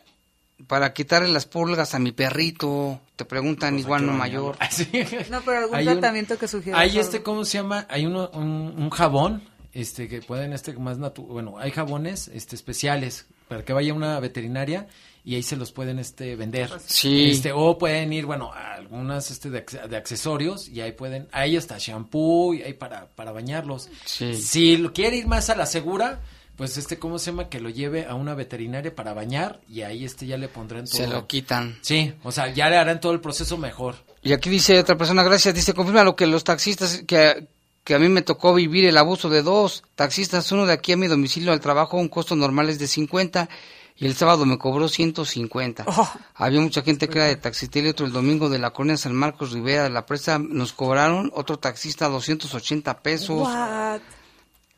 para 0.67 0.93
quitarle 0.93 1.29
las 1.29 1.47
pulgas 1.47 1.95
a 1.95 1.99
mi 1.99 2.13
perrito? 2.13 3.01
Te 3.19 3.25
preguntan 3.25 3.77
igual 3.77 4.07
no 4.07 4.13
mayor. 4.13 4.57
Ah, 4.61 4.71
Sí. 4.71 4.87
No, 5.29 5.41
pero 5.43 5.59
algún 5.59 5.75
Hay 5.75 5.89
un- 5.89 5.95
tratamiento 5.95 6.39
que 6.39 6.47
sugiera. 6.47 6.79
Hay 6.79 6.97
este, 6.97 7.21
¿cómo 7.21 7.45
se 7.45 7.59
llama? 7.59 7.85
Hay 7.91 8.07
uno, 8.07 8.31
un, 8.33 8.75
un 8.79 8.91
jabón, 8.91 9.43
este, 9.73 10.07
que 10.07 10.23
pueden, 10.23 10.53
este, 10.53 10.73
más 10.75 10.99
natu 10.99 11.25
bueno, 11.25 11.59
hay 11.59 11.73
jabones, 11.73 12.29
este, 12.29 12.55
especiales, 12.55 13.27
para 13.49 13.65
que 13.65 13.73
vaya 13.73 13.93
una 13.93 14.21
veterinaria 14.21 14.87
y 15.25 15.35
ahí 15.35 15.43
se 15.43 15.57
los 15.57 15.73
pueden, 15.73 15.99
este, 15.99 16.37
vender. 16.37 16.71
Sí. 16.87 17.31
Este, 17.33 17.51
o 17.51 17.77
pueden 17.77 18.13
ir, 18.13 18.25
bueno, 18.25 18.53
a 18.53 18.75
algunas, 18.75 19.33
este, 19.33 19.51
de, 19.51 19.65
de 19.91 19.97
accesorios 19.97 20.69
y 20.69 20.81
ahí 20.81 20.93
pueden, 20.93 21.27
ahí 21.33 21.57
está 21.57 21.77
shampoo 21.77 22.55
y 22.55 22.63
hay 22.63 22.75
para, 22.75 23.09
para 23.09 23.33
bañarlos. 23.33 23.91
Sí. 24.05 24.33
Si 24.37 24.77
lo 24.77 24.93
quiere 24.93 25.17
ir 25.17 25.27
más 25.27 25.51
a 25.51 25.57
la 25.57 25.67
segura, 25.67 26.21
pues 26.59 26.77
este, 26.77 26.99
¿cómo 26.99 27.21
se 27.21 27.31
llama? 27.31 27.49
Que 27.49 27.61
lo 27.61 27.71
lleve 27.71 28.07
a 28.07 28.17
una 28.17 28.35
veterinaria 28.35 28.93
para 28.93 29.15
bañar 29.15 29.61
y 29.69 29.83
ahí, 29.83 30.05
este, 30.05 30.27
ya 30.27 30.37
le 30.37 30.49
pondrán 30.49 30.87
todo. 30.87 30.97
Se 30.97 31.07
lo 31.07 31.29
quitan. 31.29 31.79
Sí, 31.83 32.13
o 32.25 32.33
sea, 32.33 32.53
ya 32.53 32.69
le 32.69 32.77
harán 32.77 33.01
todo 33.01 33.13
el 33.13 33.21
proceso 33.21 33.57
mejor. 33.57 33.95
Y 34.25 34.33
aquí 34.33 34.51
dice 34.51 34.77
otra 34.81 34.99
persona, 34.99 35.23
gracias, 35.23 35.55
dice, 35.55 35.73
confirma 35.73 36.03
lo 36.03 36.17
que 36.17 36.27
los 36.27 36.43
taxistas, 36.43 37.05
que, 37.07 37.47
que 37.85 37.95
a 37.95 38.01
mí 38.01 38.09
me 38.09 38.23
tocó 38.23 38.55
vivir 38.55 38.87
el 38.87 38.97
abuso 38.97 39.31
de 39.31 39.43
dos 39.43 39.85
taxistas, 39.95 40.51
uno 40.51 40.67
de 40.67 40.73
aquí 40.73 40.91
a 40.91 40.97
mi 40.97 41.07
domicilio 41.07 41.53
al 41.53 41.61
trabajo, 41.61 41.97
un 41.97 42.09
costo 42.09 42.35
normal 42.35 42.69
es 42.69 42.81
de 42.81 42.89
50 42.89 43.49
y 43.95 44.07
el 44.07 44.17
sábado 44.17 44.45
me 44.45 44.59
cobró 44.59 44.89
150. 44.89 45.85
Oh. 45.87 46.13
Había 46.35 46.61
mucha 46.61 46.83
gente 46.83 47.09
que 47.09 47.19
era 47.19 47.29
de 47.29 47.37
Taxitel 47.37 47.87
y 47.87 47.91
otro 47.91 48.05
el 48.05 48.13
domingo 48.13 48.49
de 48.49 48.59
la 48.59 48.71
colonia 48.71 48.97
San 48.97 49.15
Marcos 49.15 49.53
Rivera 49.53 49.85
de 49.85 49.91
la 49.91 50.07
Presa 50.07 50.41
nos 50.41 50.73
cobraron 50.73 51.31
otro 51.35 51.61
taxista 51.61 52.09
280 52.09 52.99
pesos. 52.99 53.47
What? 53.47 54.01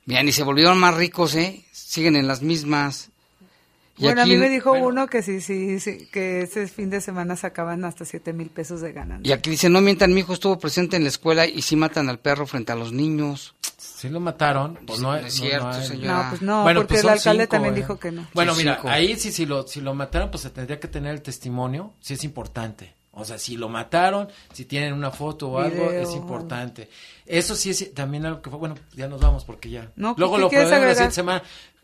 Bien, 0.07 0.27
y 0.29 0.33
se 0.33 0.43
volvieron 0.43 0.79
más 0.79 0.95
ricos, 0.95 1.35
¿eh? 1.35 1.65
Siguen 1.73 2.17
en 2.17 2.27
las 2.27 2.43
mismas. 2.43 3.11
Y 3.97 4.05
Bueno, 4.05 4.23
a 4.23 4.25
aquí- 4.25 4.33
mí 4.33 4.39
me 4.39 4.49
dijo 4.49 4.71
bueno. 4.71 4.87
uno 4.87 5.07
que 5.09 5.21
sí, 5.23 5.43
sí, 5.43 5.79
sí, 5.79 6.09
que 6.11 6.41
ese 6.43 6.67
fin 6.69 6.89
de 6.89 7.03
semana 7.03 7.37
sacaban 7.37 7.85
hasta 7.85 8.07
siete 8.07 8.33
mil 8.33 8.49
pesos 8.49 8.81
de 8.81 8.91
Y 8.91 8.93
ganancia. 8.95 9.35
aquí 9.35 9.51
dice, 9.51 9.69
no 9.69 9.83
mientan, 9.83 10.15
mi 10.15 10.21
hijo 10.21 10.33
estuvo 10.33 10.59
presente 10.59 10.97
en 10.97 11.03
la 11.03 11.11
escuela 11.11 11.47
y 11.47 11.61
sí 11.61 11.77
matan 11.77 12.09
al 12.09 12.19
perro 12.19 12.47
frente 12.47 12.73
a 12.73 12.77
los 12.77 12.93
niños. 12.93 13.55
Si 13.77 14.09
lo 14.09 14.19
mataron, 14.19 14.79
pues 14.87 15.01
no, 15.01 15.13
No 15.13 15.17
es 15.19 15.35
cierto, 15.35 15.69
hay- 15.69 15.87
señor. 15.87 16.07
No, 16.07 16.27
pues 16.31 16.41
no, 16.43 16.63
Bueno, 16.63 16.81
porque 16.81 16.95
pues 16.95 17.05
el 17.05 17.11
alcalde 17.11 17.43
cinco, 17.45 17.51
también 17.51 17.75
eh. 17.75 17.77
dijo 17.77 17.99
que 17.99 18.11
no. 18.11 18.27
Bueno, 18.33 18.55
Sí, 18.55 18.59
mira, 18.61 18.77
cinco. 18.77 18.89
ahí 18.89 19.17
sí, 19.19 19.33
si 19.33 19.45
lo, 19.45 19.67
si 19.67 19.83
lo 19.83 19.95
mataron, 19.95 20.31
pues 20.31 20.43
se 20.45 20.51
tendría 20.51 20.81
que 20.81 20.89
tener 20.89 21.13
el 21.13 21.21
testimonio, 21.21 21.93
si 22.01 22.15
es 22.15 22.25
importante. 22.25 22.95
O 23.13 23.25
sea, 23.27 23.39
si 23.39 23.57
lo 23.59 23.69
mataron, 23.69 24.29
si 24.55 24.65
tienen 24.65 24.95
una 24.95 25.11
foto 25.11 25.51
o 25.51 25.59
algo, 25.59 25.89
Video, 25.89 26.01
es 26.03 26.09
algo. 26.09 26.21
Eso 27.31 27.55
sí 27.55 27.71
es 27.71 27.95
también 27.95 28.27
algo 28.27 28.43
que 28.43 28.51
fue, 28.51 28.59
bueno, 28.59 28.75
ya 28.95 29.09
nos 29.09 29.21
vamos 29.21 29.45
porque 29.45 29.71
ya. 29.71 29.93
No, 29.97 30.15
Luego 30.19 30.35
¿qué 30.37 30.41
lo 30.41 30.49
probemos 30.51 30.81
la 30.83 30.95
siguiente 30.95 31.15
semana. 31.15 31.43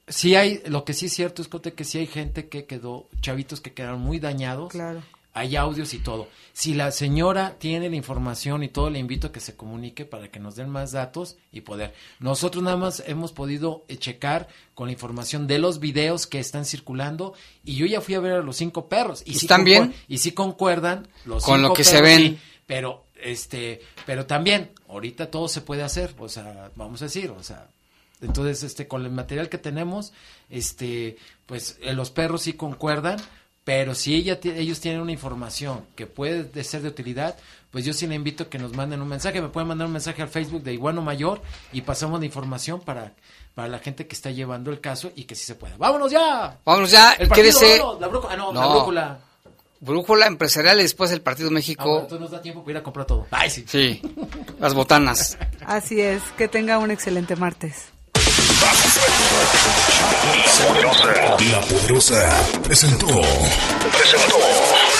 Sí 0.08 0.34
hay, 0.36 0.62
lo 0.66 0.84
que 0.84 0.92
sí 0.92 1.06
es 1.06 1.12
cierto 1.14 1.42
es 1.42 1.48
Cote, 1.48 1.72
que 1.72 1.84
sí 1.84 1.98
hay 1.98 2.06
gente 2.06 2.48
que 2.48 2.64
quedó, 2.66 3.08
chavitos 3.20 3.60
que 3.60 3.72
quedaron 3.72 4.00
muy 4.00 4.18
dañados. 4.20 4.70
Claro. 4.70 5.02
Hay 5.32 5.54
audios 5.54 5.92
y 5.92 5.98
todo. 5.98 6.28
Si 6.54 6.72
la 6.72 6.90
señora 6.92 7.56
tiene 7.58 7.90
la 7.90 7.96
información 7.96 8.62
y 8.62 8.68
todo, 8.68 8.88
le 8.88 8.98
invito 8.98 9.26
a 9.26 9.32
que 9.32 9.40
se 9.40 9.54
comunique 9.54 10.06
para 10.06 10.30
que 10.30 10.40
nos 10.40 10.56
den 10.56 10.70
más 10.70 10.92
datos 10.92 11.36
y 11.52 11.60
poder. 11.60 11.92
Nosotros 12.20 12.64
nada 12.64 12.78
más 12.78 13.02
hemos 13.06 13.32
podido 13.32 13.84
eh, 13.88 13.98
checar 13.98 14.48
con 14.74 14.86
la 14.86 14.92
información 14.92 15.46
de 15.46 15.58
los 15.58 15.78
videos 15.78 16.26
que 16.26 16.38
están 16.40 16.64
circulando 16.64 17.34
y 17.64 17.74
yo 17.76 17.84
ya 17.84 18.00
fui 18.00 18.14
a 18.14 18.20
ver 18.20 18.32
a 18.32 18.40
los 18.42 18.56
cinco 18.56 18.88
perros. 18.88 19.22
Y 19.26 19.34
sí 19.34 19.44
¿Están 19.44 19.64
bien? 19.64 19.90
concuer- 19.92 20.04
Y 20.08 20.18
sí 20.18 20.32
concuerdan 20.32 21.06
los 21.26 21.44
Con 21.44 21.60
lo 21.60 21.74
que 21.74 21.84
se 21.84 22.00
ven. 22.00 22.18
sí, 22.18 22.38
pero, 22.64 23.04
este, 23.26 23.80
pero 24.04 24.26
también, 24.26 24.70
ahorita 24.88 25.30
todo 25.30 25.48
se 25.48 25.60
puede 25.60 25.82
hacer, 25.82 26.14
o 26.18 26.28
sea, 26.28 26.70
vamos 26.76 27.02
a 27.02 27.06
decir, 27.06 27.30
o 27.30 27.42
sea, 27.42 27.68
entonces, 28.20 28.62
este, 28.62 28.88
con 28.88 29.04
el 29.04 29.10
material 29.10 29.48
que 29.48 29.58
tenemos, 29.58 30.12
este, 30.48 31.16
pues 31.44 31.78
eh, 31.82 31.92
los 31.92 32.10
perros 32.10 32.42
sí 32.42 32.54
concuerdan, 32.54 33.18
pero 33.64 33.94
si 33.94 34.14
ella 34.14 34.38
ellos 34.42 34.80
tienen 34.80 35.00
una 35.00 35.12
información 35.12 35.84
que 35.96 36.06
puede 36.06 36.44
de 36.44 36.64
ser 36.64 36.82
de 36.82 36.88
utilidad, 36.88 37.36
pues 37.72 37.84
yo 37.84 37.92
sí 37.92 38.06
le 38.06 38.14
invito 38.14 38.44
a 38.44 38.48
que 38.48 38.58
nos 38.58 38.72
manden 38.74 39.02
un 39.02 39.08
mensaje, 39.08 39.42
me 39.42 39.48
pueden 39.48 39.68
mandar 39.68 39.86
un 39.88 39.92
mensaje 39.92 40.22
al 40.22 40.28
Facebook 40.28 40.62
de 40.62 40.72
Iguano 40.72 41.02
Mayor 41.02 41.42
y 41.72 41.82
pasamos 41.82 42.20
la 42.20 42.26
información 42.26 42.80
para, 42.80 43.12
para 43.54 43.68
la 43.68 43.80
gente 43.80 44.06
que 44.06 44.14
está 44.14 44.30
llevando 44.30 44.70
el 44.70 44.80
caso 44.80 45.10
y 45.16 45.24
que 45.24 45.34
sí 45.34 45.44
se 45.44 45.56
pueda. 45.56 45.76
¡Vámonos 45.76 46.12
ya! 46.12 46.58
Vámonos 46.64 46.90
ya, 46.90 47.12
El 47.14 47.28
partido, 47.28 47.58
quédese. 47.58 47.80
vámonos, 47.80 48.00
la 48.00 48.06
brújula, 48.06 48.32
ah, 48.32 48.36
no, 48.36 48.52
la 48.52 48.66
brújula. 48.68 49.18
Brújula 49.80 50.26
empresarial 50.26 50.80
y 50.80 50.82
después 50.82 51.10
el 51.10 51.20
Partido 51.20 51.50
México. 51.50 52.00
entonces 52.02 52.20
nos 52.20 52.30
da 52.30 52.40
tiempo 52.40 52.62
para 52.62 52.72
ir 52.72 52.76
a 52.78 52.82
comprar 52.82 53.06
todo. 53.06 53.26
Ay, 53.30 53.50
sí. 53.50 53.64
Sí, 53.68 54.00
las 54.58 54.74
botanas. 54.74 55.36
Así 55.64 56.00
es, 56.00 56.22
que 56.36 56.48
tenga 56.48 56.78
un 56.78 56.90
excelente 56.90 57.36
martes. 57.36 57.88
La 61.50 61.60
Poderosa 61.60 62.42
presentó. 62.62 63.06
Presentó. 63.06 64.85